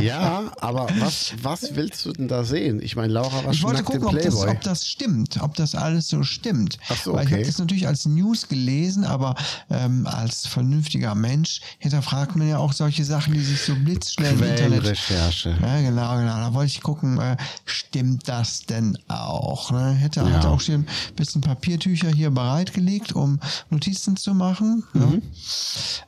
Ja, 0.00 0.50
aber 0.60 0.88
was, 0.98 1.32
was 1.42 1.74
willst 1.74 2.04
du 2.04 2.12
denn 2.12 2.28
da 2.28 2.44
sehen? 2.44 2.80
Ich 2.82 2.96
meine, 2.96 3.12
Laura 3.12 3.44
war 3.44 3.52
Ich 3.52 3.58
schon 3.60 3.70
wollte 3.70 3.84
gucken, 3.84 4.04
ob 4.06 4.20
das, 4.20 4.34
ob 4.34 4.60
das 4.62 4.86
stimmt, 4.86 5.40
ob 5.42 5.54
das 5.54 5.74
alles 5.74 6.08
so 6.08 6.22
stimmt. 6.22 6.78
Ach 6.88 6.96
so, 6.96 7.12
Weil 7.14 7.24
ich 7.24 7.30
habe 7.30 7.40
okay. 7.42 7.46
das 7.50 7.58
natürlich 7.58 7.86
als 7.86 8.06
News 8.06 8.48
gelesen, 8.48 9.04
aber 9.04 9.34
ähm, 9.70 10.06
als 10.06 10.46
vernünftiger 10.46 11.14
Mensch 11.14 11.60
hinterfragt 11.78 12.36
man 12.36 12.48
ja 12.48 12.58
auch 12.58 12.72
solche 12.72 13.04
Sachen, 13.04 13.34
die 13.34 13.40
sich 13.40 13.60
so 13.62 13.74
blitzschnell 13.74 14.32
im 14.32 14.42
Internet. 14.42 14.80
Quellenrecherche. 14.82 15.56
Ja, 15.60 15.80
genau, 15.80 16.16
genau. 16.16 16.36
Da 16.36 16.54
wollte 16.54 16.72
ich 16.72 16.80
gucken, 16.80 17.18
äh, 17.20 17.36
stimmt 17.64 18.28
das 18.28 18.60
denn 18.66 18.98
auch? 19.08 19.70
Ne? 19.70 19.92
Hätte 19.92 20.20
Ja. 20.20 20.44
auch 20.48 20.60
schon 20.60 20.74
ein 20.74 20.86
bisschen 21.16 21.40
Papiertücher 21.40 22.08
hier 22.10 22.30
bereitgelegt, 22.30 23.12
um 23.12 23.38
Notizen 23.70 24.16
zu 24.16 24.34
machen. 24.34 24.84
Ne? 24.94 25.22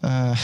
Äh, 0.02 0.30
Mhm. 0.30 0.34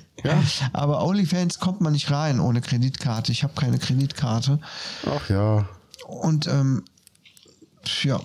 Ja. 0.24 0.42
Aber 0.72 1.04
OnlyFans 1.04 1.58
kommt 1.58 1.80
man 1.80 1.92
nicht 1.92 2.10
rein 2.10 2.40
ohne 2.40 2.60
Kreditkarte. 2.60 3.32
Ich 3.32 3.42
habe 3.42 3.54
keine 3.54 3.78
Kreditkarte. 3.78 4.58
Ach 5.06 5.28
ja. 5.30 5.68
Und 6.06 6.46
ähm, 6.46 6.84
ja, 8.02 8.20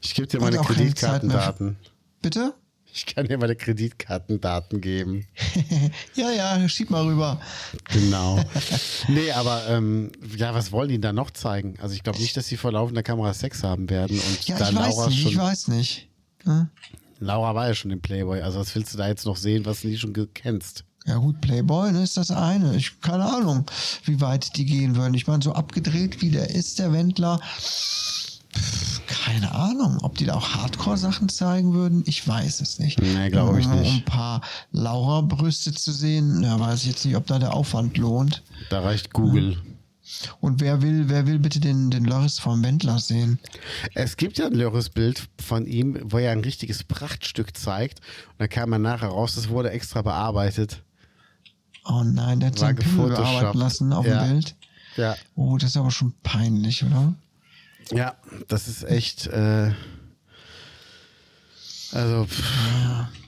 Ich 0.00 0.14
gebe 0.14 0.26
dir 0.28 0.40
meine. 0.40 0.58
Kreditkartendaten. 0.58 1.76
bitte? 2.22 2.54
Ich 2.92 3.06
kann 3.06 3.26
dir 3.28 3.38
meine 3.38 3.54
Kreditkartendaten 3.54 4.80
geben. 4.80 5.26
ja, 6.14 6.30
ja, 6.30 6.68
schieb 6.68 6.90
mal 6.90 7.04
rüber. 7.04 7.40
Genau. 7.92 8.40
nee, 9.08 9.30
aber 9.30 9.68
ähm, 9.68 10.10
ja, 10.36 10.54
was 10.54 10.72
wollen 10.72 10.88
die 10.88 11.00
da 11.00 11.12
noch 11.12 11.30
zeigen? 11.30 11.74
Also 11.80 11.94
ich 11.94 12.02
glaube 12.02 12.18
nicht, 12.18 12.36
dass 12.36 12.46
sie 12.46 12.56
vor 12.56 12.72
laufender 12.72 13.02
Kamera 13.02 13.34
Sex 13.34 13.62
haben 13.62 13.88
werden. 13.90 14.18
Und 14.18 14.48
Ja, 14.48 14.58
da 14.58 14.70
ich 14.70 14.76
weiß 14.76 14.96
Laura 14.96 15.08
nicht, 15.08 15.22
schon, 15.22 15.30
ich 15.32 15.38
weiß 15.38 15.68
nicht. 15.68 16.08
Ja? 16.46 16.68
Laura 17.20 17.54
war 17.54 17.68
ja 17.68 17.74
schon 17.74 17.90
im 17.90 18.00
Playboy. 18.00 18.40
Also 18.42 18.60
was 18.60 18.74
willst 18.74 18.94
du 18.94 18.98
da 18.98 19.08
jetzt 19.08 19.26
noch 19.26 19.36
sehen, 19.36 19.66
was 19.66 19.82
du 19.82 19.88
nie 19.88 19.96
schon 19.98 20.12
kennst? 20.34 20.84
Ja 21.06 21.16
gut, 21.16 21.40
Playboy 21.40 21.92
ne, 21.92 22.02
ist 22.02 22.16
das 22.16 22.30
eine. 22.30 22.76
Ich 22.76 23.00
keine 23.00 23.24
Ahnung, 23.24 23.64
wie 24.04 24.20
weit 24.20 24.56
die 24.56 24.66
gehen 24.66 24.94
würden. 24.96 25.14
Ich 25.14 25.26
meine, 25.26 25.42
so 25.42 25.52
abgedreht 25.52 26.20
wie 26.20 26.30
der 26.30 26.50
ist, 26.50 26.78
der 26.78 26.92
Wendler. 26.92 27.40
pff, 27.60 29.00
Keine 29.06 29.54
Ahnung, 29.54 29.98
ob 30.02 30.18
die 30.18 30.26
da 30.26 30.34
auch 30.34 30.50
Hardcore-Sachen 30.54 31.28
zeigen 31.30 31.72
würden. 31.72 32.02
Ich 32.06 32.26
weiß 32.28 32.60
es 32.60 32.78
nicht. 32.78 33.00
Nee, 33.00 33.30
glaub 33.30 33.56
ich 33.56 33.66
Um 33.66 33.80
nicht. 33.80 33.92
ein 33.94 34.04
paar 34.04 34.42
Laura-Brüste 34.72 35.72
zu 35.72 35.92
sehen, 35.92 36.42
ja, 36.42 36.58
weiß 36.60 36.82
ich 36.82 36.88
jetzt 36.88 37.04
nicht, 37.06 37.16
ob 37.16 37.26
da 37.26 37.38
der 37.38 37.54
Aufwand 37.54 37.96
lohnt. 37.96 38.42
Da 38.68 38.80
reicht 38.80 39.12
Google. 39.12 39.56
Und 40.40 40.60
wer 40.60 40.80
will, 40.82 41.08
wer 41.08 41.26
will 41.26 41.38
bitte 41.38 41.60
den, 41.60 41.90
den 41.90 42.04
Loris 42.04 42.38
vom 42.38 42.62
Wendler 42.62 42.98
sehen? 42.98 43.38
Es 43.94 44.16
gibt 44.16 44.38
ja 44.38 44.46
ein 44.46 44.54
Lörres-Bild 44.54 45.28
von 45.40 45.66
ihm, 45.66 45.98
wo 46.04 46.18
er 46.18 46.32
ein 46.32 46.40
richtiges 46.40 46.82
Prachtstück 46.84 47.56
zeigt. 47.56 48.00
Und 48.30 48.40
da 48.40 48.48
kam 48.48 48.70
man 48.70 48.82
nachher 48.82 49.08
raus, 49.08 49.34
das 49.34 49.48
wurde 49.48 49.70
extra 49.70 50.02
bearbeitet. 50.02 50.82
Oh 51.84 52.02
nein, 52.04 52.40
der 52.40 52.50
hat 52.50 52.60
War 52.60 52.74
Pimmel 52.74 52.84
gefotoshoppt. 52.84 53.16
bearbeiten 53.40 53.58
lassen 53.58 53.92
auf 53.92 54.06
Ja. 54.06 54.24
dem 54.24 54.32
Bild. 54.32 54.56
Ja. 54.96 55.16
Oh, 55.36 55.56
das 55.58 55.70
ist 55.70 55.76
aber 55.76 55.90
schon 55.90 56.12
peinlich, 56.22 56.82
oder? 56.84 57.14
Ja, 57.92 58.16
das 58.48 58.68
ist 58.68 58.84
echt. 58.84 59.26
Äh, 59.28 59.72
also. 61.92 62.26
Pff. 62.26 62.44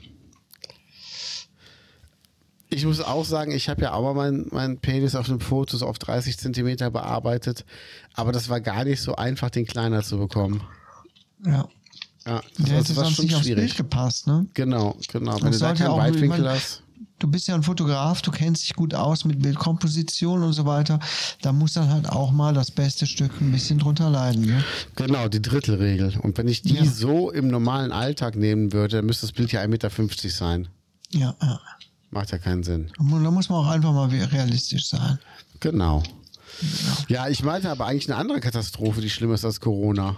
ich 2.73 2.85
muss 2.85 3.01
auch 3.01 3.25
sagen, 3.25 3.51
ich 3.51 3.69
habe 3.69 3.81
ja 3.83 3.93
auch 3.93 4.01
mal 4.01 4.13
meinen 4.13 4.47
mein 4.51 4.77
Penis 4.79 5.13
auf 5.15 5.27
dem 5.27 5.39
Foto 5.39 5.77
so 5.77 5.85
auf 5.85 5.99
30 5.99 6.37
Zentimeter 6.37 6.89
bearbeitet, 6.89 7.65
aber 8.13 8.31
das 8.31 8.49
war 8.49 8.61
gar 8.61 8.85
nicht 8.85 9.01
so 9.01 9.15
einfach, 9.15 9.49
den 9.49 9.65
kleiner 9.67 10.01
zu 10.03 10.17
bekommen. 10.17 10.61
Ja. 11.45 11.67
Ja, 12.25 12.39
Der 12.39 12.41
das, 12.59 12.69
hätte 12.69 12.83
das 12.93 12.95
war 12.97 13.11
schon 13.11 13.25
nicht 13.25 13.35
aufs 13.35 13.45
Bild 13.45 13.57
schwierig. 13.57 13.75
gepasst, 13.77 14.27
ne? 14.27 14.45
Genau, 14.53 14.95
genau. 15.11 15.35
Wenn 15.41 15.51
Das 15.51 15.59
du 15.59 15.65
da 15.65 15.73
keinen 15.73 15.97
Weitwinkel 15.97 16.47
hast. 16.49 16.83
Du 17.17 17.27
bist 17.27 17.47
ja 17.47 17.55
ein 17.55 17.63
Fotograf, 17.63 18.21
du 18.21 18.31
kennst 18.31 18.63
dich 18.63 18.73
gut 18.75 18.93
aus 18.95 19.25
mit 19.25 19.41
Bildkomposition 19.41 20.41
und 20.43 20.53
so 20.53 20.65
weiter. 20.65 20.99
Da 21.41 21.51
muss 21.51 21.73
dann 21.73 21.89
halt 21.89 22.07
auch 22.09 22.31
mal 22.31 22.53
das 22.53 22.71
beste 22.71 23.05
Stück 23.05 23.31
ein 23.41 23.51
bisschen 23.51 23.77
drunter 23.79 24.09
leiden. 24.09 24.45
Ne? 24.45 24.63
Genau, 24.95 25.27
die 25.27 25.41
Drittelregel. 25.41 26.17
Und 26.21 26.37
wenn 26.37 26.47
ich 26.47 26.61
die 26.63 26.75
Ja. 26.75 26.85
so 26.85 27.29
im 27.31 27.47
normalen 27.47 27.91
Alltag 27.91 28.35
nehmen 28.35 28.71
würde, 28.73 28.97
dann 28.97 29.05
müsste 29.05 29.25
das 29.27 29.33
Bild 29.33 29.51
ja 29.51 29.61
1,50 29.61 29.67
Meter 29.67 30.29
sein. 30.29 30.67
Ja, 31.11 31.35
ja. 31.41 31.59
Macht 32.11 32.31
ja 32.31 32.37
keinen 32.37 32.63
Sinn. 32.63 32.91
Da 32.97 33.03
muss 33.03 33.49
man 33.49 33.59
auch 33.59 33.69
einfach 33.69 33.93
mal 33.93 34.09
realistisch 34.09 34.87
sein. 34.87 35.17
Genau. 35.61 36.03
Ja, 37.07 37.29
ich 37.29 37.43
meinte 37.43 37.69
aber 37.69 37.85
eigentlich 37.85 38.09
eine 38.09 38.17
andere 38.17 38.41
Katastrophe, 38.41 39.01
die 39.01 39.09
schlimmer 39.09 39.35
ist 39.35 39.45
als 39.45 39.61
Corona. 39.61 40.17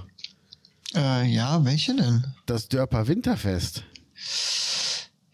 Äh, 0.95 1.27
ja, 1.27 1.63
welche 1.63 1.95
denn? 1.95 2.25
Das 2.45 2.67
Dörper 2.67 3.07
Winterfest. 3.07 3.83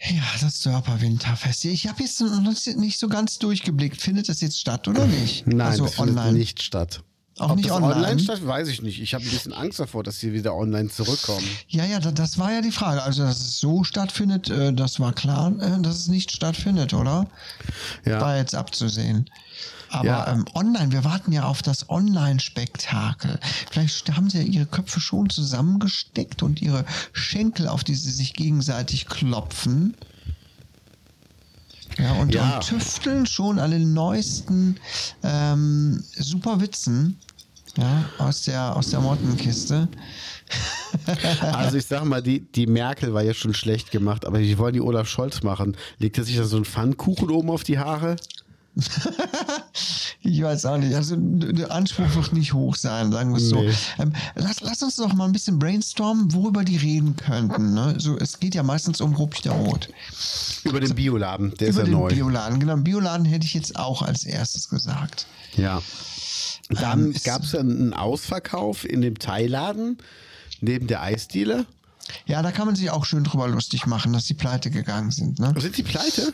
Ja, 0.01 0.23
das 0.41 0.61
Dörper 0.61 1.01
Winterfest. 1.01 1.65
Ich 1.65 1.87
habe 1.87 2.03
jetzt 2.03 2.19
noch 2.21 2.65
nicht 2.75 2.99
so 2.99 3.07
ganz 3.07 3.39
durchgeblickt. 3.39 4.01
Findet 4.01 4.29
das 4.29 4.41
jetzt 4.41 4.59
statt 4.59 4.87
oder 4.87 5.05
nicht? 5.05 5.47
Nein, 5.47 5.61
also 5.61 5.85
das 5.85 5.95
findet 5.95 6.17
online. 6.17 6.37
nicht 6.37 6.61
statt. 6.61 7.03
Auch 7.39 7.51
Ob 7.51 7.55
nicht 7.57 7.71
online? 7.71 7.95
online 7.95 8.19
statt, 8.19 8.45
weiß 8.45 8.67
ich 8.67 8.81
nicht. 8.81 9.01
Ich 9.01 9.13
habe 9.13 9.23
ein 9.23 9.29
bisschen 9.29 9.53
Angst 9.53 9.79
davor, 9.79 10.03
dass 10.03 10.19
sie 10.19 10.33
wieder 10.33 10.53
online 10.55 10.89
zurückkommen. 10.89 11.45
Ja, 11.67 11.85
ja, 11.85 11.99
da, 11.99 12.11
das 12.11 12.37
war 12.37 12.51
ja 12.51 12.61
die 12.61 12.71
Frage. 12.71 13.01
Also, 13.03 13.23
dass 13.23 13.39
es 13.39 13.59
so 13.59 13.83
stattfindet, 13.83 14.49
äh, 14.49 14.73
das 14.73 14.99
war 14.99 15.13
klar, 15.13 15.53
äh, 15.59 15.81
dass 15.81 15.95
es 15.97 16.07
nicht 16.07 16.31
stattfindet, 16.31 16.93
oder? 16.93 17.27
Ja. 18.05 18.19
War 18.19 18.37
jetzt 18.37 18.55
abzusehen. 18.55 19.29
Aber 19.91 20.05
Ja. 20.05 20.27
ähm, 20.33 20.45
online, 20.53 20.91
wir 20.91 21.03
warten 21.03 21.31
ja 21.31 21.43
auf 21.43 21.61
das 21.63 21.89
Online-Spektakel. 21.89 23.39
Vielleicht 23.71 24.11
haben 24.15 24.29
sie 24.29 24.37
ja 24.39 24.43
ihre 24.43 24.65
Köpfe 24.67 24.99
schon 24.99 25.29
zusammengesteckt 25.29 26.43
und 26.43 26.61
ihre 26.61 26.85
Schenkel, 27.13 27.67
auf 27.67 27.83
die 27.83 27.95
sie 27.95 28.11
sich 28.11 28.33
gegenseitig 28.33 29.07
klopfen. 29.07 29.95
Ja, 31.97 32.13
und, 32.13 32.33
Ja. 32.33 32.55
und 32.57 32.63
tüfteln 32.67 33.25
schon 33.25 33.59
an 33.59 33.71
den 33.71 33.93
neuesten 33.93 34.77
ähm, 35.23 36.03
Superwitzen 36.15 37.17
ja, 37.79 38.05
aus 38.17 38.43
der, 38.43 38.75
aus 38.75 38.89
der 38.89 38.99
Mottenkiste. 39.01 39.87
Also 41.41 41.77
ich 41.77 41.85
sag 41.85 42.03
mal, 42.05 42.23
die, 42.23 42.39
die 42.39 42.65
Merkel 42.65 43.13
war 43.13 43.21
ja 43.21 43.35
schon 43.35 43.53
schlecht 43.53 43.91
gemacht, 43.91 44.25
aber 44.25 44.39
die 44.39 44.57
wollen 44.57 44.73
die 44.73 44.81
Olaf 44.81 45.07
Scholz 45.07 45.43
machen. 45.43 45.77
Legt 45.99 46.17
er 46.17 46.23
sich 46.23 46.37
da 46.37 46.43
so 46.43 46.55
einen 46.55 46.65
Pfannkuchen 46.65 47.29
oben 47.29 47.51
auf 47.51 47.63
die 47.63 47.77
Haare? 47.77 48.15
Ich 50.21 50.41
weiß 50.41 50.65
auch 50.65 50.77
nicht. 50.77 50.93
Also 50.93 51.15
der 51.17 51.71
Anspruch 51.71 52.13
wird 52.15 52.33
nicht 52.33 52.53
hoch 52.53 52.75
sein, 52.75 53.11
sagen 53.11 53.31
wir 53.31 53.37
es 53.37 53.51
Nee. 53.51 53.71
so. 53.71 54.03
Ähm, 54.03 54.13
lass, 54.35 54.59
lass 54.61 54.83
uns 54.83 54.97
doch 54.97 55.13
mal 55.13 55.25
ein 55.25 55.31
bisschen 55.31 55.57
brainstormen, 55.59 56.33
worüber 56.33 56.63
die 56.65 56.75
reden 56.75 57.15
könnten. 57.15 57.73
Ne? 57.73 57.95
So, 57.97 58.17
es 58.17 58.39
geht 58.39 58.53
ja 58.53 58.61
meistens 58.61 58.99
um 58.99 59.13
Rupchter 59.15 59.51
Rot. 59.51 59.89
Über 60.63 60.81
den 60.81 60.93
Bioladen, 60.93 61.53
der 61.57 61.69
Über 61.69 61.69
ist 61.69 61.77
ja 61.77 61.83
den 61.85 61.93
neu. 61.93 62.09
Bioladen. 62.09 62.59
Genau, 62.59 62.75
Bioladen 62.77 63.25
hätte 63.25 63.45
ich 63.45 63.53
jetzt 63.53 63.77
auch 63.77 64.01
als 64.01 64.25
erstes 64.25 64.67
gesagt. 64.69 65.25
Ja. 65.55 65.81
Dann 66.69 67.13
gab 67.23 67.43
es 67.43 67.55
einen 67.55 67.93
Ausverkauf 67.93 68.85
in 68.85 69.01
dem 69.01 69.17
Thailaden 69.17 69.97
neben 70.61 70.87
der 70.87 71.01
Eisdiele. 71.01 71.65
Ja, 72.25 72.41
da 72.41 72.51
kann 72.51 72.65
man 72.65 72.75
sich 72.75 72.89
auch 72.91 73.05
schön 73.05 73.23
drüber 73.23 73.47
lustig 73.47 73.85
machen, 73.85 74.13
dass 74.13 74.25
die 74.25 74.33
pleite 74.33 74.71
gegangen 74.71 75.11
sind. 75.11 75.39
Ne? 75.39 75.53
Sind 75.57 75.77
die 75.77 75.83
pleite? 75.83 76.33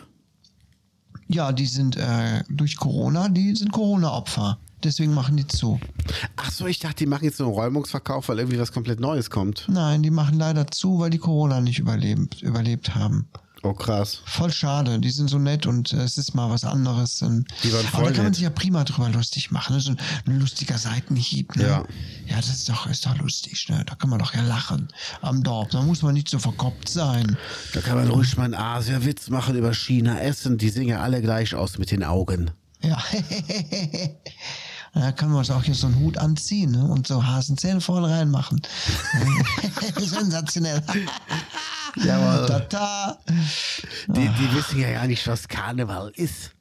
Ja, 1.28 1.52
die 1.52 1.66
sind 1.66 1.98
äh, 1.98 2.44
durch 2.50 2.78
Corona, 2.78 3.30
die 3.30 3.56
sind 3.56 3.72
Corona-Opfer. 3.72 4.60
Deswegen 4.84 5.14
machen 5.14 5.38
die 5.38 5.48
zu. 5.48 5.80
Ach 6.36 6.52
so, 6.52 6.68
ich 6.68 6.80
dachte, 6.80 6.98
die 6.98 7.06
machen 7.08 7.24
jetzt 7.24 7.38
so 7.38 7.46
einen 7.46 7.54
Räumungsverkauf, 7.54 8.30
weil 8.30 8.38
irgendwie 8.38 8.60
was 8.60 8.72
komplett 8.72 9.00
Neues 9.00 9.32
kommt. 9.32 9.66
Nein, 9.68 10.04
die 10.04 10.12
machen 10.12 10.38
leider 10.38 10.68
zu, 10.68 11.00
weil 11.00 11.10
die 11.10 11.18
Corona 11.18 11.60
nicht 11.62 11.80
überlebt, 11.80 12.44
überlebt 12.44 12.94
haben. 12.94 13.28
Oh 13.66 13.74
krass. 13.74 14.22
Voll 14.26 14.52
schade, 14.52 15.00
die 15.00 15.10
sind 15.10 15.28
so 15.28 15.40
nett 15.40 15.66
und 15.66 15.92
äh, 15.92 16.04
es 16.04 16.20
ist 16.20 16.36
mal 16.36 16.52
was 16.52 16.64
anderes. 16.64 17.24
Und, 17.24 17.48
Die 17.64 17.74
waren 17.74 17.80
aber 17.88 17.98
voll 17.98 18.04
da 18.06 18.12
kann 18.12 18.26
man 18.26 18.34
sich 18.36 18.44
ja 18.44 18.52
prima 18.52 18.84
drüber 18.84 19.10
lustig 19.10 19.50
machen. 19.50 19.76
Ne? 19.76 19.82
So 19.82 19.96
ein, 20.28 20.40
lustiger 20.40 20.78
Seitenhieb. 20.78 21.56
Ne? 21.56 21.64
Ja. 21.64 21.84
ja, 22.28 22.36
das 22.36 22.50
ist 22.50 22.70
doch, 22.70 22.86
ist 22.86 23.08
doch 23.08 23.18
lustig. 23.18 23.68
Ne? 23.70 23.84
Da 23.88 23.96
kann 23.96 24.12
man 24.12 24.20
doch 24.20 24.36
ja 24.36 24.44
lachen 24.44 24.90
am 25.24 25.42
Dorf. 25.42 25.70
Da 25.70 25.82
muss 25.82 26.04
man 26.04 26.14
nicht 26.14 26.30
so 26.30 26.38
verkoppt 26.38 26.90
sein. 26.90 27.38
Da 27.74 27.82
kann 27.82 27.96
man 27.96 28.08
ruhig 28.08 28.38
mal 28.38 28.44
einen 28.44 28.54
Asia-Witz 28.54 29.30
machen 29.30 29.56
über 29.56 29.74
China 29.74 30.20
essen. 30.20 30.60
Die 30.60 30.70
sehen 30.70 30.88
ja 30.88 31.00
alle 31.00 31.24
gleich 31.24 31.56
aus 31.56 31.80
mit 31.80 31.90
den 31.90 32.04
Augen. 32.04 32.52
Ja. 32.84 33.02
Da 34.98 35.12
kann 35.12 35.28
man 35.28 35.40
uns 35.40 35.52
auch 35.52 35.62
hier 35.62 35.76
so 35.76 35.88
einen 35.88 36.00
Hut 36.00 36.18
anziehen 36.18 36.72
ne? 36.72 36.86
und 36.86 37.06
so 37.06 37.26
Hasenzähne 37.26 37.82
vorne 37.82 38.10
reinmachen. 38.10 38.62
Sensationell. 39.98 40.82
Jawohl. 41.96 42.46
Tata. 42.48 43.18
Die, 44.08 44.28
die 44.28 44.54
wissen 44.56 44.80
ja 44.80 44.92
gar 44.92 45.08
nicht, 45.08 45.28
was 45.28 45.48
Karneval 45.48 46.12
ist. 46.16 46.52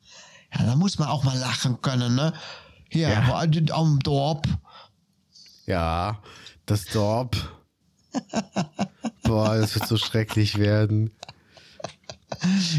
Ja, 0.57 0.65
da 0.65 0.77
muss 0.77 0.99
man 0.99 1.09
auch 1.09 1.25
mal 1.25 1.37
lachen 1.39 1.81
können, 1.83 2.15
ne? 2.15 2.33
Hier, 2.91 3.09
Ja. 3.09 3.41
am 3.73 3.99
Dorf. 4.01 4.43
Ja, 5.67 6.23
das 6.67 6.85
Dorf. 6.85 7.29
Boah, 9.25 9.57
das 9.57 9.75
wird 9.75 9.89
so 9.89 9.97
schrecklich 9.97 10.59
werden. 10.59 11.11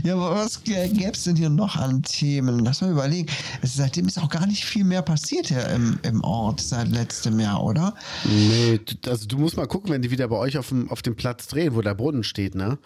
Ja, 0.03 0.15
aber 0.15 0.35
was 0.35 0.63
gäbe 0.63 1.11
es 1.11 1.23
denn 1.23 1.35
hier 1.35 1.49
noch 1.49 1.75
an 1.75 2.03
Themen? 2.03 2.59
Lass 2.59 2.81
mal 2.81 2.91
überlegen. 2.91 3.31
Seitdem 3.63 4.07
ist 4.07 4.17
auch 4.17 4.29
gar 4.29 4.45
nicht 4.47 4.65
viel 4.65 4.83
mehr 4.83 5.01
passiert 5.01 5.47
hier 5.47 5.67
im, 5.69 5.99
im 6.03 6.23
Ort 6.23 6.61
seit 6.61 6.87
letztem 6.89 7.39
Jahr, 7.39 7.63
oder? 7.63 7.93
Nee, 8.25 8.79
also 9.07 9.25
du 9.27 9.37
musst 9.37 9.57
mal 9.57 9.67
gucken, 9.67 9.91
wenn 9.91 10.01
die 10.01 10.11
wieder 10.11 10.27
bei 10.27 10.37
euch 10.37 10.57
auf 10.57 10.69
dem, 10.69 10.89
auf 10.89 11.01
dem 11.01 11.15
Platz 11.15 11.47
drehen, 11.47 11.75
wo 11.75 11.81
der 11.81 11.95
Brunnen 11.95 12.23
steht, 12.23 12.55
ne? 12.55 12.77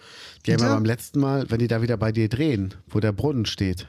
Die 0.46 0.52
haben 0.52 0.60
ja 0.62 0.74
beim 0.74 0.84
letzten 0.84 1.20
Mal, 1.20 1.50
wenn 1.50 1.58
die 1.58 1.68
da 1.68 1.82
wieder 1.82 1.96
bei 1.96 2.12
dir 2.12 2.28
drehen, 2.28 2.74
wo 2.88 3.00
der 3.00 3.12
Brunnen 3.12 3.46
steht. 3.46 3.88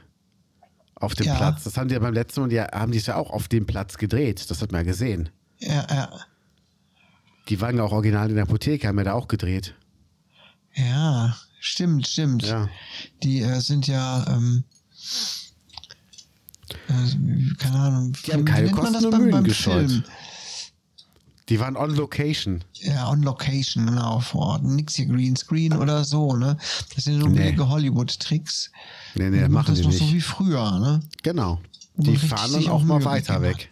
Auf 0.94 1.14
dem 1.14 1.26
Ja. 1.26 1.34
Platz. 1.36 1.64
Das 1.64 1.76
haben 1.76 1.88
die 1.88 1.94
ja 1.94 2.00
beim 2.00 2.14
letzten 2.14 2.42
Mal, 2.42 2.48
die 2.48 2.60
haben 2.60 2.92
die 2.92 2.98
es 2.98 3.06
ja 3.06 3.16
auch 3.16 3.30
auf 3.30 3.48
dem 3.48 3.66
Platz 3.66 3.98
gedreht. 3.98 4.50
Das 4.50 4.62
hat 4.62 4.70
man 4.70 4.82
ja 4.82 4.84
gesehen. 4.84 5.30
Ja, 5.58 5.86
ja. 5.90 6.10
Die 7.48 7.60
waren 7.60 7.76
ja 7.76 7.82
auch 7.82 7.92
original 7.92 8.28
in 8.28 8.36
der 8.36 8.44
Apotheke, 8.44 8.86
haben 8.86 8.98
ja 8.98 9.04
da 9.04 9.12
auch 9.14 9.26
gedreht. 9.28 9.74
Ja, 10.74 11.36
stimmt, 11.62 12.06
stimmt. 12.06 12.42
Ja. 12.46 12.68
Die 13.22 13.40
äh, 13.40 13.60
sind 13.60 13.86
ja, 13.86 14.26
ähm, 14.28 14.64
äh, 16.88 17.54
keine 17.58 17.78
Ahnung. 17.78 18.16
Die 18.26 18.32
haben 18.32 18.44
keine 18.44 18.70
Kosten 18.70 19.06
und 19.06 19.18
Mühen 19.18 19.44
gescheut. 19.44 19.90
Film? 19.90 20.04
Die 21.48 21.58
waren 21.60 21.76
on 21.76 21.94
location. 21.94 22.64
Ja, 22.74 23.08
on 23.10 23.22
Location, 23.22 23.86
genau, 23.86 24.20
vor 24.20 24.40
Ort. 24.46 24.62
Nix 24.64 24.94
hier 24.94 25.06
Greenscreen 25.06 25.72
oder 25.76 26.04
so, 26.04 26.34
ne? 26.36 26.56
Das 26.94 27.04
sind 27.04 27.18
nur 27.18 27.28
Nee. 27.28 27.38
billige 27.40 27.68
Hollywood-Tricks. 27.68 28.70
Nee, 29.16 29.28
nee, 29.28 29.42
Die 29.42 29.48
machen 29.48 29.66
das 29.74 29.78
die 29.78 29.82
noch 29.84 29.90
nicht. 29.90 29.98
so 30.00 30.12
wie 30.14 30.20
früher, 30.20 30.78
ne? 30.78 31.00
Genau. 31.22 31.60
Die 31.96 32.16
fahren 32.16 32.52
dann 32.52 32.68
auch 32.68 32.82
mal 32.82 33.04
weiter 33.04 33.42
weg. 33.42 33.68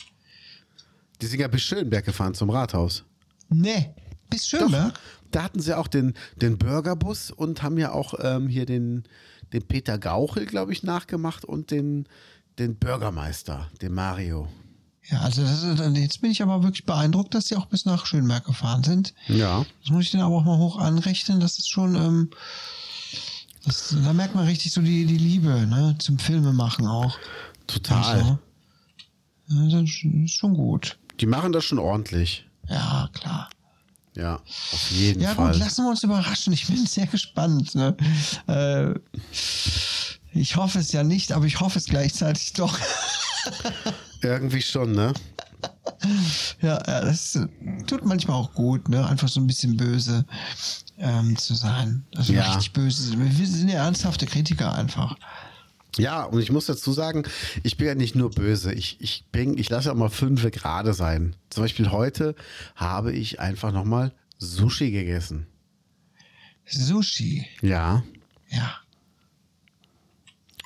Die 1.22 1.26
sind 1.26 1.40
ja 1.40 1.48
bis 1.48 1.62
Schönberg 1.62 2.04
gefahren 2.04 2.34
zum 2.34 2.50
Rathaus. 2.50 3.04
Nee, 3.48 3.90
bis 4.30 4.48
Doch, 4.48 4.60
Schönberg? 4.60 4.98
da 5.30 5.42
hatten 5.42 5.60
sie 5.60 5.76
auch 5.76 5.88
den, 5.88 6.14
den 6.36 6.58
Burgerbus 6.58 7.30
und 7.30 7.62
haben 7.62 7.78
ja 7.78 7.92
auch 7.92 8.14
ähm, 8.22 8.48
hier 8.48 8.66
den, 8.66 9.04
den 9.52 9.66
Peter 9.66 9.98
Gauchel, 9.98 10.46
glaube 10.46 10.72
ich, 10.72 10.82
nachgemacht 10.82 11.44
und 11.44 11.70
den, 11.70 12.06
den 12.58 12.76
Bürgermeister, 12.76 13.70
den 13.82 13.94
Mario. 13.94 14.48
Ja, 15.10 15.20
also 15.20 15.42
das 15.42 15.64
jetzt 15.96 16.20
bin 16.20 16.30
ich 16.30 16.42
aber 16.42 16.62
wirklich 16.62 16.84
beeindruckt, 16.84 17.34
dass 17.34 17.46
die 17.46 17.56
auch 17.56 17.66
bis 17.66 17.84
nach 17.84 18.06
Schönberg 18.06 18.44
gefahren 18.44 18.84
sind. 18.84 19.14
Ja. 19.26 19.64
Das 19.82 19.90
muss 19.90 20.04
ich 20.04 20.10
denen 20.10 20.22
aber 20.22 20.36
auch 20.36 20.44
mal 20.44 20.58
hoch 20.58 20.78
anrechnen. 20.78 21.40
Das 21.40 21.58
ist 21.58 21.68
schon, 21.68 21.96
ähm, 21.96 22.30
das, 23.64 23.96
da 24.04 24.12
merkt 24.12 24.34
man 24.34 24.46
richtig 24.46 24.72
so 24.72 24.82
die, 24.82 25.06
die 25.06 25.18
Liebe 25.18 25.48
ne, 25.66 25.96
zum 25.98 26.18
Filmemachen 26.18 26.86
auch. 26.86 27.18
Total. 27.66 28.18
Also, 28.18 28.38
ja, 29.48 29.80
das 29.80 29.90
ist 30.04 30.34
schon 30.34 30.54
gut. 30.54 30.98
Die 31.18 31.26
machen 31.26 31.52
das 31.52 31.64
schon 31.64 31.78
ordentlich. 31.78 32.46
Ja, 32.68 33.08
klar. 33.12 33.50
Ja, 34.20 34.34
auf 34.34 34.90
jeden 34.90 35.22
Ja 35.22 35.34
Fall. 35.34 35.52
gut, 35.52 35.60
lassen 35.60 35.84
wir 35.84 35.90
uns 35.90 36.02
überraschen. 36.02 36.52
Ich 36.52 36.66
bin 36.66 36.84
sehr 36.86 37.06
gespannt. 37.06 37.74
Ne? 37.74 37.96
Äh, 38.46 38.94
ich 40.32 40.56
hoffe 40.56 40.78
es 40.78 40.92
ja 40.92 41.02
nicht, 41.02 41.32
aber 41.32 41.46
ich 41.46 41.58
hoffe 41.60 41.78
es 41.78 41.86
gleichzeitig 41.86 42.52
doch. 42.52 42.78
Irgendwie 44.22 44.60
schon, 44.62 44.92
ne? 44.92 45.14
Ja, 46.60 46.74
ja, 46.86 47.00
das 47.00 47.38
tut 47.86 48.04
manchmal 48.04 48.36
auch 48.36 48.52
gut, 48.54 48.88
ne? 48.88 49.06
Einfach 49.06 49.28
so 49.28 49.40
ein 49.40 49.46
bisschen 49.46 49.76
böse 49.76 50.24
ähm, 50.98 51.36
zu 51.38 51.54
sein. 51.54 52.04
Also 52.16 52.32
Ja. 52.34 52.44
richtig 52.44 52.72
böse. 52.72 53.14
Wir 53.18 53.46
sind 53.46 53.68
ja 53.70 53.84
ernsthafte 53.84 54.26
Kritiker 54.26 54.74
einfach. 54.74 55.16
Ja, 55.98 56.24
und 56.24 56.40
ich 56.40 56.50
muss 56.52 56.66
dazu 56.66 56.92
sagen, 56.92 57.24
ich 57.62 57.76
bin 57.76 57.86
ja 57.86 57.94
nicht 57.94 58.14
nur 58.14 58.30
böse. 58.30 58.72
Ich, 58.72 59.00
ich 59.00 59.24
bin, 59.32 59.58
ich 59.58 59.68
lasse 59.70 59.90
auch 59.90 59.96
mal 59.96 60.08
fünf 60.08 60.42
gerade 60.50 60.94
sein. 60.94 61.36
Zum 61.50 61.64
Beispiel 61.64 61.90
heute 61.90 62.34
habe 62.76 63.12
ich 63.12 63.40
einfach 63.40 63.72
nochmal 63.72 64.12
Sushi 64.38 64.90
gegessen. 64.90 65.46
Sushi, 66.66 67.46
Ja. 67.62 68.04
ja. 68.48 68.74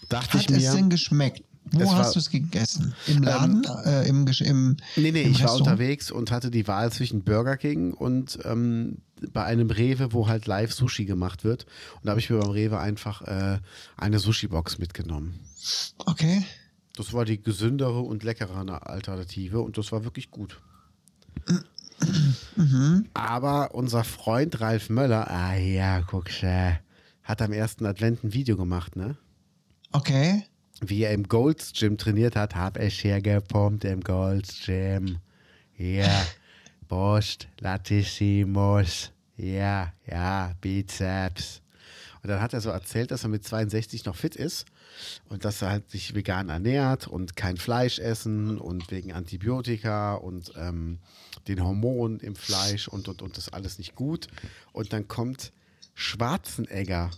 dachte 0.09 0.35
hat 0.39 0.51
ich 0.51 0.51
es 0.51 0.63
mir. 0.63 0.73
denn 0.75 0.91
geschmeckt? 0.91 1.43
Wo 1.75 1.83
Es 1.83 1.89
war- 1.89 1.99
hast 1.99 2.15
du 2.15 2.19
es 2.21 2.31
gegessen? 2.31 2.95
Im 3.07 3.23
Laden? 3.23 3.65
äh, 3.85 4.09
im, 4.09 4.27
im, 4.27 4.77
Nee, 4.97 5.11
nee, 5.13 5.23
im 5.23 5.31
ich 5.33 5.39
war 5.43 5.51
Restaurant? 5.53 5.61
unterwegs 5.61 6.11
und 6.11 6.31
hatte 6.31 6.51
die 6.51 6.67
Wahl 6.69 6.91
zwischen 6.93 7.23
Burger 7.25 7.57
King 7.57 7.93
und 7.93 8.39
ähm, 8.45 8.99
bei 9.33 9.45
einem 9.45 9.71
Rewe, 9.71 10.13
wo 10.13 10.29
halt 10.29 10.47
live 10.47 10.73
Sushi 10.73 11.05
gemacht 11.07 11.45
wird. 11.45 11.65
Und 11.97 12.05
da 12.07 12.11
habe 12.11 12.21
ich 12.21 12.29
mir 12.31 12.39
beim 12.39 12.51
Rewe 12.51 12.79
einfach 12.79 13.23
äh, 13.23 13.59
eine 13.97 14.19
Sushi-Box 14.19 14.79
mitgenommen. 14.79 15.39
Okay. 15.99 16.45
Das 16.97 17.13
war 17.13 17.25
die 17.25 17.43
gesündere 17.43 18.01
und 18.01 18.23
leckere 18.23 18.55
Alternative 18.87 19.61
und 19.61 19.79
das 19.79 19.91
war 19.93 20.05
wirklich 20.05 20.31
gut. 20.31 20.61
Aber 23.15 23.75
unser 23.75 24.05
Freund 24.05 24.61
Ralf 24.61 24.91
Möller, 24.91 25.31
ah 25.31 25.55
ja, 25.57 26.03
guck, 26.03 26.43
äh, 26.43 26.75
hat 27.23 27.41
am 27.43 27.53
ersten 27.53 27.87
Advent 27.87 28.23
ein 28.25 28.33
Video 28.33 28.57
gemacht, 28.57 28.97
ne? 28.97 29.17
Okay. 29.93 30.45
Wie 30.81 31.03
er 31.03 31.13
im 31.13 31.25
Golds 31.25 31.73
Gym 31.73 31.99
trainiert 31.99 32.37
hat, 32.37 32.57
hab 32.57 32.79
ich 32.79 33.01
hier 33.01 33.21
gepumpt 33.21 33.85
im 33.85 34.01
Golds 34.01 34.65
Gym. 34.65 35.19
Ja, 35.77 36.27
Brust, 36.89 37.49
Latissimus. 37.61 39.13
Ja, 39.37 39.93
ja, 40.07 40.53
Bizeps. 40.61 41.63
Und 42.23 42.31
dann 42.31 42.41
hat 42.41 42.55
er 42.55 42.61
so 42.61 42.71
erzählt, 42.71 43.11
dass 43.11 43.25
er 43.25 43.29
mit 43.29 43.45
62 43.45 44.05
noch 44.07 44.17
fit 44.17 44.35
ist 44.35 44.65
und 45.29 45.45
dass 45.45 45.61
er 45.61 45.71
halt 45.71 45.91
sich 45.91 46.15
vegan 46.15 46.49
ernährt 46.49 47.07
und 47.07 47.37
kein 47.37 47.57
Fleisch 47.59 47.99
essen 47.99 48.59
und 48.59 48.91
wegen 48.91 49.13
Antibiotika 49.13 50.15
und 50.15 50.53
ähm, 50.57 51.01
den 51.49 51.63
Hormonen 51.63 52.21
im 52.21 52.35
Fleisch 52.35 52.89
und, 52.89 53.09
und, 53.09 53.21
und 53.21 53.37
das 53.37 53.53
alles 53.53 53.79
nicht 53.79 53.95
gut. 53.95 54.29
Und 54.73 54.93
dann 54.93 55.07
kommt 55.07 55.53
Schwarzenegger, 55.95 57.11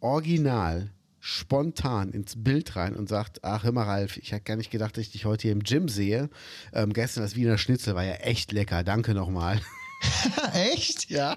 original, 0.00 0.90
spontan 1.26 2.12
ins 2.12 2.34
Bild 2.36 2.76
rein 2.76 2.94
und 2.94 3.08
sagt, 3.08 3.42
ach 3.42 3.64
hör 3.64 3.72
mal 3.72 3.82
Ralf, 3.82 4.16
ich 4.16 4.30
hätte 4.30 4.44
gar 4.44 4.56
nicht 4.56 4.70
gedacht, 4.70 4.96
dass 4.96 5.02
ich 5.02 5.10
dich 5.10 5.24
heute 5.24 5.42
hier 5.42 5.52
im 5.52 5.64
Gym 5.64 5.88
sehe. 5.88 6.30
Ähm, 6.72 6.92
gestern 6.92 7.24
das 7.24 7.34
Wiener 7.34 7.58
Schnitzel 7.58 7.96
war 7.96 8.04
ja 8.04 8.14
echt 8.14 8.52
lecker, 8.52 8.84
danke 8.84 9.12
nochmal. 9.12 9.60
Echt? 10.52 11.10
ja. 11.10 11.36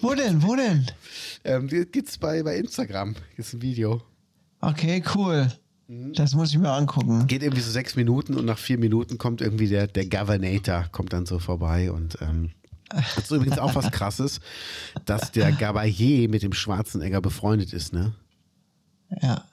Wo 0.00 0.14
denn? 0.14 0.42
Wo 0.42 0.56
denn? 0.56 0.86
Ähm, 1.44 1.68
gibt's 1.68 2.16
bei, 2.16 2.42
bei 2.42 2.56
Instagram, 2.56 3.16
ist 3.36 3.52
ein 3.52 3.60
Video. 3.60 4.00
Okay, 4.62 5.04
cool. 5.14 5.52
Mhm. 5.88 6.14
Das 6.14 6.34
muss 6.34 6.48
ich 6.50 6.58
mir 6.58 6.72
angucken. 6.72 7.26
Geht 7.26 7.42
irgendwie 7.42 7.60
so 7.60 7.70
sechs 7.70 7.96
Minuten 7.96 8.34
und 8.34 8.46
nach 8.46 8.58
vier 8.58 8.78
Minuten 8.78 9.18
kommt 9.18 9.42
irgendwie 9.42 9.68
der, 9.68 9.88
der 9.88 10.06
Governator, 10.06 10.86
kommt 10.90 11.12
dann 11.12 11.26
so 11.26 11.38
vorbei 11.38 11.92
und 11.92 12.16
ähm, 12.22 12.52
das 12.88 13.24
ist 13.24 13.30
übrigens 13.30 13.58
auch 13.58 13.74
was 13.74 13.90
krasses, 13.90 14.40
dass 15.04 15.32
der 15.32 15.52
Gabayé 15.58 16.30
mit 16.30 16.42
dem 16.42 16.54
Schwarzenegger 16.54 17.20
befreundet 17.20 17.74
ist, 17.74 17.92
ne? 17.92 18.14
Ja. 19.22 19.44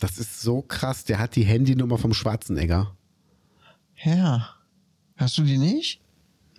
Das 0.00 0.18
ist 0.18 0.40
so 0.42 0.60
krass, 0.62 1.04
der 1.04 1.18
hat 1.18 1.36
die 1.36 1.44
Handynummer 1.44 1.98
vom 1.98 2.12
Schwarzenegger. 2.12 2.94
Ja. 4.02 4.50
Hast 5.16 5.38
du 5.38 5.42
die 5.44 5.58
nicht? 5.58 6.00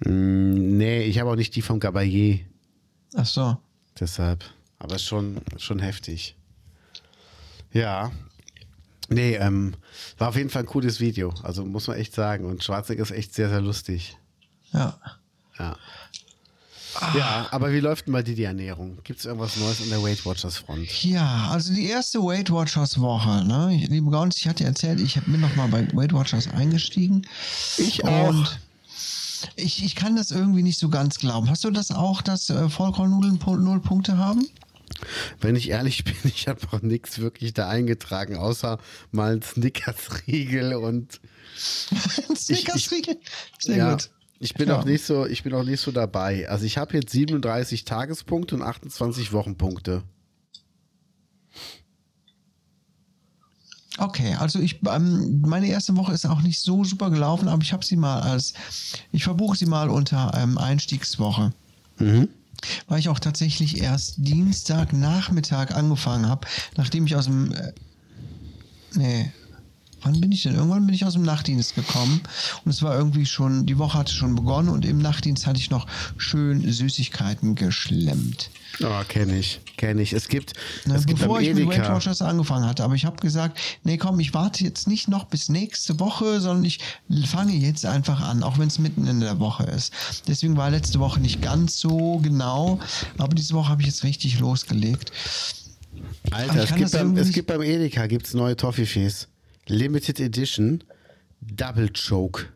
Mm, 0.05 0.77
nee, 0.77 1.03
ich 1.03 1.19
habe 1.19 1.29
auch 1.29 1.35
nicht 1.35 1.55
die 1.55 1.61
vom 1.61 1.79
Gabayé, 1.79 2.45
Ach 3.15 3.25
so. 3.25 3.57
deshalb. 3.99 4.43
Aber 4.79 4.97
schon, 4.99 5.37
schon 5.57 5.79
heftig. 5.79 6.35
Ja. 7.71 8.11
Nee, 9.09 9.35
ähm, 9.35 9.75
war 10.17 10.29
auf 10.29 10.35
jeden 10.35 10.49
Fall 10.49 10.63
ein 10.63 10.67
cooles 10.67 10.99
Video. 10.99 11.33
Also 11.43 11.63
muss 11.65 11.87
man 11.87 11.97
echt 11.97 12.13
sagen. 12.13 12.45
Und 12.45 12.63
Schwarzenegger 12.63 13.03
ist 13.03 13.11
echt 13.11 13.33
sehr, 13.33 13.49
sehr 13.49 13.61
lustig. 13.61 14.17
Ja. 14.71 14.97
Ja. 15.59 15.77
Ja, 17.17 17.47
aber 17.51 17.71
wie 17.71 17.79
läuft 17.79 18.07
denn 18.07 18.13
bei 18.13 18.23
dir 18.23 18.35
die 18.35 18.43
Ernährung? 18.43 18.97
Gibt 19.03 19.19
es 19.19 19.25
irgendwas 19.25 19.57
Neues 19.57 19.81
an 19.81 19.89
der 19.89 20.01
Weight 20.03 20.25
Watchers 20.25 20.57
Front? 20.57 21.03
Ja, 21.03 21.49
also 21.51 21.73
die 21.73 21.87
erste 21.87 22.19
Weight 22.19 22.51
Watchers 22.51 22.99
Woche, 22.99 23.43
ne? 23.45 23.75
Ich- 23.75 23.89
Liebe 23.89 24.09
Gauns, 24.11 24.37
ich 24.37 24.47
hatte 24.47 24.63
erzählt, 24.63 24.99
ich 24.99 25.19
bin 25.25 25.41
noch 25.41 25.55
mal 25.55 25.67
bei 25.67 25.87
Weight 25.93 26.13
Watchers 26.13 26.47
eingestiegen. 26.47 27.25
Ich 27.77 28.03
Und 28.03 28.59
ich, 29.55 29.83
ich 29.83 29.95
kann 29.95 30.15
das 30.15 30.31
irgendwie 30.31 30.63
nicht 30.63 30.79
so 30.79 30.89
ganz 30.89 31.19
glauben. 31.19 31.49
Hast 31.49 31.63
du 31.63 31.71
das 31.71 31.91
auch, 31.91 32.21
dass 32.21 32.49
äh, 32.49 32.69
Vollkornnudeln 32.69 33.39
null 33.63 33.79
Punkte 33.79 34.17
haben? 34.17 34.47
Wenn 35.41 35.55
ich 35.55 35.69
ehrlich 35.69 36.03
bin, 36.03 36.15
ich 36.23 36.47
habe 36.47 36.59
auch 36.71 36.81
nichts 36.81 37.19
wirklich 37.19 37.53
da 37.53 37.69
eingetragen, 37.69 38.37
außer 38.37 38.79
mal 39.11 39.33
ein 39.33 39.41
Snickers-Riegel 39.41 40.75
und 40.75 41.19
Snickersriegel? 42.35 43.17
Sehr 43.59 43.77
ja, 43.77 43.91
gut. 43.91 44.09
Ich 44.39 44.53
bin 44.53 44.67
Ja. 44.69 44.79
auch 44.79 44.85
nicht 44.85 45.05
so, 45.05 45.25
ich 45.25 45.43
bin 45.43 45.53
auch 45.53 45.63
nicht 45.63 45.79
so 45.79 45.91
dabei. 45.91 46.47
Also 46.49 46.65
ich 46.65 46.77
habe 46.77 46.93
jetzt 46.97 47.11
37 47.11 47.85
Tagespunkte 47.85 48.55
und 48.55 48.61
28 48.61 49.31
Wochenpunkte. 49.31 50.03
Okay, 53.97 54.35
also 54.35 54.59
ich, 54.59 54.81
ähm, 54.93 55.41
meine 55.45 55.67
erste 55.67 55.95
Woche 55.95 56.11
ist 56.11 56.25
auch 56.25 56.41
nicht 56.41 56.59
so 56.59 56.83
super 56.83 57.09
gelaufen, 57.09 57.47
aber 57.47 57.61
ich 57.63 57.71
habe 57.71 57.85
sie 57.85 57.95
mal 57.95 58.19
als, 58.21 58.53
ich 59.13 59.23
verbuche 59.23 59.55
sie 59.57 59.65
mal 59.67 59.89
unter 59.89 60.33
ähm, 60.35 60.57
Einstiegswoche. 60.57 61.53
Weil 61.97 62.99
ich 62.99 63.07
auch 63.07 63.19
tatsächlich 63.19 63.81
erst 63.81 64.15
Dienstagnachmittag 64.17 65.71
angefangen 65.73 66.27
habe, 66.27 66.45
nachdem 66.75 67.05
ich 67.05 67.15
aus 67.15 67.25
dem, 67.25 67.53
äh, 67.53 67.71
nee, 68.95 69.31
wann 70.05 70.21
bin 70.21 70.31
ich 70.31 70.43
denn? 70.43 70.55
Irgendwann 70.55 70.85
bin 70.85 70.95
ich 70.95 71.03
aus 71.05 71.13
dem 71.13 71.23
Nachtdienst 71.23 71.75
gekommen 71.75 72.21
und 72.63 72.71
es 72.71 72.81
war 72.81 72.95
irgendwie 72.97 73.25
schon, 73.25 73.65
die 73.65 73.77
Woche 73.77 73.97
hatte 73.97 74.13
schon 74.13 74.35
begonnen 74.35 74.69
und 74.69 74.85
im 74.85 74.99
Nachtdienst 74.99 75.45
hatte 75.47 75.59
ich 75.59 75.69
noch 75.71 75.87
schön 76.17 76.71
Süßigkeiten 76.71 77.55
geschlemmt. 77.55 78.49
Ja, 78.79 79.03
kenne 79.05 79.37
ich, 79.39 79.61
kenne 79.77 80.01
ich. 80.01 80.11
Es 80.13 80.27
gibt, 80.27 80.53
Ne, 80.85 80.95
es 80.95 81.05
gibt 81.05 81.19
bevor 81.19 81.37
beim 81.37 81.45
ich 81.45 81.53
mit 81.55 81.67
Weight. 81.67 81.89
Watchers 81.89 82.21
angefangen 82.21 82.65
hatte. 82.67 82.83
Aber 82.83 82.93
ich 82.95 83.05
habe 83.05 83.15
gesagt, 83.17 83.57
nee, 83.83 83.97
komm, 83.97 84.19
ich 84.19 84.33
warte 84.33 84.63
jetzt 84.65 84.87
nicht 84.87 85.07
noch 85.07 85.25
bis 85.25 85.47
nächste 85.49 85.97
Woche, 85.99 86.41
sondern 86.41 86.65
ich 86.65 86.79
fange 87.25 87.53
jetzt 87.53 87.85
einfach 87.85 88.19
an, 88.19 88.43
auch 88.43 88.57
wenn 88.57 88.67
es 88.67 88.77
mitten 88.79 89.07
in 89.07 89.21
der 89.21 89.39
Woche 89.39 89.63
ist. 89.63 89.93
Deswegen 90.27 90.57
war 90.57 90.69
letzte 90.69 90.99
Woche 90.99 91.21
nicht 91.21 91.41
ganz 91.41 91.79
so 91.79 92.17
genau, 92.21 92.79
aber 93.17 93.33
diese 93.33 93.53
Woche 93.53 93.69
habe 93.69 93.81
ich 93.81 93.87
jetzt 93.87 94.03
richtig 94.03 94.39
losgelegt. 94.39 95.11
Alter, 96.31 96.63
es 96.63 96.75
gibt, 96.75 96.91
beim, 96.91 97.15
es 97.17 97.31
gibt 97.31 97.47
beim 97.47 97.61
Edeka 97.61 98.07
gibt's 98.07 98.33
neue 98.33 98.57
Toffifees. 98.57 99.27
Limited 99.67 100.19
Edition 100.19 100.83
Double 101.41 101.89
Choke. 101.91 102.47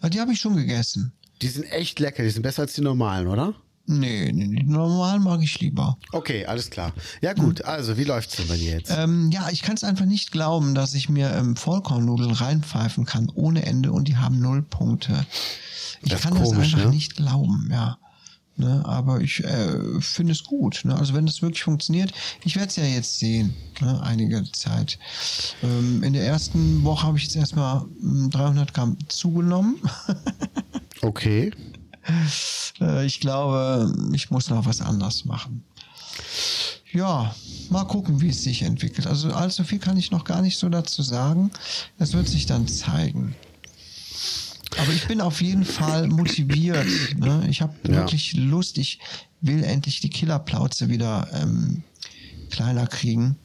Aber 0.00 0.10
die 0.10 0.20
habe 0.20 0.32
ich 0.32 0.40
schon 0.40 0.56
gegessen. 0.56 1.12
Die 1.42 1.48
sind 1.48 1.64
echt 1.64 1.98
lecker, 2.00 2.22
die 2.22 2.30
sind 2.30 2.42
besser 2.42 2.62
als 2.62 2.74
die 2.74 2.80
normalen, 2.80 3.26
oder? 3.26 3.54
Nee, 3.88 4.32
nee, 4.32 4.48
die 4.48 4.64
normalen 4.64 5.22
mag 5.22 5.40
ich 5.42 5.60
lieber. 5.60 5.96
Okay, 6.10 6.44
alles 6.44 6.70
klar. 6.70 6.92
Ja 7.20 7.34
gut, 7.34 7.64
also 7.64 7.96
wie 7.96 8.04
läuft's 8.04 8.34
denn 8.36 8.48
bei 8.48 8.56
dir 8.56 8.72
jetzt? 8.72 8.90
Ähm, 8.90 9.30
ja, 9.30 9.48
ich 9.50 9.62
kann 9.62 9.76
es 9.76 9.84
einfach 9.84 10.06
nicht 10.06 10.32
glauben, 10.32 10.74
dass 10.74 10.94
ich 10.94 11.08
mir 11.08 11.32
ähm, 11.32 11.54
Vollkornnudeln 11.54 12.32
reinpfeifen 12.32 13.04
kann 13.04 13.30
ohne 13.32 13.64
Ende 13.64 13.92
und 13.92 14.08
die 14.08 14.16
haben 14.16 14.40
null 14.40 14.62
Punkte. 14.62 15.24
Ich 16.02 16.10
Das 16.10 16.22
kann 16.22 16.34
das 16.34 16.48
komisch, 16.48 16.74
einfach 16.74 16.86
ne? 16.86 16.94
nicht 16.96 17.16
glauben, 17.16 17.68
ja. 17.70 17.98
Ne, 18.58 18.82
aber 18.86 19.20
ich 19.20 19.44
äh, 19.44 20.00
finde 20.00 20.32
es 20.32 20.44
gut. 20.44 20.80
Ne? 20.84 20.96
Also 20.96 21.12
wenn 21.12 21.26
das 21.26 21.42
wirklich 21.42 21.62
funktioniert, 21.62 22.12
ich 22.42 22.56
werde 22.56 22.68
es 22.68 22.76
ja 22.76 22.84
jetzt 22.84 23.18
sehen, 23.18 23.54
ne? 23.82 24.00
einige 24.02 24.50
Zeit. 24.52 24.98
Ähm, 25.62 26.02
in 26.02 26.14
der 26.14 26.24
ersten 26.24 26.82
Woche 26.82 27.06
habe 27.06 27.18
ich 27.18 27.24
jetzt 27.24 27.36
erstmal 27.36 27.84
mm, 28.00 28.30
300 28.30 28.72
Gramm 28.72 28.96
zugenommen. 29.08 29.76
Okay. 31.02 31.52
Äh, 32.80 33.06
ich 33.06 33.20
glaube, 33.20 33.92
ich 34.12 34.30
muss 34.30 34.48
noch 34.48 34.66
was 34.66 34.80
anderes 34.80 35.24
machen. 35.24 35.62
Ja, 36.92 37.34
mal 37.68 37.84
gucken, 37.84 38.20
wie 38.20 38.30
es 38.30 38.42
sich 38.42 38.62
entwickelt. 38.62 39.06
Also 39.06 39.30
allzu 39.32 39.64
viel 39.64 39.78
kann 39.78 39.98
ich 39.98 40.10
noch 40.10 40.24
gar 40.24 40.40
nicht 40.40 40.58
so 40.58 40.68
dazu 40.68 41.02
sagen. 41.02 41.50
Das 41.98 42.14
wird 42.14 42.28
sich 42.28 42.46
dann 42.46 42.66
zeigen. 42.66 43.34
Aber 44.78 44.92
ich 44.92 45.06
bin 45.06 45.20
auf 45.20 45.40
jeden 45.40 45.64
Fall 45.64 46.06
motiviert. 46.08 46.86
Ne? 47.16 47.46
Ich 47.48 47.62
habe 47.62 47.74
Ja. 47.86 47.94
wirklich 47.96 48.34
Lust. 48.34 48.78
Ich 48.78 48.98
will 49.40 49.64
endlich 49.64 50.00
die 50.00 50.10
Killerplauze 50.10 50.88
wieder 50.88 51.28
ähm, 51.32 51.82
kleiner 52.50 52.86
kriegen. 52.86 53.36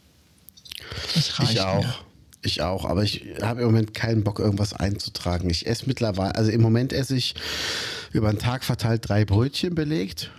Das 1.15 1.39
reicht 1.39 1.53
Ich 1.53 1.61
auch. 1.61 1.84
Mir. 1.84 1.95
Ich 2.43 2.61
auch, 2.63 2.86
aber 2.86 3.03
ich 3.03 3.23
habe 3.43 3.61
im 3.61 3.67
Moment 3.67 3.93
keinen 3.93 4.23
Bock, 4.23 4.39
irgendwas 4.39 4.73
einzutragen. 4.73 5.47
Ich 5.51 5.67
esse 5.67 5.86
mittlerweile, 5.86 6.34
also 6.34 6.49
im 6.49 6.61
Moment 6.61 6.91
esse 6.91 7.15
ich 7.15 7.36
über 8.13 8.32
den 8.32 8.39
Tag 8.39 8.63
verteilt 8.63 9.07
drei 9.07 9.25
Brötchen 9.25 9.75
belegt. 9.75 10.32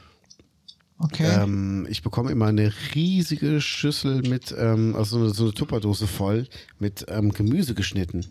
Okay. 0.99 1.43
Ähm, 1.43 1.87
ich 1.89 2.03
bekomme 2.03 2.33
immer 2.33 2.47
eine 2.47 2.73
riesige 2.95 3.61
Schüssel 3.61 4.23
mit, 4.23 4.53
ähm, 4.59 4.97
also 4.97 5.19
so 5.19 5.25
eine, 5.25 5.35
so 5.35 5.45
eine 5.45 5.55
Tupperdose 5.55 6.09
voll 6.09 6.49
mit 6.81 7.07
ähm, 7.09 7.33
Gemüse 7.33 7.75
geschnitten. 7.75 8.27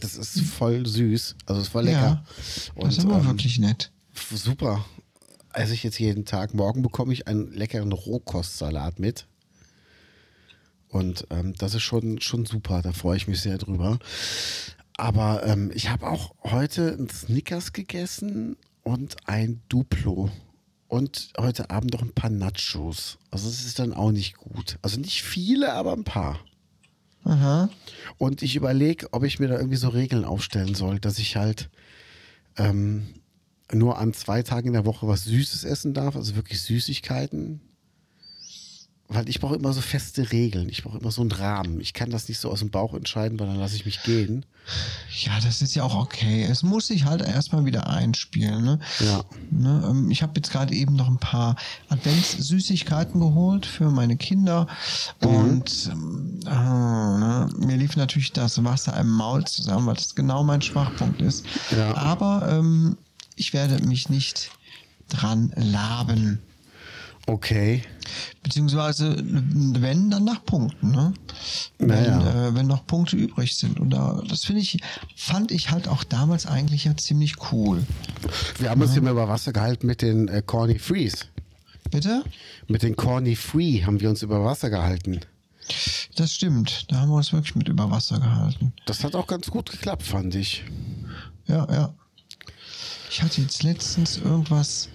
Das 0.00 0.16
ist 0.16 0.40
voll 0.40 0.86
süß, 0.86 1.36
also 1.46 1.60
es 1.60 1.74
war 1.74 1.82
lecker. 1.82 2.24
ja, 2.76 2.82
das 2.82 2.98
ist 2.98 3.04
aber 3.04 3.18
ähm, 3.18 3.26
wirklich 3.26 3.58
nett. 3.58 3.90
super. 4.30 4.84
Esse 5.52 5.74
ich 5.74 5.84
jetzt 5.84 5.98
jeden 5.98 6.24
Tag. 6.24 6.52
Morgen 6.54 6.82
bekomme 6.82 7.12
ich 7.12 7.28
einen 7.28 7.52
leckeren 7.52 7.92
Rohkostsalat 7.92 8.98
mit. 8.98 9.26
Und 10.88 11.26
ähm, 11.30 11.54
das 11.58 11.74
ist 11.74 11.82
schon, 11.82 12.20
schon 12.20 12.46
super, 12.46 12.80
da 12.80 12.92
freue 12.92 13.16
ich 13.16 13.26
mich 13.26 13.40
sehr 13.40 13.58
drüber. 13.58 13.98
Aber 14.96 15.44
ähm, 15.44 15.70
ich 15.74 15.90
habe 15.90 16.06
auch 16.06 16.34
heute 16.44 16.92
einen 16.92 17.10
Snickers 17.10 17.72
gegessen 17.72 18.56
und 18.84 19.16
ein 19.26 19.60
Duplo. 19.68 20.30
Und 20.86 21.32
heute 21.36 21.70
Abend 21.70 21.92
noch 21.92 22.02
ein 22.02 22.12
paar 22.12 22.30
Nachos. 22.30 23.18
Also 23.32 23.48
es 23.48 23.64
ist 23.64 23.80
dann 23.80 23.92
auch 23.92 24.12
nicht 24.12 24.36
gut. 24.36 24.78
Also 24.82 25.00
nicht 25.00 25.22
viele, 25.22 25.72
aber 25.72 25.92
ein 25.92 26.04
paar. 26.04 26.38
Und 28.18 28.42
ich 28.42 28.56
überlege, 28.56 29.08
ob 29.12 29.24
ich 29.24 29.38
mir 29.38 29.48
da 29.48 29.56
irgendwie 29.56 29.76
so 29.76 29.88
Regeln 29.88 30.24
aufstellen 30.24 30.74
soll, 30.74 31.00
dass 31.00 31.18
ich 31.18 31.36
halt 31.36 31.70
ähm, 32.56 33.06
nur 33.72 33.98
an 33.98 34.12
zwei 34.12 34.42
Tagen 34.42 34.68
in 34.68 34.72
der 34.74 34.86
Woche 34.86 35.08
was 35.08 35.24
Süßes 35.24 35.64
essen 35.64 35.94
darf, 35.94 36.16
also 36.16 36.36
wirklich 36.36 36.60
Süßigkeiten. 36.62 37.60
Weil 39.08 39.28
ich 39.28 39.38
brauche 39.40 39.56
immer 39.56 39.72
so 39.72 39.82
feste 39.82 40.32
Regeln. 40.32 40.68
Ich 40.70 40.82
brauche 40.82 40.98
immer 40.98 41.10
so 41.10 41.20
einen 41.20 41.32
Rahmen. 41.32 41.78
Ich 41.80 41.92
kann 41.92 42.10
das 42.10 42.28
nicht 42.28 42.38
so 42.38 42.50
aus 42.50 42.60
dem 42.60 42.70
Bauch 42.70 42.94
entscheiden, 42.94 43.38
weil 43.38 43.46
dann 43.46 43.58
lasse 43.58 43.76
ich 43.76 43.84
mich 43.84 44.02
gehen. 44.02 44.46
Ja, 45.24 45.38
das 45.40 45.60
ist 45.60 45.74
ja 45.74 45.82
auch 45.82 45.94
okay. 45.94 46.44
Es 46.44 46.62
muss 46.62 46.86
sich 46.86 47.04
halt 47.04 47.20
erstmal 47.20 47.66
wieder 47.66 47.86
einspielen. 47.86 48.64
Ne? 48.64 48.78
Ja. 49.00 49.22
Ne, 49.50 49.86
ähm, 49.90 50.10
ich 50.10 50.22
habe 50.22 50.32
jetzt 50.36 50.50
gerade 50.50 50.74
eben 50.74 50.96
noch 50.96 51.08
ein 51.08 51.18
paar 51.18 51.56
Adventssüßigkeiten 51.90 53.20
geholt 53.20 53.66
für 53.66 53.90
meine 53.90 54.16
Kinder. 54.16 54.66
Und 55.20 55.90
ähm, 55.92 56.40
ah, 56.46 57.18
ne, 57.18 57.66
mir 57.66 57.76
lief 57.76 57.96
natürlich 57.96 58.32
das 58.32 58.64
Wasser 58.64 58.98
im 58.98 59.10
Maul 59.10 59.44
zusammen, 59.44 59.86
weil 59.86 59.96
das 59.96 60.14
genau 60.14 60.42
mein 60.42 60.62
Schwachpunkt 60.62 61.20
ist. 61.20 61.44
Ja. 61.76 61.94
Aber 61.94 62.48
ähm, 62.50 62.96
ich 63.36 63.52
werde 63.52 63.86
mich 63.86 64.08
nicht 64.08 64.50
dran 65.08 65.52
laben. 65.56 66.40
Okay. 67.26 67.82
Beziehungsweise, 68.42 69.16
wenn, 69.18 70.10
dann 70.10 70.24
nach 70.24 70.44
Punkten, 70.44 70.90
ne? 70.90 71.14
Naja. 71.78 72.22
Wenn, 72.22 72.36
äh, 72.36 72.54
wenn 72.54 72.66
noch 72.66 72.86
Punkte 72.86 73.16
übrig 73.16 73.56
sind. 73.56 73.80
Und 73.80 73.90
da, 73.90 74.22
das 74.28 74.44
finde 74.44 74.60
ich, 74.60 74.78
fand 75.16 75.50
ich 75.50 75.70
halt 75.70 75.88
auch 75.88 76.04
damals 76.04 76.46
eigentlich 76.46 76.84
ja 76.84 76.94
ziemlich 76.96 77.36
cool. 77.50 77.82
Wir 78.58 78.70
haben 78.70 78.82
uns 78.82 79.00
mal 79.00 79.10
über 79.10 79.28
Wasser 79.28 79.52
gehalten 79.52 79.86
mit 79.86 80.02
den 80.02 80.28
äh, 80.28 80.42
Corny 80.44 80.78
Frees. 80.78 81.26
Bitte? 81.90 82.24
Mit 82.68 82.82
den 82.82 82.96
Corny 82.96 83.36
Free 83.36 83.82
haben 83.84 84.00
wir 84.00 84.10
uns 84.10 84.22
über 84.22 84.44
Wasser 84.44 84.68
gehalten. 84.68 85.20
Das 86.16 86.32
stimmt. 86.32 86.90
Da 86.90 87.00
haben 87.00 87.08
wir 87.08 87.16
uns 87.16 87.32
wirklich 87.32 87.56
mit 87.56 87.68
über 87.68 87.90
Wasser 87.90 88.18
gehalten. 88.18 88.72
Das 88.86 89.02
hat 89.02 89.14
auch 89.14 89.26
ganz 89.26 89.50
gut 89.50 89.70
geklappt, 89.70 90.02
fand 90.02 90.34
ich. 90.34 90.64
Ja, 91.46 91.66
ja. 91.70 91.94
Ich 93.10 93.22
hatte 93.22 93.40
jetzt 93.40 93.62
letztens 93.62 94.18
irgendwas. 94.18 94.88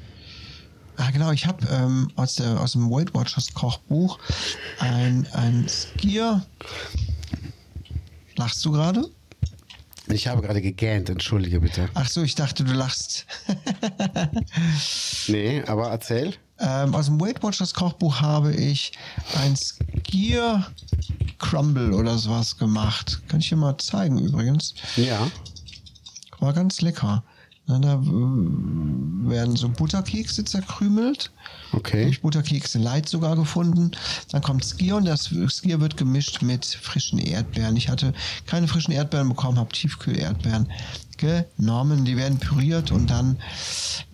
Ah, 1.00 1.12
genau, 1.12 1.32
ich 1.32 1.46
habe 1.46 1.66
ähm, 1.72 2.12
aus, 2.18 2.36
der, 2.36 2.60
aus 2.60 2.74
dem 2.74 2.92
Weight 2.92 3.14
Watchers 3.14 3.54
Kochbuch 3.54 4.20
ein, 4.80 5.26
ein 5.32 5.66
Skier. 5.70 6.46
Lachst 8.36 8.66
du 8.66 8.72
gerade? 8.74 9.10
Ich 10.08 10.28
habe 10.28 10.42
gerade 10.42 10.62
gegähnt, 10.62 11.10
entschuldige 11.10 11.62
bitte. 11.62 11.88
Ach 11.94 12.10
so, 12.10 12.22
ich 12.22 12.36
dachte, 12.36 12.64
du 12.66 12.74
lachst. 12.74 13.26
Nee, 15.28 15.64
aber 15.68 15.90
erzähl. 15.90 16.34
Ähm, 16.60 16.96
aus 16.96 17.06
dem 17.06 17.22
Weight 17.22 17.42
Watchers 17.44 17.74
Kochbuch 17.74 18.20
habe 18.20 18.54
ich 18.54 18.92
ein 19.38 19.56
Skier 19.56 20.66
Crumble 21.38 21.94
oder 21.94 22.18
sowas 22.18 22.58
gemacht. 22.58 23.22
Kann 23.28 23.40
ich 23.40 23.50
dir 23.50 23.56
mal 23.56 23.78
zeigen 23.78 24.18
übrigens. 24.18 24.74
Ja. 24.98 25.30
War 26.40 26.54
ganz 26.54 26.82
lecker. 26.82 27.24
Na, 27.70 27.78
da 27.78 27.94
äh, 27.94 29.30
werden 29.30 29.56
so 29.56 29.70
Butterkekse 29.70 30.44
zerkrümelt. 30.44 31.32
Okay. 31.72 32.02
Habe 32.02 32.10
ich 32.10 32.22
Butterkekse 32.22 32.80
Light 32.80 33.08
sogar 33.08 33.36
gefunden. 33.36 33.92
Dann 34.32 34.42
kommt 34.42 34.66
Skier 34.66 34.96
und 34.96 35.06
das 35.06 35.30
Skier 35.50 35.80
wird 35.80 35.96
gemischt 35.96 36.42
mit 36.42 36.66
frischen 36.66 37.20
Erdbeeren. 37.20 37.78
Ich 37.78 37.88
hatte 37.88 38.14
keine 38.48 38.68
frischen 38.68 38.92
Erdbeeren 38.92 39.30
bekommen, 39.30 39.60
habe 39.60 39.72
Tiefkühl-Erdbeeren 39.72 40.68
genommen. 41.18 42.06
Die 42.06 42.18
werden 42.18 42.40
püriert 42.40 42.92
und 42.92 43.12
dann 43.12 43.38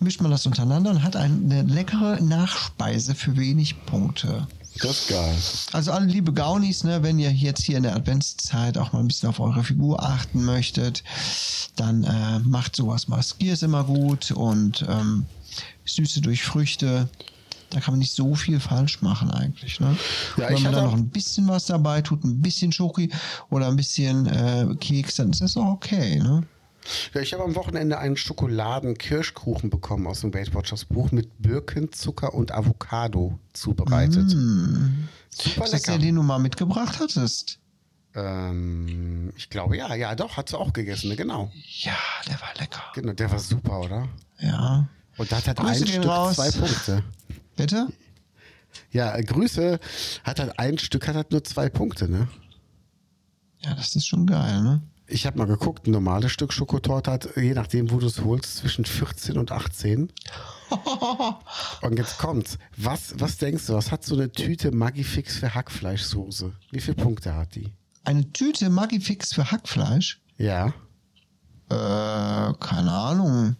mischt 0.00 0.20
man 0.20 0.30
das 0.30 0.44
untereinander 0.44 0.90
und 0.90 1.02
hat 1.02 1.16
eine 1.16 1.62
leckere 1.62 2.20
Nachspeise 2.20 3.14
für 3.14 3.38
wenig 3.38 3.86
Punkte. 3.86 4.46
Das 4.80 5.00
ist 5.00 5.08
geil. 5.08 5.34
Also 5.72 5.92
alle 5.92 6.06
liebe 6.06 6.32
Gaunis, 6.32 6.84
ne, 6.84 7.02
wenn 7.02 7.18
ihr 7.18 7.32
jetzt 7.32 7.62
hier 7.62 7.76
in 7.76 7.82
der 7.82 7.96
Adventszeit 7.96 8.78
auch 8.78 8.92
mal 8.92 9.00
ein 9.00 9.08
bisschen 9.08 9.28
auf 9.28 9.40
eure 9.40 9.64
Figur 9.64 10.02
achten 10.02 10.44
möchtet, 10.44 11.02
dann 11.76 12.04
äh, 12.04 12.38
macht 12.40 12.76
sowas 12.76 13.08
mal. 13.08 13.22
Skier 13.22 13.54
ist 13.54 13.62
immer 13.62 13.84
gut 13.84 14.30
und 14.30 14.84
ähm, 14.88 15.26
Süße 15.84 16.20
durch 16.20 16.42
Früchte. 16.42 17.08
Da 17.70 17.80
kann 17.80 17.94
man 17.94 17.98
nicht 17.98 18.12
so 18.12 18.34
viel 18.34 18.60
falsch 18.60 19.02
machen 19.02 19.30
eigentlich. 19.30 19.80
Ne? 19.80 19.96
Ja, 20.36 20.48
wenn 20.48 20.56
ich 20.56 20.62
man 20.62 20.72
da 20.72 20.82
noch 20.82 20.94
ein 20.94 21.08
bisschen 21.08 21.48
was 21.48 21.66
dabei 21.66 22.00
tut, 22.00 22.22
ein 22.24 22.40
bisschen 22.40 22.70
Schoki 22.72 23.10
oder 23.50 23.66
ein 23.66 23.76
bisschen 23.76 24.26
äh, 24.26 24.66
Keks, 24.78 25.16
dann 25.16 25.30
ist 25.30 25.40
das 25.40 25.56
auch 25.56 25.72
okay. 25.72 26.20
Ne? 26.20 26.44
Ja, 27.14 27.20
ich 27.20 27.32
habe 27.32 27.44
am 27.44 27.54
Wochenende 27.54 27.98
einen 27.98 28.16
Schokoladen-Kirschkuchen 28.16 29.70
bekommen 29.70 30.06
aus 30.06 30.20
dem 30.20 30.32
Weight 30.34 30.54
Watchers 30.54 30.84
Buch 30.84 31.10
mit 31.12 31.30
Birkenzucker 31.40 32.34
und 32.34 32.52
Avocado 32.52 33.38
zubereitet. 33.52 34.30
Super 34.30 34.36
Mm. 34.36 35.08
Ist 35.64 35.72
das 35.72 35.82
der, 35.82 35.98
den 35.98 36.14
du 36.14 36.22
mal 36.22 36.38
mitgebracht 36.38 36.98
hattest? 36.98 37.58
Ähm, 38.14 39.32
ich 39.36 39.50
glaube, 39.50 39.76
ja, 39.76 39.94
ja, 39.94 40.14
doch, 40.14 40.36
hat 40.38 40.48
sie 40.48 40.58
auch 40.58 40.72
gegessen, 40.72 41.08
ne? 41.08 41.16
genau. 41.16 41.52
Ja, 41.80 41.96
der 42.26 42.40
war 42.40 42.48
lecker. 42.58 42.82
Genau, 42.94 43.12
der 43.12 43.30
war 43.30 43.38
super, 43.38 43.80
oder? 43.80 44.08
Ja. 44.38 44.88
Und 45.18 45.30
da 45.30 45.36
hat 45.36 45.46
halt 45.46 45.58
Grüße 45.58 45.84
ein 45.84 45.86
Stück 45.86 46.06
raus. 46.06 46.36
zwei 46.36 46.50
Punkte. 46.50 47.02
Bitte? 47.56 47.88
Ja, 48.90 49.20
Grüße 49.20 49.78
hat 50.24 50.40
halt 50.40 50.58
ein 50.58 50.78
Stück, 50.78 51.06
hat 51.08 51.16
halt 51.16 51.30
nur 51.30 51.44
zwei 51.44 51.68
Punkte, 51.68 52.08
ne? 52.08 52.28
Ja, 53.58 53.74
das 53.74 53.94
ist 53.96 54.06
schon 54.06 54.26
geil, 54.26 54.62
ne? 54.62 54.82
Ich 55.08 55.24
habe 55.26 55.38
mal 55.38 55.46
geguckt, 55.46 55.86
ein 55.86 55.92
normales 55.92 56.32
Stück 56.32 56.52
Schokotorte 56.52 57.12
hat, 57.12 57.36
je 57.36 57.54
nachdem, 57.54 57.90
wo 57.90 57.98
du 57.98 58.06
es 58.06 58.22
holst, 58.22 58.56
zwischen 58.56 58.84
14 58.84 59.38
und 59.38 59.52
18. 59.52 60.12
und 61.82 61.98
jetzt 61.98 62.18
kommt's. 62.18 62.58
Was, 62.76 63.14
was 63.18 63.38
denkst 63.38 63.66
du, 63.66 63.74
was 63.74 63.92
hat 63.92 64.04
so 64.04 64.16
eine 64.16 64.30
Tüte 64.32 64.72
Magifix 64.72 65.36
für 65.36 65.54
Hackfleischsoße? 65.54 66.52
Wie 66.72 66.80
viele 66.80 66.96
Punkte 66.96 67.34
hat 67.34 67.54
die? 67.54 67.72
Eine 68.02 68.32
Tüte 68.32 68.68
Magifix 68.68 69.32
für 69.32 69.50
Hackfleisch? 69.50 70.20
Ja. 70.38 70.68
Äh, 71.68 72.52
keine 72.60 72.92
Ahnung. 72.92 73.56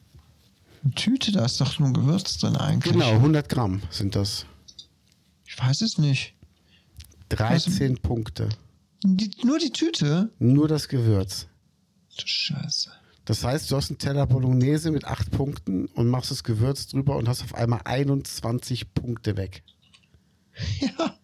Eine 0.84 0.94
Tüte, 0.94 1.30
da 1.32 1.44
ist 1.44 1.60
doch 1.60 1.78
nur 1.78 1.92
Gewürz 1.92 2.38
drin 2.38 2.56
eigentlich. 2.56 2.92
Genau, 2.92 3.10
100 3.10 3.48
Gramm 3.48 3.82
sind 3.90 4.16
das. 4.16 4.46
Ich 5.44 5.58
weiß 5.58 5.82
es 5.82 5.98
nicht. 5.98 6.34
13 7.28 7.98
Punkte. 7.98 8.48
Die, 9.08 9.30
nur 9.44 9.58
die 9.60 9.70
Tüte? 9.70 10.30
Nur 10.40 10.66
das 10.66 10.88
Gewürz. 10.88 11.46
Du 12.18 12.26
Scheiße. 12.26 12.90
Das 13.24 13.44
heißt, 13.44 13.70
du 13.70 13.76
hast 13.76 13.90
einen 13.90 13.98
Teller 13.98 14.26
Bolognese 14.26 14.90
mit 14.90 15.04
8 15.04 15.30
Punkten 15.30 15.86
und 15.86 16.08
machst 16.08 16.30
das 16.32 16.42
Gewürz 16.42 16.88
drüber 16.88 17.16
und 17.16 17.28
hast 17.28 17.42
auf 17.42 17.54
einmal 17.54 17.80
21 17.84 18.94
Punkte 18.94 19.36
weg. 19.36 19.62
Ja. 20.80 21.18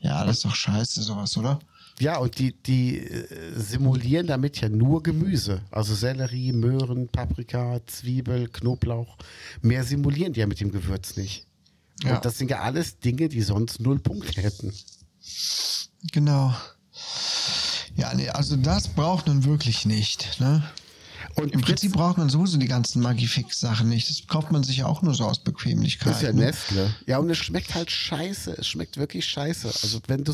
Ja, 0.00 0.24
das 0.24 0.36
ist 0.36 0.44
doch 0.44 0.54
scheiße, 0.54 1.02
sowas, 1.02 1.36
oder? 1.36 1.58
Ja, 1.98 2.18
und 2.18 2.38
die, 2.38 2.52
die 2.52 2.98
äh, 2.98 3.52
simulieren 3.56 4.28
damit 4.28 4.60
ja 4.60 4.68
nur 4.68 5.02
Gemüse. 5.02 5.62
Also 5.72 5.94
Sellerie, 5.94 6.52
Möhren, 6.52 7.08
Paprika, 7.08 7.80
Zwiebel, 7.86 8.48
Knoblauch. 8.48 9.16
Mehr 9.60 9.82
simulieren 9.82 10.32
die 10.32 10.40
ja 10.40 10.46
mit 10.46 10.60
dem 10.60 10.70
Gewürz 10.70 11.16
nicht. 11.16 11.46
Ja. 12.04 12.16
Und 12.16 12.24
das 12.24 12.38
sind 12.38 12.50
ja 12.50 12.60
alles 12.60 13.00
Dinge, 13.00 13.28
die 13.28 13.42
sonst 13.42 13.80
null 13.80 13.98
Punkte 13.98 14.40
hätten. 14.40 14.72
Genau. 16.12 16.54
Ja, 17.96 18.14
nee, 18.14 18.28
also 18.28 18.56
das 18.56 18.88
braucht 18.88 19.26
man 19.26 19.44
wirklich 19.44 19.84
nicht, 19.84 20.40
ne? 20.40 20.62
Und 21.34 21.52
Im 21.52 21.60
Prinzip 21.60 21.92
braucht 21.92 22.18
man 22.18 22.28
sowieso 22.28 22.58
die 22.58 22.66
ganzen 22.66 23.00
Magifix-Sachen 23.02 23.88
nicht. 23.88 24.08
Das 24.08 24.26
kauft 24.26 24.50
man 24.50 24.64
sich 24.64 24.78
ja 24.78 24.86
auch 24.86 25.02
nur 25.02 25.14
so 25.14 25.24
aus 25.24 25.38
Bequemlichkeit. 25.38 26.08
Das 26.08 26.16
ist 26.18 26.22
ja 26.22 26.32
ne? 26.32 26.46
Nestle. 26.46 26.94
Ja, 27.06 27.18
und 27.18 27.30
es 27.30 27.38
schmeckt 27.38 27.74
halt 27.74 27.90
scheiße. 27.90 28.56
Es 28.58 28.66
schmeckt 28.66 28.96
wirklich 28.96 29.24
scheiße. 29.26 29.68
Also 29.68 30.00
wenn 30.08 30.24
du 30.24 30.32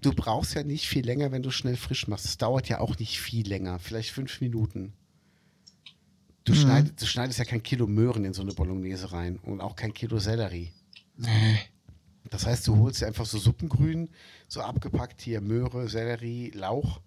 du 0.00 0.12
brauchst 0.12 0.54
ja 0.54 0.62
nicht 0.62 0.86
viel 0.86 1.04
länger, 1.04 1.32
wenn 1.32 1.42
du 1.42 1.50
schnell 1.50 1.76
frisch 1.76 2.08
machst. 2.08 2.24
Es 2.24 2.38
dauert 2.38 2.68
ja 2.68 2.80
auch 2.80 2.98
nicht 2.98 3.20
viel 3.20 3.46
länger. 3.46 3.78
Vielleicht 3.78 4.10
fünf 4.10 4.40
Minuten. 4.40 4.92
Du, 6.44 6.54
schneidest, 6.54 7.02
du 7.02 7.06
schneidest 7.06 7.38
ja 7.38 7.44
kein 7.44 7.62
Kilo 7.62 7.86
Möhren 7.86 8.24
in 8.24 8.32
so 8.32 8.40
eine 8.40 8.54
Bolognese 8.54 9.12
rein 9.12 9.38
und 9.42 9.60
auch 9.60 9.76
kein 9.76 9.92
Kilo 9.92 10.18
Sellerie. 10.18 10.72
Nee. 11.16 11.58
Das 12.30 12.46
heißt, 12.46 12.66
du 12.66 12.76
holst 12.78 13.00
dir 13.00 13.06
einfach 13.06 13.26
so 13.26 13.38
Suppengrün, 13.38 14.10
so 14.48 14.60
abgepackt 14.60 15.20
hier 15.20 15.40
Möhre, 15.40 15.88
Sellerie, 15.88 16.50
Lauch, 16.50 17.00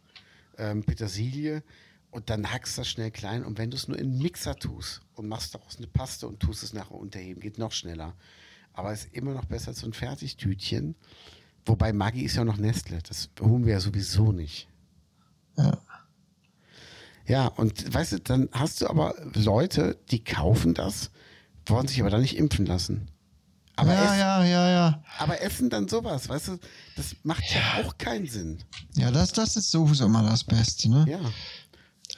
ähm, 0.58 0.84
Petersilie 0.84 1.64
und 2.10 2.30
dann 2.30 2.52
hackst 2.52 2.78
das 2.78 2.88
schnell 2.88 3.12
klein. 3.12 3.46
Und 3.46 3.58
wenn 3.58 3.72
du 3.72 3.78
es 3.78 3.88
nur 3.88 3.98
in 3.98 4.12
den 4.12 4.22
Mixer 4.22 4.56
tust 4.56 5.02
und 5.16 5.28
machst 5.28 5.54
daraus 5.54 5.78
eine 5.78 5.88
Paste 5.88 6.28
und 6.28 6.40
tust 6.40 6.64
es 6.64 6.74
nachher 6.74 6.96
unterheben, 6.96 7.40
geht 7.40 7.58
noch 7.58 7.72
schneller. 7.72 8.16
Aber 8.74 8.92
es 8.92 9.06
ist 9.06 9.14
immer 9.14 9.34
noch 9.34 9.46
besser 9.46 9.70
als 9.70 9.80
so 9.80 9.88
ein 9.88 9.94
Fertigtütchen. 9.94 10.96
Wobei 11.66 11.94
Maggi 11.94 12.24
ist 12.24 12.36
ja 12.36 12.44
noch 12.44 12.58
Nestle. 12.58 13.00
Das 13.08 13.30
holen 13.40 13.66
wir 13.66 13.74
ja 13.74 13.80
sowieso 13.80 14.32
nicht. 14.32 14.68
Ja. 15.58 15.82
Ja, 17.28 17.48
und 17.48 17.94
weißt 17.94 18.14
du, 18.14 18.20
dann 18.20 18.50
hast 18.52 18.82
du 18.82 18.88
aber 18.88 19.14
Leute, 19.36 19.98
die 20.10 20.24
kaufen 20.24 20.74
das, 20.74 21.12
wollen 21.66 21.88
sich 21.88 22.02
aber 22.02 22.10
dann 22.10 22.22
nicht 22.22 22.38
impfen 22.38 22.66
lassen. 22.66 23.11
Aber, 23.82 23.94
ja, 23.94 24.04
essen, 24.04 24.20
ja, 24.20 24.44
ja, 24.46 24.70
ja. 24.70 25.04
aber 25.18 25.42
essen 25.42 25.70
dann 25.70 25.88
sowas, 25.88 26.30
weißt 26.30 26.50
du, 26.50 26.60
das 26.96 27.16
macht 27.24 27.44
ja, 27.52 27.84
auch 27.84 27.98
keinen 27.98 28.28
Sinn. 28.28 28.64
Ja, 28.96 29.10
das, 29.10 29.32
das 29.32 29.56
ist 29.56 29.72
sowieso 29.72 30.06
immer 30.06 30.22
das 30.22 30.44
Beste, 30.44 30.90
ne? 30.90 31.06
Ja. 31.10 31.20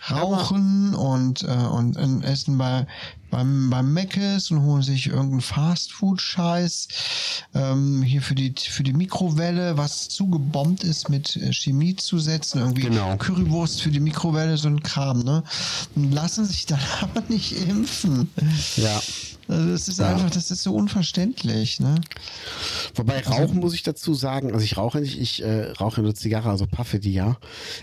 Rauchen 0.10 0.94
und, 0.94 1.44
äh, 1.44 1.48
und, 1.48 1.96
und 1.96 2.24
Essen 2.24 2.58
bei, 2.58 2.86
beim, 3.34 3.70
beim 3.72 3.92
Meckes 3.94 4.52
und 4.52 4.62
holen 4.62 4.84
sich 4.84 5.08
irgendeinen 5.08 5.42
Fastfood-Scheiß. 5.42 6.88
Ähm, 7.56 8.04
hier 8.04 8.22
für 8.22 8.36
die, 8.36 8.54
für 8.56 8.84
die 8.84 8.94
Mikrowelle, 8.94 9.76
was 9.78 10.08
zugebombt 10.10 10.84
ist 10.84 11.10
mit 11.10 11.36
äh, 11.38 11.52
Chemiezusätzen, 11.52 12.62
irgendwie 12.62 12.84
Genau. 12.84 13.18
Currywurst 13.18 13.82
für 13.82 13.90
die 13.90 14.00
Mikrowelle, 14.00 14.56
so 14.58 14.68
ein 14.68 14.84
Kram, 14.84 15.20
ne? 15.24 15.44
Und 15.96 16.12
lassen 16.12 16.46
sich 16.46 16.68
dann 16.68 16.80
aber 17.02 17.24
nicht 17.28 17.54
impfen. 17.68 18.30
Ja. 18.78 19.02
Also 19.48 19.68
das 19.72 19.88
ist 19.88 20.00
Ja. 20.00 20.10
einfach, 20.10 20.30
das 20.30 20.52
ist 20.52 20.64
so 20.64 20.74
unverständlich, 20.76 21.80
ne? 21.80 21.96
Wobei 22.96 23.18
Also 23.18 23.32
rauchen 23.32 23.60
muss 23.60 23.74
ich 23.74 23.82
dazu 23.84 24.14
sagen, 24.14 24.54
also 24.54 24.64
ich 24.64 24.78
rauche 24.78 25.00
nicht, 25.02 25.20
ich 25.20 25.44
äh, 25.44 25.72
rauche 25.72 26.02
nur 26.02 26.14
Zigarre, 26.16 26.50
also 26.50 26.66
paffe 26.68 27.00
die 27.00 27.14
ja. 27.14 27.38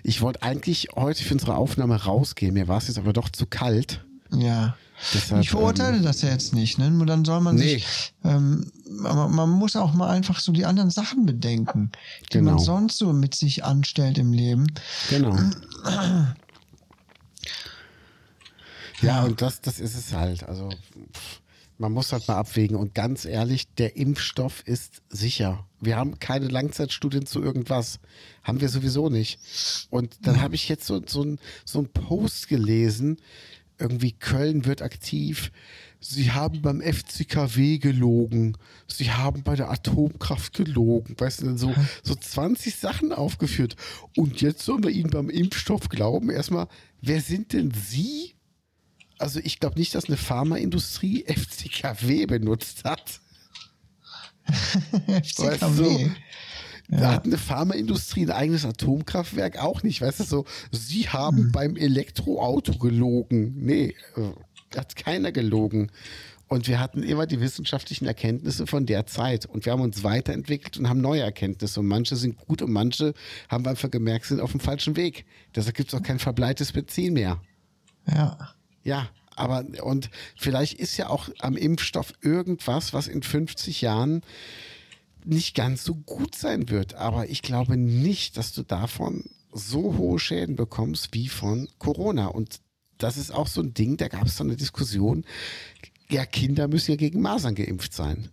Ich 0.04 0.20
wollte 0.22 0.42
eigentlich 0.42 0.88
heute 0.94 1.22
für 1.24 1.34
unsere 1.34 1.56
Aufnahme 1.56 1.96
rausgehen, 2.04 2.54
mir 2.54 2.68
war 2.68 2.78
es 2.78 2.86
jetzt 2.88 2.98
aber 2.98 3.12
doch 3.12 3.28
zu 3.28 3.46
kalt. 3.46 4.04
Ja. 4.32 4.76
Deshalb, 5.14 5.42
ich 5.42 5.50
verurteile 5.50 5.96
ähm, 5.98 6.02
das 6.02 6.22
ja 6.22 6.28
jetzt 6.30 6.52
nicht, 6.54 6.78
ne? 6.78 6.90
Nur 6.90 7.06
dann 7.06 7.24
soll 7.24 7.40
man 7.40 7.56
Nee. 7.56 7.74
sich, 7.74 8.12
ähm, 8.24 8.70
aber 9.04 9.28
man 9.28 9.48
muss 9.50 9.76
auch 9.76 9.94
mal 9.94 10.10
einfach 10.10 10.40
so 10.40 10.52
die 10.52 10.66
anderen 10.66 10.90
Sachen 10.90 11.24
bedenken, 11.26 11.90
die 12.32 12.38
Genau. 12.38 12.52
man 12.52 12.58
sonst 12.58 12.98
so 12.98 13.12
mit 13.12 13.34
sich 13.34 13.64
anstellt 13.64 14.18
im 14.18 14.32
Leben. 14.32 14.66
Genau. 15.08 15.36
Ja, 19.02 19.24
und 19.24 19.40
das, 19.40 19.60
das 19.62 19.80
ist 19.80 19.96
es 19.96 20.12
halt. 20.12 20.42
Also 20.46 20.68
man 21.78 21.92
muss 21.92 22.12
halt 22.12 22.28
mal 22.28 22.36
abwägen. 22.36 22.76
Und 22.76 22.94
ganz 22.94 23.24
ehrlich, 23.24 23.72
der 23.74 23.96
Impfstoff 23.96 24.62
ist 24.66 25.00
sicher. 25.08 25.66
Wir 25.80 25.96
haben 25.96 26.18
keine 26.18 26.48
Langzeitstudien 26.48 27.24
zu 27.24 27.42
irgendwas. 27.42 27.98
Haben 28.44 28.60
wir 28.60 28.68
sowieso 28.68 29.08
nicht. 29.08 29.38
Und 29.88 30.18
dann 30.26 30.42
habe 30.42 30.54
ich 30.54 30.68
jetzt 30.68 30.86
so, 30.86 31.00
so, 31.06 31.22
ein, 31.22 31.38
so 31.64 31.78
ein 31.78 31.88
Post 31.88 32.48
gelesen. 32.48 33.16
Irgendwie 33.80 34.12
Köln 34.12 34.64
wird 34.66 34.82
aktiv. 34.82 35.50
Sie 36.00 36.32
haben 36.32 36.62
beim 36.62 36.80
FCKW 36.80 37.78
gelogen. 37.78 38.56
Sie 38.86 39.10
haben 39.10 39.42
bei 39.42 39.54
der 39.54 39.70
Atomkraft 39.70 40.54
gelogen. 40.54 41.14
Weißt 41.18 41.42
du, 41.42 41.56
so, 41.58 41.74
so 42.02 42.14
20 42.14 42.74
Sachen 42.74 43.12
aufgeführt. 43.12 43.76
Und 44.16 44.40
jetzt 44.40 44.64
sollen 44.64 44.82
wir 44.82 44.90
ihnen 44.90 45.10
beim 45.10 45.28
Impfstoff 45.28 45.88
glauben. 45.88 46.30
Erstmal, 46.30 46.68
wer 47.02 47.20
sind 47.20 47.52
denn 47.52 47.72
Sie? 47.72 48.34
Also 49.18 49.40
ich 49.40 49.60
glaube 49.60 49.78
nicht, 49.78 49.94
dass 49.94 50.06
eine 50.06 50.16
Pharmaindustrie 50.16 51.24
FCKW 51.26 52.24
benutzt 52.26 52.84
hat. 52.84 53.20
Weißt 55.06 55.36
FCKW. 55.36 56.10
Du? 56.90 56.96
Da 56.96 57.12
hat 57.12 57.24
eine 57.24 57.38
Pharmaindustrie 57.38 58.22
ein 58.22 58.30
eigenes 58.30 58.64
Atomkraftwerk 58.64 59.62
auch 59.62 59.82
nicht. 59.82 60.00
Weißt 60.00 60.20
du, 60.20 60.24
so, 60.24 60.44
sie 60.72 61.08
haben 61.08 61.52
beim 61.52 61.76
Elektroauto 61.76 62.78
gelogen. 62.78 63.54
Nee, 63.56 63.94
äh, 64.16 64.76
hat 64.76 64.96
keiner 64.96 65.32
gelogen. 65.32 65.90
Und 66.48 66.66
wir 66.66 66.80
hatten 66.80 67.04
immer 67.04 67.26
die 67.26 67.40
wissenschaftlichen 67.40 68.06
Erkenntnisse 68.06 68.66
von 68.66 68.84
der 68.84 69.06
Zeit. 69.06 69.46
Und 69.46 69.64
wir 69.64 69.72
haben 69.72 69.82
uns 69.82 70.02
weiterentwickelt 70.02 70.78
und 70.78 70.88
haben 70.88 71.00
neue 71.00 71.22
Erkenntnisse. 71.22 71.78
Und 71.78 71.86
manche 71.86 72.16
sind 72.16 72.38
gut 72.38 72.60
und 72.60 72.72
manche 72.72 73.14
haben 73.48 73.64
wir 73.64 73.70
einfach 73.70 73.90
gemerkt, 73.90 74.26
sind 74.26 74.40
auf 74.40 74.50
dem 74.50 74.58
falschen 74.58 74.96
Weg. 74.96 75.26
Deshalb 75.54 75.76
gibt 75.76 75.92
es 75.92 75.98
auch 75.98 76.02
kein 76.02 76.18
verbleites 76.18 76.72
Benzin 76.72 77.12
mehr. 77.12 77.40
Ja. 78.08 78.54
Ja, 78.82 79.08
aber 79.36 79.64
und 79.82 80.10
vielleicht 80.36 80.74
ist 80.74 80.96
ja 80.96 81.08
auch 81.08 81.28
am 81.38 81.56
Impfstoff 81.56 82.14
irgendwas, 82.20 82.92
was 82.92 83.06
in 83.06 83.22
50 83.22 83.80
Jahren 83.80 84.22
nicht 85.26 85.54
ganz 85.54 85.84
so 85.84 85.94
gut 85.94 86.34
sein 86.34 86.68
wird. 86.68 86.94
Aber 86.94 87.28
ich 87.28 87.42
glaube 87.42 87.76
nicht, 87.76 88.36
dass 88.36 88.52
du 88.52 88.62
davon 88.62 89.24
so 89.52 89.96
hohe 89.96 90.18
Schäden 90.18 90.56
bekommst 90.56 91.08
wie 91.12 91.28
von 91.28 91.68
Corona. 91.78 92.26
Und 92.26 92.60
das 92.98 93.16
ist 93.16 93.32
auch 93.32 93.46
so 93.48 93.60
ein 93.62 93.74
Ding, 93.74 93.96
da 93.96 94.08
gab 94.08 94.26
es 94.26 94.36
so 94.36 94.44
eine 94.44 94.56
Diskussion. 94.56 95.24
Ja, 96.08 96.26
Kinder 96.26 96.68
müssen 96.68 96.92
ja 96.92 96.96
gegen 96.96 97.20
Masern 97.20 97.54
geimpft 97.54 97.92
sein. 97.94 98.28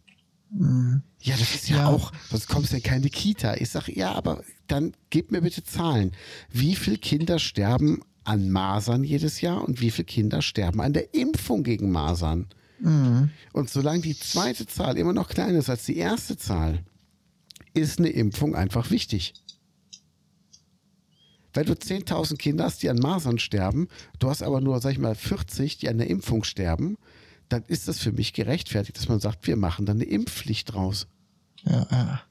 Ja, 1.21 1.35
das 1.37 1.55
ist 1.55 1.69
ja, 1.69 1.77
Ja. 1.77 1.87
auch, 1.89 2.11
sonst 2.29 2.47
kommst 2.47 2.71
du 2.71 2.77
in 2.77 2.83
keine 2.83 3.09
Kita. 3.09 3.55
Ich 3.55 3.69
sage, 3.69 3.93
ja, 3.93 4.13
aber 4.13 4.43
dann 4.67 4.93
gib 5.09 5.31
mir 5.31 5.41
bitte 5.41 5.63
Zahlen. 5.63 6.13
Wie 6.49 6.75
viele 6.75 6.97
Kinder 6.97 7.37
sterben 7.39 8.01
an 8.23 8.49
Masern 8.49 9.03
jedes 9.03 9.41
Jahr 9.41 9.63
und 9.67 9.81
wie 9.81 9.91
viele 9.91 10.05
Kinder 10.05 10.41
sterben 10.41 10.81
an 10.81 10.93
der 10.93 11.13
Impfung 11.13 11.63
gegen 11.63 11.91
Masern? 11.91 12.47
Und 12.79 13.69
solange 13.69 14.01
die 14.01 14.17
zweite 14.17 14.67
Zahl 14.67 14.97
immer 14.97 15.13
noch 15.13 15.29
kleiner 15.29 15.59
ist 15.59 15.69
als 15.69 15.85
die 15.85 15.97
erste 15.97 16.37
Zahl, 16.37 16.83
ist 17.73 17.99
eine 17.99 18.09
Impfung 18.09 18.55
einfach 18.55 18.91
wichtig. 18.91 19.33
Wenn 21.53 21.65
du 21.65 21.73
10.000 21.73 22.37
Kinder 22.37 22.65
hast, 22.65 22.83
die 22.83 22.89
an 22.89 22.99
Masern 22.99 23.39
sterben, 23.39 23.87
du 24.19 24.29
hast 24.29 24.43
aber 24.43 24.61
nur, 24.61 24.79
sag 24.79 24.91
ich 24.91 24.99
mal, 24.99 25.15
40, 25.15 25.77
die 25.77 25.89
an 25.89 25.97
der 25.97 26.09
Impfung 26.09 26.43
sterben, 26.43 26.97
dann 27.49 27.63
ist 27.63 27.87
das 27.87 27.99
für 27.99 28.11
mich 28.11 28.33
gerechtfertigt, 28.33 28.97
dass 28.97 29.09
man 29.09 29.19
sagt, 29.19 29.47
wir 29.47 29.55
machen 29.55 29.85
dann 29.85 29.97
eine 29.97 30.05
Impfpflicht 30.05 30.73
draus. 30.73 31.07
Ja, 31.63 31.87
ja. 31.89 32.21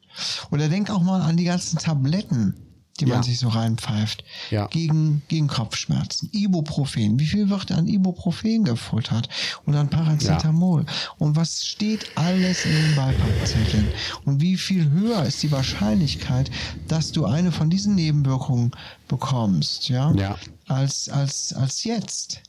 Oder 0.51 0.68
denk 0.68 0.90
auch 0.90 1.03
mal 1.03 1.22
an 1.22 1.36
die 1.36 1.44
ganzen 1.44 1.78
Tabletten, 1.78 2.55
die 3.01 3.07
man 3.07 3.18
Ja. 3.18 3.22
sich 3.22 3.38
so 3.38 3.49
reinpfeift. 3.49 4.24
Ja. 4.51 4.66
Gegen, 4.68 5.22
gegen 5.28 5.49
Kopfschmerzen. 5.49 6.28
Ibuprofen. 6.32 7.18
Wie 7.18 7.26
viel 7.26 7.49
wird 7.51 7.70
an 7.72 7.86
Ibuprofen 7.86 8.64
gefuttert? 8.64 9.28
Und 9.64 9.74
an 9.76 9.88
Paracetamol. 9.90 10.86
Und 11.18 11.36
was 11.36 11.64
steht 11.66 12.07
alles 12.16 12.64
in 12.64 12.72
den 12.72 12.94
Beipackzetteln? 12.97 13.88
Und 14.24 14.40
wie 14.40 14.57
viel 14.57 14.90
höher 14.90 15.24
ist 15.24 15.42
die 15.42 15.53
Wahrscheinlichkeit, 15.53 16.51
dass 16.88 17.12
du 17.12 17.24
eine 17.26 17.53
von 17.53 17.70
diesen 17.70 17.94
Nebenwirkungen 17.94 18.72
bekommst, 19.09 19.88
ja? 19.88 20.12
Ja. 20.14 20.36
Als, 20.68 21.09
als, 21.09 21.53
als 21.53 21.84
jetzt. 21.84 22.40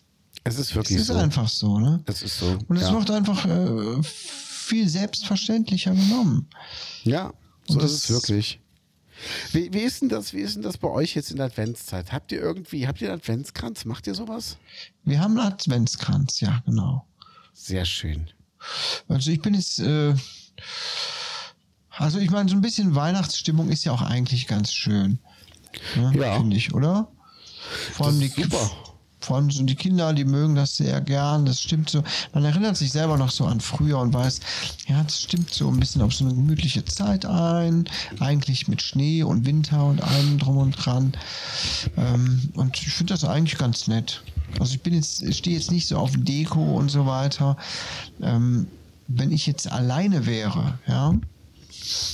Es 0.44 0.56
ist 0.56 0.70
Es 0.70 0.76
wirklich 0.76 0.98
ist 1.00 1.08
so. 1.08 1.16
einfach 1.16 1.50
so, 1.50 1.78
ne? 1.80 2.02
Es 2.06 2.22
ist 2.22 2.40
so. 2.40 2.58
Und 2.68 2.78
es 2.78 2.84
ja. 2.84 2.94
wird 2.94 3.12
einfach 3.12 3.46
äh, 3.46 4.02
viel 4.04 4.88
selbstverständlicher 4.88 5.92
genommen. 5.94 6.48
ja, 7.04 7.34
so 7.68 7.76
Und 7.80 7.84
ist 7.84 7.94
das- 7.94 8.04
es 8.04 8.10
wirklich. 8.10 8.60
Wie, 9.52 9.74
wie, 9.74 9.82
ist 9.82 10.02
denn 10.02 10.10
das, 10.10 10.34
wie 10.34 10.42
ist 10.42 10.56
denn 10.56 10.64
das 10.64 10.78
bei 10.78 10.88
euch 10.88 11.16
jetzt 11.16 11.32
in 11.32 11.38
der 11.38 11.48
Adventszeit? 11.48 12.12
Habt 12.12 12.32
ihr 12.32 12.40
irgendwie, 12.40 12.88
habt 12.88 13.02
ihr 13.02 13.10
einen 13.10 13.20
Adventskranz? 13.20 13.86
Macht 13.86 14.08
ihr 14.08 14.16
sowas? 14.16 14.58
Wir 15.04 15.20
haben 15.20 15.38
einen 15.38 15.52
Adventskranz, 15.54 16.40
ja, 16.40 16.62
genau. 16.66 17.06
Sehr 17.54 17.86
schön. 17.86 18.30
Also 19.08 19.32
ich 19.32 19.42
bin 19.42 19.54
jetzt, 19.54 19.80
äh, 19.80 20.14
also 21.90 22.20
ich 22.20 22.30
meine, 22.30 22.50
so 22.50 22.56
ein 22.56 22.62
bisschen 22.62 22.96
Weihnachtsstimmung 22.96 23.70
ist 23.70 23.84
ja 23.84 23.92
auch 23.92 24.02
eigentlich 24.02 24.48
ganz 24.48 24.74
schön. 24.74 25.20
Ne, 25.96 26.14
Ja. 26.16 26.38
Finde 26.38 26.56
ich, 26.56 26.74
oder? 26.74 27.12
Vor 27.94 28.08
allem, 28.08 28.20
die, 28.20 28.28
super. 28.28 28.72
Vor 29.28 29.36
allem 29.36 29.52
so 29.52 29.62
die 29.64 29.76
Kinder, 29.76 30.14
die 30.14 30.24
mögen 30.24 30.56
das 30.56 30.78
sehr 30.78 31.02
gern. 31.02 31.46
Das 31.46 31.62
stimmt 31.62 31.90
so. 31.90 32.02
Man 32.34 32.46
erinnert 32.46 32.78
sich 32.78 32.94
selber 32.94 33.18
noch 33.18 33.30
so 33.30 33.46
an 33.46 33.60
früher 33.60 34.00
und 34.00 34.14
weiß, 34.14 34.40
ja, 34.88 35.04
das 35.04 35.22
stimmt 35.22 35.54
so 35.54 35.68
ein 35.68 35.82
bisschen 35.82 36.02
auf 36.02 36.14
so 36.14 36.24
eine 36.24 36.34
gemütliche 36.34 36.86
Zeit 36.86 37.26
ein. 37.26 37.90
Eigentlich 38.22 38.70
mit 38.70 38.82
Schnee 38.82 39.24
und 39.24 39.46
Winter 39.46 39.84
und 39.86 40.02
allem 40.02 40.40
drum 40.40 40.58
und 40.58 40.72
dran. 40.72 41.12
Ähm, 41.98 42.52
und 42.56 42.78
ich 42.78 42.88
finde 42.88 43.16
das 43.16 43.26
eigentlich 43.26 43.58
ganz 43.58 43.88
nett. 43.88 44.24
Also 44.62 44.76
ich 44.76 44.82
bin 44.82 44.94
jetzt, 44.94 45.34
stehe 45.36 45.58
jetzt 45.58 45.72
nicht 45.72 45.88
so 45.88 45.98
auf 45.98 46.12
Deko 46.16 46.78
und 46.78 46.90
so 46.90 47.06
weiter. 47.06 47.58
Ähm, 48.22 48.68
wenn 49.10 49.34
ich 49.34 49.46
jetzt 49.46 49.70
alleine 49.70 50.26
wäre, 50.26 50.80
ja, 50.88 51.14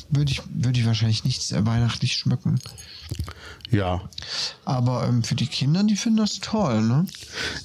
würde 0.09 0.31
ich, 0.31 0.41
würde 0.53 0.79
ich 0.79 0.85
wahrscheinlich 0.85 1.23
nichts 1.23 1.53
weihnachtlich 1.53 2.15
schmücken. 2.15 2.59
Ja. 3.69 4.01
Aber 4.65 5.07
ähm, 5.07 5.23
für 5.23 5.35
die 5.35 5.47
Kinder, 5.47 5.83
die 5.83 5.95
finden 5.95 6.17
das 6.17 6.39
toll, 6.39 6.81
ne? 6.81 7.05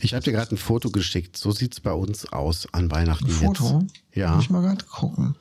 Ich 0.00 0.14
habe 0.14 0.24
dir 0.24 0.32
gerade 0.32 0.54
ein 0.54 0.58
Foto 0.58 0.90
geschickt. 0.90 1.36
So 1.36 1.50
sieht 1.52 1.74
es 1.74 1.80
bei 1.80 1.92
uns 1.92 2.26
aus 2.32 2.66
an 2.72 2.90
Weihnachten 2.90 3.26
Ein 3.26 3.30
Foto? 3.30 3.80
jetzt. 3.80 3.94
Ja. 4.14 4.34
Muss 4.34 4.44
ich 4.44 4.50
mal 4.50 4.62
gerade 4.62 4.84
gucken. 4.84 5.34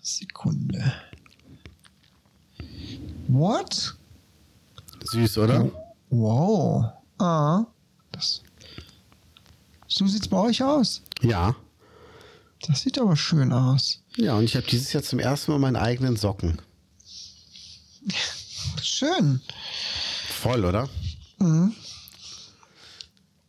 Sekunde. 0.00 0.92
What? 3.28 3.96
Süß, 5.10 5.38
oder? 5.38 5.70
Wow. 6.10 6.92
Ah. 7.18 7.64
Das. 8.12 8.42
So 9.88 10.06
sieht's 10.06 10.28
bei 10.28 10.38
euch 10.38 10.62
aus. 10.62 11.02
Ja. 11.22 11.56
Das 12.66 12.80
sieht 12.80 12.98
aber 12.98 13.16
schön 13.16 13.52
aus. 13.52 14.00
Ja, 14.16 14.34
und 14.34 14.44
ich 14.44 14.56
habe 14.56 14.66
dieses 14.66 14.92
Jahr 14.92 15.02
zum 15.02 15.18
ersten 15.18 15.52
Mal 15.52 15.58
meine 15.58 15.80
eigenen 15.80 16.16
Socken. 16.16 16.60
Schön. 18.82 19.40
Voll, 20.28 20.64
oder? 20.64 20.88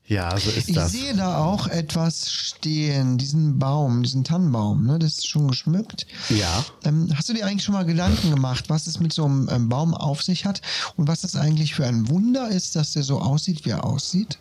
Ja, 0.05 0.37
so 0.37 0.49
ist 0.51 0.69
Ich 0.69 0.75
das. 0.75 0.91
sehe 0.93 1.15
da 1.15 1.43
auch 1.43 1.67
etwas 1.67 2.31
stehen, 2.31 3.17
diesen 3.17 3.59
Baum, 3.59 4.03
diesen 4.03 4.23
Tannenbaum, 4.23 4.85
ne? 4.85 4.99
Das 4.99 5.17
ist 5.17 5.27
schon 5.27 5.47
geschmückt. 5.49 6.07
Ja. 6.29 6.63
Ähm, 6.85 7.11
hast 7.15 7.27
du 7.27 7.33
dir 7.33 7.45
eigentlich 7.45 7.63
schon 7.63 7.73
mal 7.73 7.85
Gedanken 7.85 8.29
gemacht, 8.29 8.65
was 8.69 8.87
es 8.87 8.99
mit 8.99 9.11
so 9.11 9.25
einem 9.25 9.49
ähm, 9.51 9.67
Baum 9.69 9.93
auf 9.93 10.23
sich 10.23 10.45
hat 10.45 10.61
und 10.95 11.07
was 11.07 11.21
das 11.21 11.35
eigentlich 11.35 11.75
für 11.75 11.85
ein 11.85 12.07
Wunder 12.07 12.49
ist, 12.49 12.75
dass 12.77 12.91
der 12.93 13.03
so 13.03 13.19
aussieht, 13.19 13.65
wie 13.65 13.71
er 13.71 13.83
aussieht? 13.83 14.39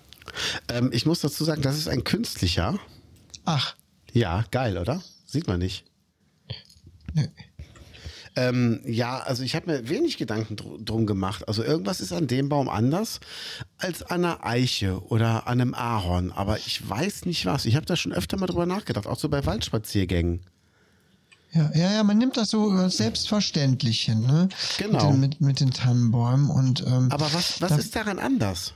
Ähm, 0.69 0.91
ich 0.93 1.05
muss 1.05 1.21
dazu 1.21 1.45
sagen, 1.45 1.63
das 1.63 1.77
ist 1.77 1.89
ein 1.89 2.05
künstlicher. 2.05 2.79
Ach, 3.45 3.75
Ja, 4.17 4.47
geil, 4.51 4.79
oder? 4.79 5.03
Sieht 5.27 5.47
man 5.47 5.59
nicht. 5.59 5.85
nö. 7.13 7.25
Ähm, 8.35 8.81
ja, 8.87 9.19
also 9.19 9.43
ich 9.43 9.55
habe 9.55 9.71
mir 9.71 9.89
wenig 9.91 10.17
Gedanken 10.17 10.57
dr 10.57 10.79
drum 10.79 11.05
gemacht. 11.05 11.47
Also 11.47 11.63
irgendwas 11.63 12.01
ist 12.01 12.13
an 12.15 12.27
dem 12.27 12.49
Baum 12.49 12.71
anders 12.71 13.21
als 13.77 14.03
an 14.03 14.25
einer 14.25 14.43
Eiche 14.45 15.03
oder 15.05 15.47
an 15.47 15.61
einem 15.61 15.75
Ahorn. 15.75 16.33
Aber 16.33 16.57
ich 16.57 16.89
weiß 16.89 17.27
nicht 17.27 17.45
was. 17.45 17.67
Ich 17.67 17.77
habe 17.77 17.85
da 17.85 17.95
schon 17.95 18.15
öfter 18.15 18.39
mal 18.39 18.47
drüber 18.47 18.65
nachgedacht, 18.65 19.07
auch 19.07 19.19
so 19.19 19.29
bei 19.29 19.45
Waldspaziergängen. 19.45 20.41
Ja, 21.53 21.71
ja, 21.75 21.93
ja, 21.93 22.03
man 22.05 22.19
nimmt 22.19 22.37
das 22.37 22.51
so 22.51 22.71
als 22.71 22.99
selbstverständlich 22.99 24.03
hin, 24.03 24.21
ne? 24.23 24.49
Genau. 24.79 24.93
Mit 24.93 25.03
den, 25.13 25.21
mit, 25.21 25.41
mit 25.41 25.61
den 25.61 25.71
Tannenbäumen 25.71 26.51
und 26.51 26.85
ähm, 26.87 27.09
Aber 27.11 27.33
was, 27.33 27.61
was 27.63 27.71
da- 27.71 27.77
ist 27.77 27.97
daran 27.97 28.19
anders? 28.19 28.73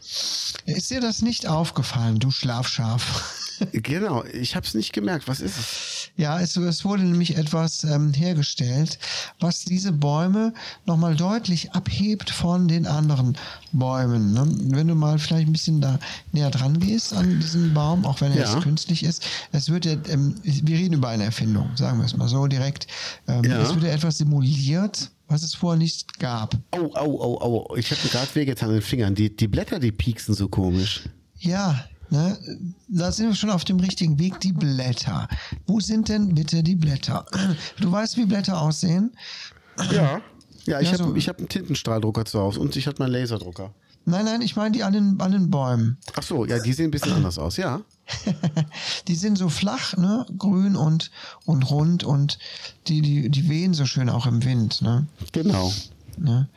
ist 0.64 0.90
dir 0.90 1.00
das 1.00 1.20
nicht 1.20 1.46
aufgefallen, 1.46 2.18
du 2.18 2.30
Schlafschaf? 2.30 3.36
Genau, 3.72 4.24
ich 4.24 4.56
habe 4.56 4.64
es 4.66 4.72
nicht 4.72 4.94
gemerkt. 4.94 5.28
Was 5.28 5.40
ist 5.40 5.58
es? 5.58 5.99
Ja, 6.20 6.38
es, 6.38 6.54
es 6.54 6.84
wurde 6.84 7.02
nämlich 7.04 7.38
etwas 7.38 7.82
ähm, 7.82 8.12
hergestellt, 8.12 8.98
was 9.40 9.64
diese 9.64 9.90
Bäume 9.90 10.52
nochmal 10.84 11.16
deutlich 11.16 11.72
abhebt 11.72 12.28
von 12.28 12.68
den 12.68 12.86
anderen 12.86 13.38
Bäumen. 13.72 14.34
Ne? 14.34 14.46
Wenn 14.76 14.88
du 14.88 14.94
mal 14.94 15.18
vielleicht 15.18 15.48
ein 15.48 15.52
bisschen 15.52 15.80
da 15.80 15.98
näher 16.32 16.50
dran 16.50 16.78
gehst 16.78 17.14
an 17.14 17.40
diesen 17.40 17.72
Baum, 17.72 18.04
auch 18.04 18.20
wenn 18.20 18.32
er 18.32 18.40
Ja. 18.44 18.52
jetzt 18.52 18.62
künstlich 18.62 19.02
ist, 19.02 19.24
es 19.52 19.70
wird 19.70 19.86
ja, 19.86 19.92
ähm, 20.10 20.34
wir 20.42 20.76
reden 20.76 20.92
über 20.94 21.08
eine 21.08 21.24
Erfindung, 21.24 21.70
sagen 21.74 21.98
wir 21.98 22.04
es 22.04 22.14
mal 22.14 22.28
so 22.28 22.46
direkt. 22.46 22.86
Ähm, 23.26 23.42
Ja. 23.44 23.62
Es 23.62 23.72
wird 23.74 23.84
ja 23.84 23.90
etwas 23.90 24.18
simuliert, 24.18 25.10
was 25.28 25.42
es 25.42 25.54
vorher 25.54 25.78
nicht 25.78 26.18
gab. 26.18 26.54
Au, 26.72 26.92
au, 26.96 27.22
au, 27.22 27.40
au. 27.70 27.76
Ich 27.76 27.90
habe 27.90 28.00
gerade 28.10 28.28
wehgetan 28.34 28.68
an 28.68 28.74
den 28.74 28.82
Fingern. 28.82 29.14
Die, 29.14 29.34
die 29.34 29.48
Blätter, 29.48 29.78
die 29.80 29.90
pieksen 29.92 30.34
so 30.34 30.48
komisch. 30.48 31.04
Ja, 31.38 31.82
ne, 32.10 32.38
da 32.88 33.12
sind 33.12 33.28
wir 33.28 33.34
schon 33.34 33.50
auf 33.50 33.64
dem 33.64 33.80
richtigen 33.80 34.18
Weg. 34.18 34.40
Die 34.40 34.52
Blätter. 34.52 35.28
Wo 35.66 35.80
sind 35.80 36.08
denn 36.08 36.34
bitte 36.34 36.62
die 36.62 36.76
Blätter? 36.76 37.24
Du 37.80 37.90
weißt, 37.90 38.16
wie 38.16 38.26
Blätter 38.26 38.60
aussehen? 38.60 39.12
Ja. 39.92 40.20
Ja, 40.66 40.80
ich 40.80 40.90
Ja, 40.92 40.98
habe 40.98 41.04
so- 41.10 41.16
ich 41.16 41.28
hab 41.28 41.38
einen 41.38 41.48
Tintenstrahldrucker 41.48 42.24
zu 42.24 42.38
Hause 42.38 42.60
und 42.60 42.76
ich 42.76 42.86
habe 42.86 42.96
meinen 42.98 43.12
Laserdrucker. 43.12 43.72
Nein, 44.06 44.24
nein, 44.24 44.40
ich 44.40 44.56
meine 44.56 44.72
die 44.72 44.82
an 44.82 44.92
den, 44.92 45.20
an 45.20 45.32
den 45.32 45.50
Bäumen. 45.50 45.98
Ach 46.16 46.22
so, 46.22 46.44
ja, 46.46 46.58
die 46.58 46.72
sehen 46.72 46.86
ein 46.86 46.90
bisschen 46.90 47.12
anders 47.12 47.38
aus, 47.38 47.56
ja. 47.58 47.80
Die 49.08 49.14
sind 49.14 49.36
so 49.38 49.48
flach, 49.48 49.96
ne, 49.96 50.26
grün 50.36 50.74
und, 50.74 51.10
und 51.44 51.70
rund 51.70 52.02
und 52.02 52.38
die, 52.88 53.02
die, 53.02 53.28
die 53.28 53.48
wehen 53.48 53.72
so 53.72 53.86
schön 53.86 54.08
auch 54.08 54.26
im 54.26 54.42
Wind, 54.44 54.82
ne. 54.82 55.06
Genau. 55.32 55.72
ne? 56.18 56.48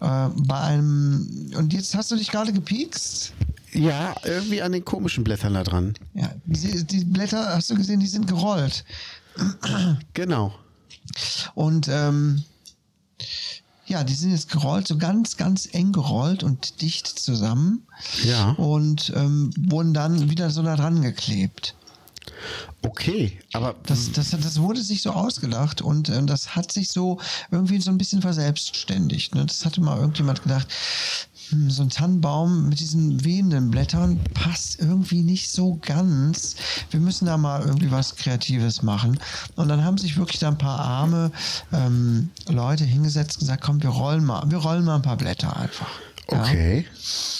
Äh, 0.00 0.28
bei 0.46 0.58
einem, 0.60 1.52
und 1.56 1.72
jetzt 1.72 1.94
hast 1.94 2.10
du 2.10 2.16
dich 2.16 2.30
gerade 2.32 2.52
gepiekst? 2.52 3.34
Ja, 3.72 4.14
irgendwie 4.24 4.62
an 4.62 4.72
den 4.72 4.84
komischen 4.84 5.24
Blättern 5.24 5.54
da 5.54 5.64
dran. 5.64 5.94
Ja, 6.14 6.30
die, 6.44 6.84
die 6.84 7.04
Blätter, 7.04 7.54
hast 7.54 7.70
du 7.70 7.74
gesehen, 7.74 8.00
die 8.00 8.06
sind 8.06 8.26
gerollt. 8.26 8.84
Genau. 10.14 10.54
Und 11.54 11.88
ähm, 11.88 12.44
ja, 13.86 14.02
die 14.02 14.14
sind 14.14 14.32
jetzt 14.32 14.50
gerollt, 14.50 14.88
so 14.88 14.98
ganz, 14.98 15.36
ganz 15.36 15.68
eng 15.72 15.92
gerollt 15.92 16.42
und 16.42 16.80
dicht 16.82 17.06
zusammen. 17.06 17.86
Ja. 18.24 18.50
Und 18.52 19.12
ähm, 19.14 19.50
wurden 19.56 19.94
dann 19.94 20.30
wieder 20.30 20.50
so 20.50 20.62
da 20.62 20.76
dran 20.76 21.02
geklebt. 21.02 21.74
Okay, 22.82 23.38
aber 23.52 23.74
Das, 23.84 24.12
das, 24.12 24.30
das 24.30 24.60
wurde 24.60 24.82
sich 24.82 25.02
so 25.02 25.10
ausgedacht 25.10 25.80
und 25.80 26.08
äh, 26.08 26.24
das 26.24 26.54
hat 26.56 26.72
sich 26.72 26.88
so 26.88 27.20
irgendwie 27.50 27.80
so 27.80 27.90
ein 27.90 27.98
bisschen 27.98 28.20
verselbstständigt. 28.20 29.34
Ne? 29.34 29.46
Das 29.46 29.64
hatte 29.64 29.80
mal 29.80 29.98
irgendjemand 29.98 30.42
gedacht, 30.42 30.66
so 31.68 31.82
ein 31.82 31.90
Tannenbaum 31.90 32.68
mit 32.68 32.80
diesen 32.80 33.24
wehenden 33.24 33.70
Blättern 33.70 34.20
passt 34.34 34.80
irgendwie 34.80 35.22
nicht 35.22 35.50
so 35.50 35.78
ganz. 35.82 36.56
Wir 36.90 37.00
müssen 37.00 37.26
da 37.26 37.36
mal 37.36 37.62
irgendwie 37.62 37.90
was 37.90 38.16
Kreatives 38.16 38.82
machen. 38.82 39.18
Und 39.54 39.68
dann 39.68 39.84
haben 39.84 39.98
sich 39.98 40.16
wirklich 40.16 40.40
da 40.40 40.48
ein 40.48 40.58
paar 40.58 40.80
arme 40.80 41.30
ähm, 41.72 42.30
Leute 42.48 42.84
hingesetzt 42.84 43.36
und 43.36 43.40
gesagt, 43.40 43.62
komm, 43.62 43.82
wir 43.82 43.90
rollen 43.90 44.24
mal, 44.24 44.42
wir 44.50 44.58
rollen 44.58 44.84
mal 44.84 44.96
ein 44.96 45.02
paar 45.02 45.16
Blätter 45.16 45.56
einfach. 45.56 45.90
Ja? 46.30 46.40
okay. 46.40 46.86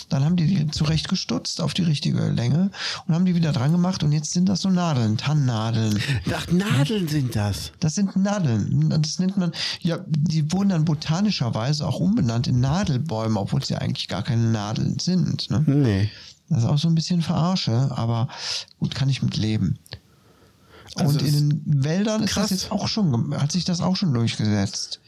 Dann 0.08 0.24
haben 0.24 0.36
die 0.36 0.46
die 0.46 0.66
zurechtgestutzt 0.68 1.60
auf 1.60 1.74
die 1.74 1.82
richtige 1.82 2.28
Länge 2.28 2.70
und 3.06 3.14
haben 3.14 3.24
die 3.24 3.34
wieder 3.34 3.52
dran 3.52 3.72
gemacht 3.72 4.04
und 4.04 4.12
jetzt 4.12 4.32
sind 4.32 4.48
das 4.48 4.60
so 4.60 4.70
Nadeln, 4.70 5.16
Tannennadeln. 5.16 6.00
Ach, 6.32 6.46
Nadeln 6.48 7.08
sind 7.08 7.34
das. 7.34 7.72
Das 7.80 7.96
sind 7.96 8.14
Nadeln. 8.14 8.90
Das 9.02 9.18
nennt 9.18 9.36
man, 9.36 9.52
ja, 9.80 9.98
die 10.06 10.52
wurden 10.52 10.68
dann 10.68 10.84
botanischerweise 10.84 11.86
auch 11.86 11.98
umbenannt 11.98 12.46
in 12.46 12.60
Nadelbäume, 12.60 13.40
obwohl 13.40 13.60
es 13.60 13.68
ja 13.68 13.78
eigentlich 13.78 14.06
gar 14.06 14.22
keine 14.22 14.44
Nadeln 14.50 14.98
sind. 15.00 15.50
Ne? 15.50 15.64
Nee. 15.66 16.10
Das 16.48 16.60
ist 16.60 16.64
auch 16.66 16.78
so 16.78 16.88
ein 16.88 16.94
bisschen 16.94 17.22
Verarsche, 17.22 17.90
aber 17.90 18.28
gut, 18.78 18.94
kann 18.94 19.08
ich 19.08 19.22
mit 19.22 19.36
leben. 19.36 19.78
Also 20.94 21.18
und 21.18 21.22
in 21.22 21.50
den 21.50 21.62
Wäldern 21.84 22.22
ist 22.22 22.36
das 22.36 22.50
jetzt 22.50 22.70
auch 22.70 22.86
schon, 22.88 23.36
hat 23.36 23.50
sich 23.50 23.64
das 23.64 23.80
auch 23.80 23.96
schon 23.96 24.14
durchgesetzt. 24.14 25.00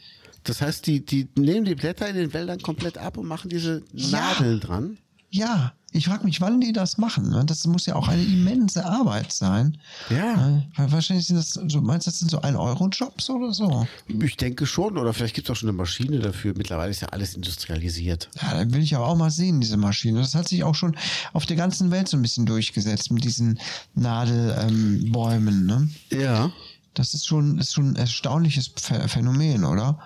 Das 0.43 0.61
heißt, 0.61 0.87
die, 0.87 1.05
die 1.05 1.27
nehmen 1.37 1.65
die 1.65 1.75
Blätter 1.75 2.07
in 2.09 2.15
den 2.15 2.33
Wäldern 2.33 2.61
komplett 2.61 2.97
ab 2.97 3.17
und 3.17 3.27
machen 3.27 3.49
diese 3.49 3.83
Ja. 3.93 4.09
Nadeln 4.09 4.59
dran. 4.59 4.97
Ja, 5.31 5.73
ich 5.91 6.05
frage 6.05 6.23
mich, 6.23 6.41
wann 6.41 6.59
die 6.59 6.71
das 6.71 6.97
machen. 6.97 7.29
ne? 7.29 7.43
Das 7.45 7.65
muss 7.67 7.85
ja 7.85 7.95
auch 7.95 8.07
eine 8.07 8.23
immense 8.23 8.83
Arbeit 8.85 9.31
sein. 9.31 9.77
Ja. 10.09 10.35
Ne? 10.37 10.67
Weil 10.75 10.91
Wahrscheinlich 10.91 11.27
sind 11.27 11.35
das, 11.37 11.51
so, 11.53 11.81
meinst 11.81 12.07
du, 12.07 12.11
das 12.11 12.19
sind 12.19 12.29
so 12.31 12.41
1-Euro-Jobs 12.41 13.29
oder 13.29 13.53
so? 13.53 13.87
Ich 14.07 14.37
denke 14.37 14.65
schon, 14.65 14.97
oder 14.97 15.13
vielleicht 15.13 15.35
gibt 15.35 15.47
es 15.47 15.51
auch 15.51 15.55
schon 15.55 15.69
eine 15.69 15.77
Maschine 15.77 16.19
dafür. 16.19 16.53
Mittlerweile 16.57 16.89
ist 16.89 17.01
ja 17.01 17.09
alles 17.09 17.35
industrialisiert. 17.35 18.29
Ja, 18.41 18.53
dann 18.55 18.73
will 18.73 18.81
ich 18.81 18.95
aber 18.95 19.07
auch 19.07 19.15
mal 19.17 19.29
sehen, 19.31 19.61
diese 19.61 19.77
Maschine. 19.77 20.19
Das 20.19 20.33
hat 20.35 20.47
sich 20.47 20.63
auch 20.63 20.75
schon 20.75 20.95
auf 21.33 21.45
der 21.45 21.57
ganzen 21.57 21.91
Welt 21.91 22.07
so 22.07 22.17
ein 22.17 22.21
bisschen 22.23 22.45
durchgesetzt 22.47 23.11
mit 23.11 23.23
diesen 23.23 23.59
Nadelbäumen. 23.93 25.59
Ähm, 25.59 25.65
ne? 25.65 25.89
Ja. 26.11 26.51
Das 26.99 27.13
ist 27.13 27.25
schon, 27.25 27.57
ist 27.59 27.71
schon 27.73 27.91
ein 27.91 27.95
erstaunliches 27.95 28.75
Ph- 28.75 29.07
Phänomen, 29.07 29.63
oder? 29.63 29.97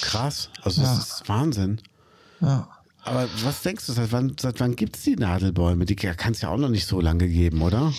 Krass. 0.00 0.48
Also 0.62 0.82
Ja. 0.82 0.92
das 0.96 0.98
ist 1.20 1.28
Wahnsinn. 1.28 1.80
Ja. 2.40 2.68
Aber 3.04 3.28
was 3.44 3.62
denkst 3.62 3.86
du, 3.86 3.92
seit 3.92 4.10
wann, 4.10 4.34
seit 4.40 4.58
wann 4.58 4.74
gibt 4.74 4.96
es 4.96 5.04
die 5.04 5.14
Nadelbäume? 5.14 5.84
Die 5.84 5.94
kann 5.94 6.32
es 6.32 6.40
ja 6.40 6.48
auch 6.48 6.56
noch 6.56 6.68
nicht 6.68 6.86
so 6.88 7.00
lange 7.00 7.28
geben, 7.28 7.62
oder? 7.62 7.92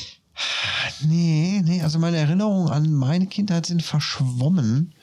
Nee, 1.06 1.62
nee, 1.64 1.82
also 1.82 2.00
meine 2.00 2.18
Erinnerungen 2.18 2.70
an 2.70 2.92
meine 2.92 3.28
Kindheit 3.28 3.66
sind 3.66 3.82
verschwommen. 3.82 4.94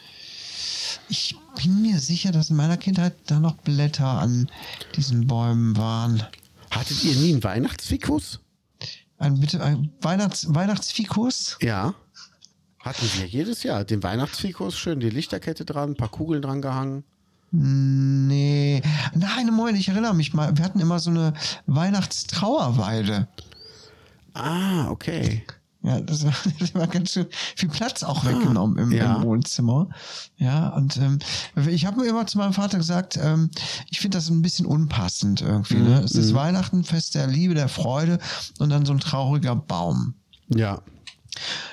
Ich 1.09 1.35
bin 1.63 1.81
mir 1.81 1.99
sicher, 1.99 2.33
dass 2.33 2.51
in 2.51 2.57
meiner 2.57 2.77
Kindheit 2.77 3.15
da 3.27 3.41
noch 3.41 3.57
Blätter 3.57 4.07
an 4.07 4.51
diesen 4.97 5.27
Bäumen 5.27 5.77
waren. 5.79 6.23
Hattet 6.71 7.03
ihr 7.05 7.15
nie 7.17 7.33
einen 7.33 7.43
Weihnachtsfikus? 7.43 8.41
Ein, 9.19 9.41
bitte, 9.41 9.63
ein 9.63 9.91
Weihnachts, 10.03 10.47
Weihnachtsfikus? 10.55 11.57
Ja. 11.63 11.95
Hatten 12.81 13.07
wir 13.19 13.27
jedes 13.27 13.63
Jahr. 13.63 13.85
Den 13.85 14.03
Weihnachtsfikus, 14.03 14.77
schön 14.79 15.01
die 15.01 15.11
Lichterkette 15.11 15.65
dran, 15.65 15.91
ein 15.91 15.97
paar 15.97 16.09
Kugeln 16.09 16.43
dran 16.43 16.63
gehangen. 16.63 17.05
Nee. 17.53 18.81
Nein, 19.15 19.53
Moment, 19.53 19.79
ich 19.79 19.89
erinnere 19.89 20.15
mich 20.15 20.33
mal. 20.35 20.57
Wir 20.57 20.65
hatten 20.65 20.81
immer 20.81 20.99
so 20.99 21.11
eine 21.11 21.35
Weihnachtstrauerweide. 21.67 23.29
Ah, 24.35 24.89
okay. 24.89 25.45
Ja, 25.83 26.01
das 26.01 26.25
war, 26.25 26.35
das 26.59 26.75
war 26.75 26.87
ganz 26.87 27.13
schön 27.13 27.27
viel 27.57 27.69
Platz 27.69 28.03
auch 28.03 28.25
weggenommen 28.25 28.79
im, 28.79 28.93
ja. 28.93 29.17
im 29.17 29.23
Wohnzimmer. 29.23 29.89
Ja, 30.37 30.69
und 30.69 30.97
ähm, 30.99 31.19
ich 31.69 31.87
habe 31.87 32.01
mir 32.01 32.09
immer 32.09 32.27
zu 32.27 32.39
meinem 32.39 32.53
Vater 32.53 32.79
gesagt, 32.79 33.19
ähm, 33.21 33.51
ich 33.91 34.01
finde 34.01 34.19
das 34.19 34.29
ein 34.29 34.43
bisschen 34.43 34.67
unpassend 34.67 35.41
irgendwie. 35.41 35.79
Ne? 35.79 36.01
Es 36.01 36.13
ist 36.13 36.35
Weihnachten, 36.35 36.85
Fest 36.85 37.15
der 37.15 37.27
Liebe, 37.27 37.55
der 37.55 37.69
Freude 37.69 38.19
und 38.59 38.71
dann 38.71 38.87
so 38.87 38.93
ein 38.93 39.01
trauriger 39.01 39.57
Baum. 39.57 40.15
Ja. 40.49 40.83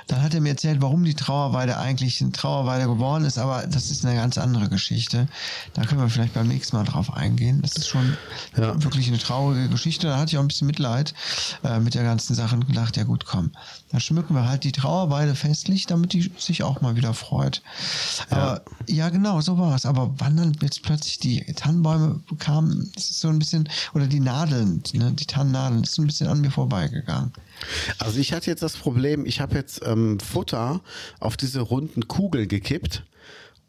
Dann 0.08 0.22
hat 0.22 0.34
er 0.34 0.42
mir 0.42 0.50
erzählt, 0.50 0.82
warum 0.82 1.04
die 1.04 1.14
Trauerweide 1.14 1.78
eigentlich 1.78 2.22
eine 2.22 2.32
Trauerweide 2.32 2.86
geworden 2.86 3.26
ist, 3.26 3.38
aber 3.38 3.68
das 3.68 3.92
ist 3.92 4.06
eine 4.06 4.16
ganz 4.16 4.38
andere 4.38 4.70
Geschichte. 4.70 5.28
Da 5.74 5.84
können 5.84 6.00
wir 6.02 6.10
vielleicht 6.10 6.34
beim 6.34 6.48
nächsten 6.48 6.76
Mal 6.78 6.84
drauf 6.86 7.14
eingehen. 7.14 7.62
Das 7.62 7.76
ist 7.76 7.88
schon 7.88 8.16
Ja. 8.56 8.82
wirklich 8.84 9.08
eine 9.08 9.18
traurige 9.18 9.68
Geschichte. 9.70 10.08
Da 10.08 10.18
hatte 10.18 10.32
ich 10.32 10.38
auch 10.38 10.42
ein 10.42 10.48
bisschen 10.48 10.68
Mitleid 10.68 11.14
äh, 11.64 11.80
mit 11.80 11.94
der 11.96 12.04
ganzen 12.04 12.36
Sache 12.36 12.56
und 12.56 12.68
gedacht, 12.68 12.96
ja 12.98 13.04
gut, 13.04 13.26
komm, 13.26 13.52
dann 13.92 14.00
schmücken 14.00 14.34
wir 14.36 14.48
halt 14.48 14.64
die 14.64 14.72
Trauerweide 14.72 15.36
festlich, 15.36 15.86
damit 15.86 16.14
die 16.14 16.32
sich 16.38 16.64
auch 16.64 16.82
mal 16.82 16.96
wieder 16.96 17.14
freut. 17.14 17.62
Aber 18.30 18.62
ja, 18.88 19.10
genau, 19.10 19.42
so 19.42 19.58
war 19.58 19.76
es. 19.76 19.86
Aber 19.86 20.14
wann 20.18 20.38
dann 20.38 20.56
jetzt 20.62 20.84
plötzlich 20.84 21.20
die 21.20 21.44
Tannenbäume 21.54 22.22
kamen, 22.40 22.90
das 22.96 23.10
ist 23.10 23.20
so 23.20 23.28
ein 23.30 23.40
bisschen, 23.40 23.68
oder 23.94 24.08
die 24.08 24.20
Nadeln, 24.20 24.82
ne, 24.94 25.12
die 25.12 25.26
Tannennadeln, 25.26 25.84
ist 25.84 25.96
so 25.96 26.02
ein 26.02 26.08
bisschen 26.08 26.28
an 26.28 26.42
mir 26.42 26.52
vorbeigegangen. 26.52 27.32
Also 28.00 28.20
ich 28.20 28.34
hatte 28.34 28.50
jetzt 28.50 28.64
das 28.64 28.78
Problem, 28.78 29.26
ich 29.26 29.40
habe 29.42 29.56
jetzt 29.56 29.82
ähm, 29.86 30.20
Futter 30.20 30.82
auf 31.20 31.38
diese 31.38 31.62
runden 31.62 32.08
Kugeln 32.08 32.48
gekippt 32.48 33.04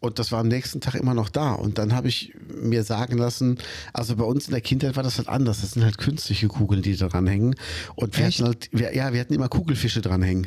und 0.01 0.19
das 0.19 0.31
war 0.31 0.41
am 0.41 0.49
nächsten 0.49 0.81
Tag 0.81 0.95
immer 0.95 1.15
noch 1.15 1.29
da. 1.29 1.53
Und 1.53 1.79
dann 1.79 1.93
habe 1.95 2.09
ich 2.09 2.33
mir 2.49 2.85
sagen 2.85 3.19
lassen, 3.19 3.59
also 3.93 4.15
bei 4.17 4.25
uns 4.25 4.47
in 4.47 4.53
der 4.53 4.61
Kindheit 4.61 4.97
war 4.97 5.03
das 5.03 5.19
halt 5.19 5.29
anders. 5.29 5.61
Das 5.61 5.73
sind 5.73 5.83
halt 5.85 5.99
künstliche 5.99 6.47
Kugeln, 6.49 6.83
die 6.83 6.97
da 6.97 7.09
dranhängen. 7.09 7.57
Und 7.97 8.17
wir 8.17 8.27
Echt? 8.27 8.39
hatten 8.39 8.49
halt, 8.49 8.69
wir, 8.73 8.95
ja, 8.95 9.13
wir 9.13 9.21
hatten 9.21 9.35
immer 9.35 9.49
Kugelfische 9.49 10.01
dranhängen. 10.01 10.47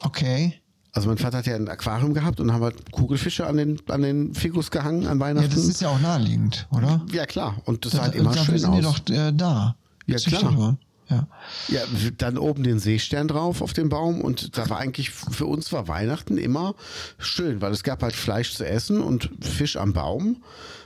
Okay. 0.00 0.54
Also 0.94 1.08
mein 1.08 1.16
Vater 1.16 1.38
hat 1.38 1.46
ja 1.46 1.54
ein 1.54 1.68
Aquarium 1.68 2.12
gehabt 2.12 2.40
und 2.40 2.52
haben 2.52 2.62
halt 2.62 2.90
Kugelfische 2.92 3.46
an 3.46 3.56
den, 3.56 3.80
an 3.88 4.02
den 4.02 4.34
Fikus 4.34 4.70
gehangen 4.70 5.06
an 5.06 5.18
Ja, 5.18 5.24
Weihnachten. 5.26 5.50
das 5.50 5.64
ist 5.64 5.80
ja 5.80 5.88
auch 5.88 6.00
naheliegend, 6.00 6.66
oder? 6.70 7.06
Ja, 7.12 7.24
klar. 7.24 7.62
Und 7.64 7.86
das 7.86 7.92
sah 7.92 8.02
halt 8.02 8.14
immer 8.14 8.36
schön 8.36 8.58
sind 8.58 8.70
aus. 8.84 9.02
die 9.04 9.12
doch 9.14 9.18
äh, 9.18 9.32
da. 9.32 9.76
Ja, 10.06 10.18
klar. 10.18 10.76
Ja. 11.12 11.26
Ja, 11.68 11.80
dann 12.16 12.38
oben 12.38 12.62
den 12.62 12.78
Seestern 12.78 13.28
drauf 13.28 13.60
auf 13.60 13.72
dem 13.72 13.88
Baum 13.88 14.20
und 14.20 14.56
da 14.56 14.68
war 14.70 14.78
eigentlich, 14.78 15.10
für 15.10 15.46
uns 15.46 15.72
war 15.72 15.88
Weihnachten 15.88 16.38
immer 16.38 16.74
schön, 17.18 17.60
weil 17.60 17.72
es 17.72 17.82
gab 17.82 18.02
halt 18.02 18.14
Fleisch 18.14 18.54
zu 18.54 18.66
essen 18.66 19.00
und 19.00 19.30
Fisch 19.40 19.76
am 19.76 19.92
Baum, 19.92 20.42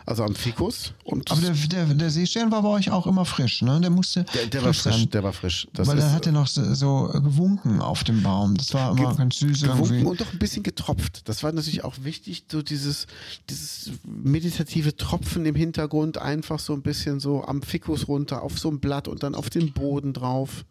also 0.07 0.23
am 0.23 0.37
Fikus. 0.37 0.95
Und 1.03 1.31
Aber 1.33 1.41
der, 1.41 1.53
der, 1.53 1.87
der 1.87 2.11
Seestern 2.11 2.53
war 2.53 2.63
bei 2.63 2.69
euch 2.69 2.91
auch 2.93 3.09
immer 3.09 3.25
frisch, 3.25 3.63
ne? 3.63 3.81
Der 3.81 3.91
musste. 3.91 4.25
der, 4.35 4.47
der 4.47 4.63
war 4.63 4.73
frisch, 4.73 4.99
sein. 4.99 5.11
der 5.11 5.23
war 5.25 5.33
frisch. 5.33 5.67
Das 5.73 5.89
Weil 5.89 5.97
dann 5.97 6.13
hat 6.13 6.27
er 6.27 6.33
noch 6.33 6.47
so, 6.47 6.75
so 6.75 7.11
gewunken 7.13 7.81
auf 7.81 8.05
dem 8.05 8.23
Baum. 8.23 8.57
Das 8.57 8.73
war 8.73 8.97
immer 8.97 9.17
ganz 9.17 9.41
süß 9.41 9.63
gewunken 9.63 9.85
irgendwie. 9.85 10.05
und 10.07 10.21
doch 10.21 10.33
ein 10.33 10.39
bisschen 10.39 10.63
getropft. 10.63 11.29
Das 11.29 11.43
war 11.43 11.51
natürlich 11.51 11.83
auch 11.83 11.95
wichtig, 12.03 12.45
so 12.51 12.63
dieses, 12.63 13.09
dieses 13.51 13.91
meditative 14.05 14.97
Tropfen 14.97 15.45
im 15.45 15.57
Hintergrund, 15.57 16.19
einfach 16.19 16.61
so 16.61 16.73
ein 16.73 16.83
bisschen 16.83 17.19
so 17.19 17.45
am 17.45 17.63
Fikus 17.63 18.07
runter, 18.07 18.43
auf 18.43 18.59
so 18.61 18.71
ein 18.71 18.79
Blatt 18.79 19.09
und 19.09 19.25
dann 19.25 19.35
auf 19.35 19.51
den 19.51 19.73
Boden 19.73 20.13
drauf. 20.13 20.65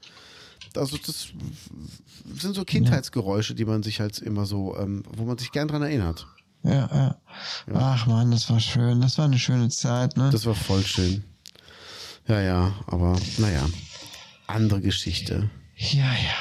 Also 0.77 0.97
das 1.05 1.27
sind 2.37 2.55
so 2.55 2.63
Kindheitsgeräusche, 2.63 3.53
die 3.53 3.65
man 3.65 3.83
sich 3.83 3.99
halt 3.99 4.17
immer 4.19 4.45
so, 4.45 4.77
ähm, 4.77 5.03
wo 5.15 5.25
man 5.25 5.37
sich 5.37 5.51
gern 5.51 5.67
dran 5.67 5.81
erinnert. 5.81 6.25
Ja, 6.65 6.89
ja. 6.93 7.15
Ach 7.73 8.07
man, 8.07 8.31
das 8.31 8.49
war 8.49 8.59
schön. 8.59 9.01
Das 9.01 9.17
war 9.17 9.25
eine 9.25 9.39
schöne 9.39 9.69
Zeit, 9.69 10.17
ne? 10.17 10.29
Das 10.31 10.45
war 10.45 10.55
voll 10.55 10.83
schön. 10.83 11.23
Ja, 12.27 12.41
ja, 12.41 12.73
aber 12.87 13.15
naja, 13.37 13.67
andere 14.47 14.81
Geschichte. 14.81 15.49
ja, 15.75 16.03
ja. 16.11 16.35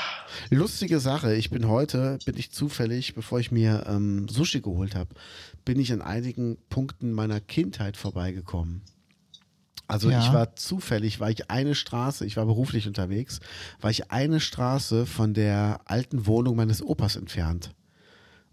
Lustige 0.51 1.01
Sache, 1.01 1.35
ich 1.35 1.51
bin 1.51 1.68
heute, 1.68 2.18
bin 2.27 2.37
ich 2.37 2.53
zufällig, 2.53 3.14
bevor 3.14 3.41
ich 3.41 3.51
mir 3.51 3.85
ähm, 3.89 4.29
Sushi 4.29 4.61
geholt 4.61 4.95
habe, 4.95 5.14
bin 5.64 5.81
ich 5.81 5.93
an 5.93 6.03
einigen 6.03 6.59
Punkten 6.68 7.12
meiner 7.12 7.41
Kindheit 7.41 7.97
vorbeigekommen. 7.97 8.83
Also 9.87 10.11
Ja. 10.11 10.20
ich 10.20 10.33
war 10.33 10.55
zufällig, 10.57 11.18
war 11.20 11.31
ich 11.31 11.51
eine 11.51 11.75
Straße, 11.75 12.25
ich 12.27 12.37
war 12.37 12.47
beruflich 12.47 12.87
unterwegs, 12.87 13.41
war 13.81 13.91
ich 13.91 14.11
eine 14.11 14.39
Straße 14.41 15.07
von 15.07 15.35
der 15.35 15.81
alten 15.87 16.27
Wohnung 16.27 16.57
meines 16.57 16.83
Opas 16.83 17.16
entfernt. 17.16 17.70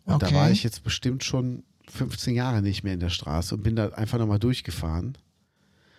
Und 0.05 0.21
da 0.21 0.27
Okay. 0.27 0.35
war 0.35 0.51
ich 0.51 0.63
jetzt 0.63 0.83
bestimmt 0.83 1.23
schon 1.23 1.63
15 1.87 2.33
Jahre 2.35 2.61
nicht 2.61 2.83
mehr 2.83 2.93
in 2.93 2.99
der 2.99 3.09
Straße 3.09 3.55
und 3.55 3.63
bin 3.63 3.75
da 3.75 3.89
einfach 3.89 4.17
nochmal 4.19 4.39
durchgefahren. 4.39 5.17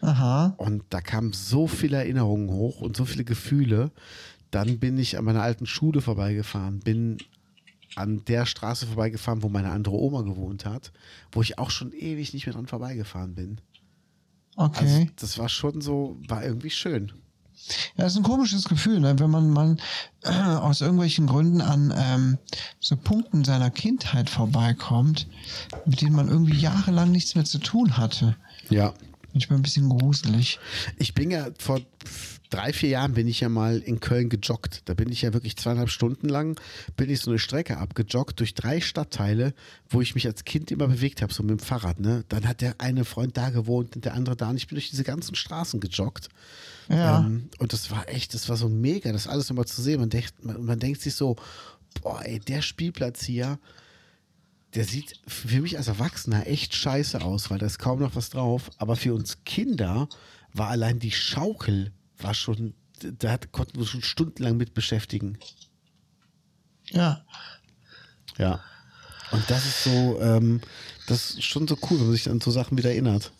Aha. 0.00 0.54
Und 0.56 0.82
da 0.90 1.00
kamen 1.00 1.32
so 1.32 1.66
viele 1.68 1.98
Erinnerungen 1.98 2.50
hoch 2.50 2.80
und 2.80 2.96
so 2.96 3.04
viele 3.04 3.24
Gefühle. 3.24 3.92
Dann 4.50 4.78
bin 4.78 4.98
ich 4.98 5.16
an 5.16 5.24
meiner 5.24 5.42
alten 5.42 5.66
Schule 5.66 6.00
vorbeigefahren, 6.00 6.80
bin 6.80 7.18
an 7.94 8.24
der 8.24 8.46
Straße 8.46 8.86
vorbeigefahren, 8.86 9.42
wo 9.42 9.48
meine 9.48 9.70
andere 9.70 9.94
Oma 9.94 10.22
gewohnt 10.22 10.64
hat, 10.64 10.92
wo 11.30 11.42
ich 11.42 11.58
auch 11.58 11.70
schon 11.70 11.92
ewig 11.92 12.32
nicht 12.34 12.46
mehr 12.46 12.54
dran 12.54 12.66
vorbeigefahren 12.66 13.34
bin. 13.34 13.60
Also 14.56 14.96
Okay. 14.96 15.10
das 15.16 15.38
war 15.38 15.48
schon 15.48 15.80
so, 15.80 16.18
war 16.26 16.44
irgendwie 16.44 16.70
schön. 16.70 17.12
Ja, 17.96 18.04
das 18.04 18.12
ist 18.12 18.18
ein 18.18 18.24
komisches 18.24 18.64
Gefühl, 18.64 19.00
ne? 19.00 19.18
wenn 19.18 19.30
man, 19.30 19.50
man 19.50 19.80
äh, 20.22 20.30
aus 20.30 20.80
irgendwelchen 20.80 21.26
Gründen 21.26 21.60
an 21.60 21.94
ähm, 21.96 22.38
so 22.80 22.96
Punkten 22.96 23.44
seiner 23.44 23.70
Kindheit 23.70 24.28
vorbeikommt, 24.28 25.26
mit 25.86 26.00
denen 26.00 26.16
man 26.16 26.28
irgendwie 26.28 26.58
jahrelang 26.58 27.10
nichts 27.10 27.34
mehr 27.34 27.44
zu 27.44 27.58
tun 27.58 27.96
hatte. 27.96 28.36
Ja. 28.70 28.92
Manchmal 29.32 29.58
ein 29.58 29.62
bisschen 29.62 29.88
gruselig. 29.88 30.58
Ich 30.98 31.14
bin 31.14 31.30
ja 31.30 31.46
vor 31.58 31.80
drei, 32.52 32.72
vier 32.72 32.90
Jahren 32.90 33.14
bin 33.14 33.26
ich 33.26 33.40
ja 33.40 33.48
mal 33.48 33.78
in 33.78 34.00
Köln 34.00 34.28
gejoggt. 34.28 34.82
Da 34.84 34.94
bin 34.94 35.10
ich 35.10 35.22
ja 35.22 35.32
wirklich 35.32 35.56
zweieinhalb 35.56 35.88
Stunden 35.88 36.28
lang, 36.28 36.60
bin 36.96 37.10
ich 37.10 37.20
so 37.20 37.30
eine 37.30 37.38
Strecke 37.38 37.78
abgejoggt 37.78 38.38
durch 38.38 38.54
drei 38.54 38.80
Stadtteile, 38.80 39.54
wo 39.88 40.00
ich 40.00 40.14
mich 40.14 40.26
als 40.26 40.44
Kind 40.44 40.70
immer 40.70 40.88
bewegt 40.88 41.22
habe, 41.22 41.32
so 41.32 41.42
mit 41.42 41.50
dem 41.50 41.58
Fahrrad. 41.58 41.98
Ne? 41.98 42.24
Dann 42.28 42.46
hat 42.46 42.60
der 42.60 42.80
eine 42.80 43.04
Freund 43.04 43.36
da 43.36 43.50
gewohnt 43.50 43.96
und 43.96 44.04
der 44.04 44.14
andere 44.14 44.36
da. 44.36 44.50
Und 44.50 44.56
ich 44.56 44.66
bin 44.66 44.76
durch 44.76 44.90
diese 44.90 45.04
ganzen 45.04 45.34
Straßen 45.34 45.80
gejoggt. 45.80 46.28
Ja. 46.88 47.20
Ähm, 47.20 47.48
und 47.58 47.72
das 47.72 47.90
war 47.90 48.08
echt, 48.08 48.34
das 48.34 48.48
war 48.48 48.56
so 48.56 48.68
mega, 48.68 49.12
das 49.12 49.26
alles 49.26 49.48
nochmal 49.48 49.66
zu 49.66 49.80
sehen. 49.80 50.00
Man 50.00 50.10
denkt, 50.10 50.44
man, 50.44 50.62
man 50.64 50.78
denkt 50.78 51.00
sich 51.00 51.14
so, 51.14 51.36
boah, 52.02 52.22
ey, 52.24 52.38
der 52.38 52.60
Spielplatz 52.60 53.24
hier, 53.24 53.58
der 54.74 54.84
sieht 54.84 55.20
für 55.26 55.62
mich 55.62 55.78
als 55.78 55.88
Erwachsener 55.88 56.46
echt 56.46 56.74
scheiße 56.74 57.22
aus, 57.22 57.50
weil 57.50 57.58
da 57.58 57.66
ist 57.66 57.78
kaum 57.78 58.00
noch 58.00 58.14
was 58.14 58.30
drauf. 58.30 58.70
Aber 58.76 58.96
für 58.96 59.14
uns 59.14 59.38
Kinder 59.44 60.08
war 60.52 60.68
allein 60.68 60.98
die 60.98 61.10
Schaukel, 61.10 61.92
war 62.22 62.34
schon, 62.34 62.74
da 63.00 63.32
hat, 63.32 63.52
konnten 63.52 63.78
wir 63.78 63.86
schon 63.86 64.02
stundenlang 64.02 64.56
mit 64.56 64.74
beschäftigen. 64.74 65.38
Ja. 66.90 67.24
Ja. 68.38 68.60
Und 69.30 69.48
das 69.48 69.64
ist 69.64 69.84
so, 69.84 70.20
ähm, 70.20 70.60
das 71.06 71.30
ist 71.32 71.44
schon 71.44 71.66
so 71.66 71.76
cool, 71.82 71.98
wenn 71.98 72.06
man 72.06 72.12
sich 72.12 72.28
an 72.28 72.40
so 72.40 72.50
Sachen 72.50 72.76
wieder 72.76 72.90
erinnert. 72.90 73.32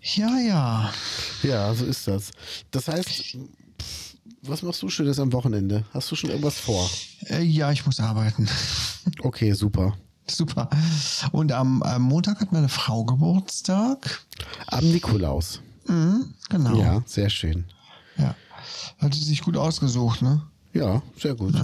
Ja, 0.00 0.38
ja. 0.38 0.92
Ja, 1.42 1.74
so 1.74 1.84
ist 1.84 2.06
das. 2.06 2.30
Das 2.70 2.88
heißt, 2.88 3.36
was 4.42 4.62
machst 4.62 4.82
du 4.82 4.88
Schönes 4.88 5.18
am 5.18 5.32
Wochenende? 5.32 5.84
Hast 5.92 6.10
du 6.10 6.16
schon 6.16 6.30
irgendwas 6.30 6.58
vor? 6.58 6.88
Äh, 7.28 7.42
ja, 7.42 7.72
ich 7.72 7.84
muss 7.86 8.00
arbeiten. 8.00 8.48
Okay, 9.18 9.52
super. 9.52 9.96
Super. 10.30 10.70
Und 11.32 11.50
am, 11.50 11.82
am 11.82 12.02
Montag 12.02 12.40
hat 12.40 12.52
meine 12.52 12.68
Frau 12.68 13.04
Geburtstag. 13.04 14.22
Am 14.68 14.88
Nikolaus. 14.92 15.60
Mhm, 15.86 16.34
genau. 16.48 16.76
Ja, 16.76 17.02
sehr 17.06 17.30
schön. 17.30 17.64
ja. 18.16 18.34
Hat 18.98 19.14
sie 19.14 19.24
sich 19.24 19.42
gut 19.42 19.56
ausgesucht, 19.56 20.22
ne? 20.22 20.42
Ja, 20.72 21.02
sehr 21.20 21.34
gut. 21.34 21.54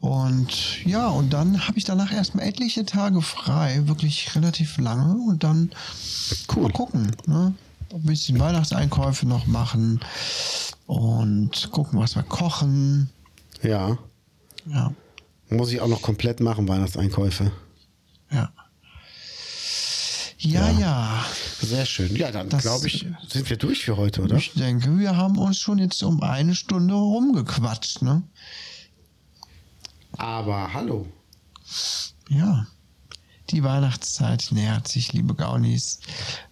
Und 0.00 0.84
ja, 0.84 1.08
und 1.08 1.32
dann 1.32 1.66
habe 1.66 1.78
ich 1.78 1.84
danach 1.84 2.12
erstmal 2.12 2.46
etliche 2.46 2.84
Tage 2.84 3.20
frei, 3.22 3.82
wirklich 3.86 4.34
relativ 4.36 4.78
lange. 4.78 5.14
Und 5.28 5.42
dann 5.44 5.70
Cool. 6.54 6.64
mal 6.64 6.72
gucken, 6.72 7.10
ne? 7.26 7.54
Ein 7.92 8.02
bisschen 8.02 8.38
Weihnachtseinkäufe 8.38 9.26
noch 9.26 9.46
machen 9.46 10.00
und 10.86 11.70
gucken, 11.72 11.98
was 11.98 12.14
wir 12.16 12.22
kochen. 12.22 13.08
Ja. 13.62 13.96
Ja, 14.66 14.92
Muss 15.48 15.72
ich 15.72 15.80
auch 15.80 15.88
noch 15.88 16.02
komplett 16.02 16.40
machen, 16.40 16.68
Weihnachtseinkäufe. 16.68 17.50
ja. 18.30 18.50
Ja, 20.40 20.70
Ja. 20.70 20.78
ja. 20.78 21.24
Sehr 21.60 21.86
schön. 21.86 22.14
Ja, 22.14 22.30
dann 22.30 22.48
glaube 22.48 22.86
ich, 22.86 23.06
sind 23.28 23.50
wir 23.50 23.56
durch 23.56 23.84
für 23.84 23.96
heute, 23.96 24.22
oder? 24.22 24.36
Ich 24.36 24.52
denke, 24.52 24.98
wir 24.98 25.16
haben 25.16 25.38
uns 25.38 25.58
schon 25.58 25.78
jetzt 25.78 26.02
um 26.02 26.22
eine 26.22 26.54
Stunde 26.54 26.94
rumgequatscht, 26.94 28.02
ne? 28.02 28.22
Aber 30.12 30.72
hallo. 30.72 31.06
Ja. 32.28 32.66
Die 33.50 33.64
Weihnachtszeit 33.64 34.48
nähert 34.50 34.88
sich, 34.88 35.14
liebe 35.14 35.34
Gaunis. 35.34 36.00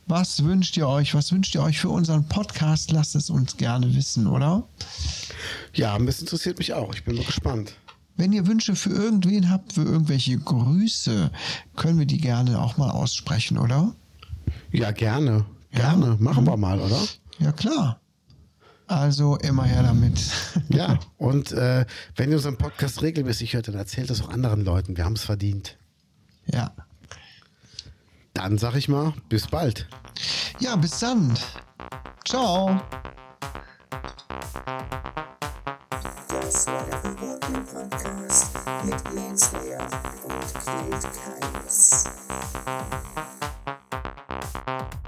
Was 0.07 0.42
wünscht 0.44 0.76
ihr 0.78 0.88
euch? 0.88 1.14
Was 1.14 1.30
wünscht 1.30 1.54
ihr 1.54 1.62
euch 1.62 1.78
für 1.78 1.90
unseren 1.90 2.26
Podcast? 2.26 2.90
Lasst 2.90 3.14
es 3.14 3.28
uns 3.28 3.59
gerne 3.59 3.94
wissen, 3.94 4.26
oder? 4.26 4.66
Ja, 5.74 5.98
das 5.98 6.20
interessiert 6.20 6.59
mich 6.59 6.72
auch. 6.72 6.94
Ich 6.94 7.04
bin 7.04 7.16
mal 7.16 7.24
gespannt. 7.24 7.74
Wenn 8.16 8.32
ihr 8.32 8.46
Wünsche 8.46 8.76
für 8.76 8.90
irgendwen 8.90 9.50
habt, 9.50 9.74
für 9.74 9.82
irgendwelche 9.82 10.38
Grüße, 10.38 11.30
können 11.76 11.98
wir 11.98 12.07
die 12.07 12.18
gerne 12.18 12.61
auch 12.61 12.78
mal 12.78 12.90
aussprechen, 12.90 13.59
oder? 13.59 13.94
Ja, 14.73 14.91
gerne. 14.91 15.45
Ja. 15.73 15.91
Gerne. 15.91 16.17
Machen 16.21 16.47
wir 16.47 16.57
mal, 16.57 16.81
oder? 16.81 17.01
Ja, 17.39 17.53
klar. 17.53 18.01
Also 18.87 19.37
immer 19.39 19.64
her 19.64 19.83
damit. 19.83 20.21
Ja. 20.69 20.99
Und 21.19 21.53
äh, 21.53 21.85
wenn 22.17 22.31
ihr 22.31 22.37
unseren 22.37 22.57
Podcast 22.57 23.01
regelmäßig 23.03 23.55
hört, 23.55 23.69
dann 23.69 23.75
erzählt 23.77 24.11
das 24.11 24.21
auch 24.23 24.29
anderen 24.31 24.64
Leuten. 24.64 24.97
Wir 24.97 25.05
haben 25.05 25.14
es 25.14 25.25
verdient. 25.25 25.77
ja. 26.47 26.73
Dann 28.35 28.59
sag 28.59 28.75
ich 28.75 28.89
mal, 28.89 29.14
bis 29.31 29.47
bald. 29.47 29.89
Ja, 30.61 30.77
bis 30.77 30.99
dann. 30.99 31.35
Ciao. 32.27 32.83
Das 36.29 36.67
war 36.67 36.85
der 36.85 37.03
Revolting 37.03 37.64
Podcast 37.64 38.51
mit 38.85 39.14
Lance 39.14 39.57
Leer 39.62 39.81
und 40.25 40.55
Kate 40.55 41.09
Keines. 41.51 42.05
Bye. 44.67 45.05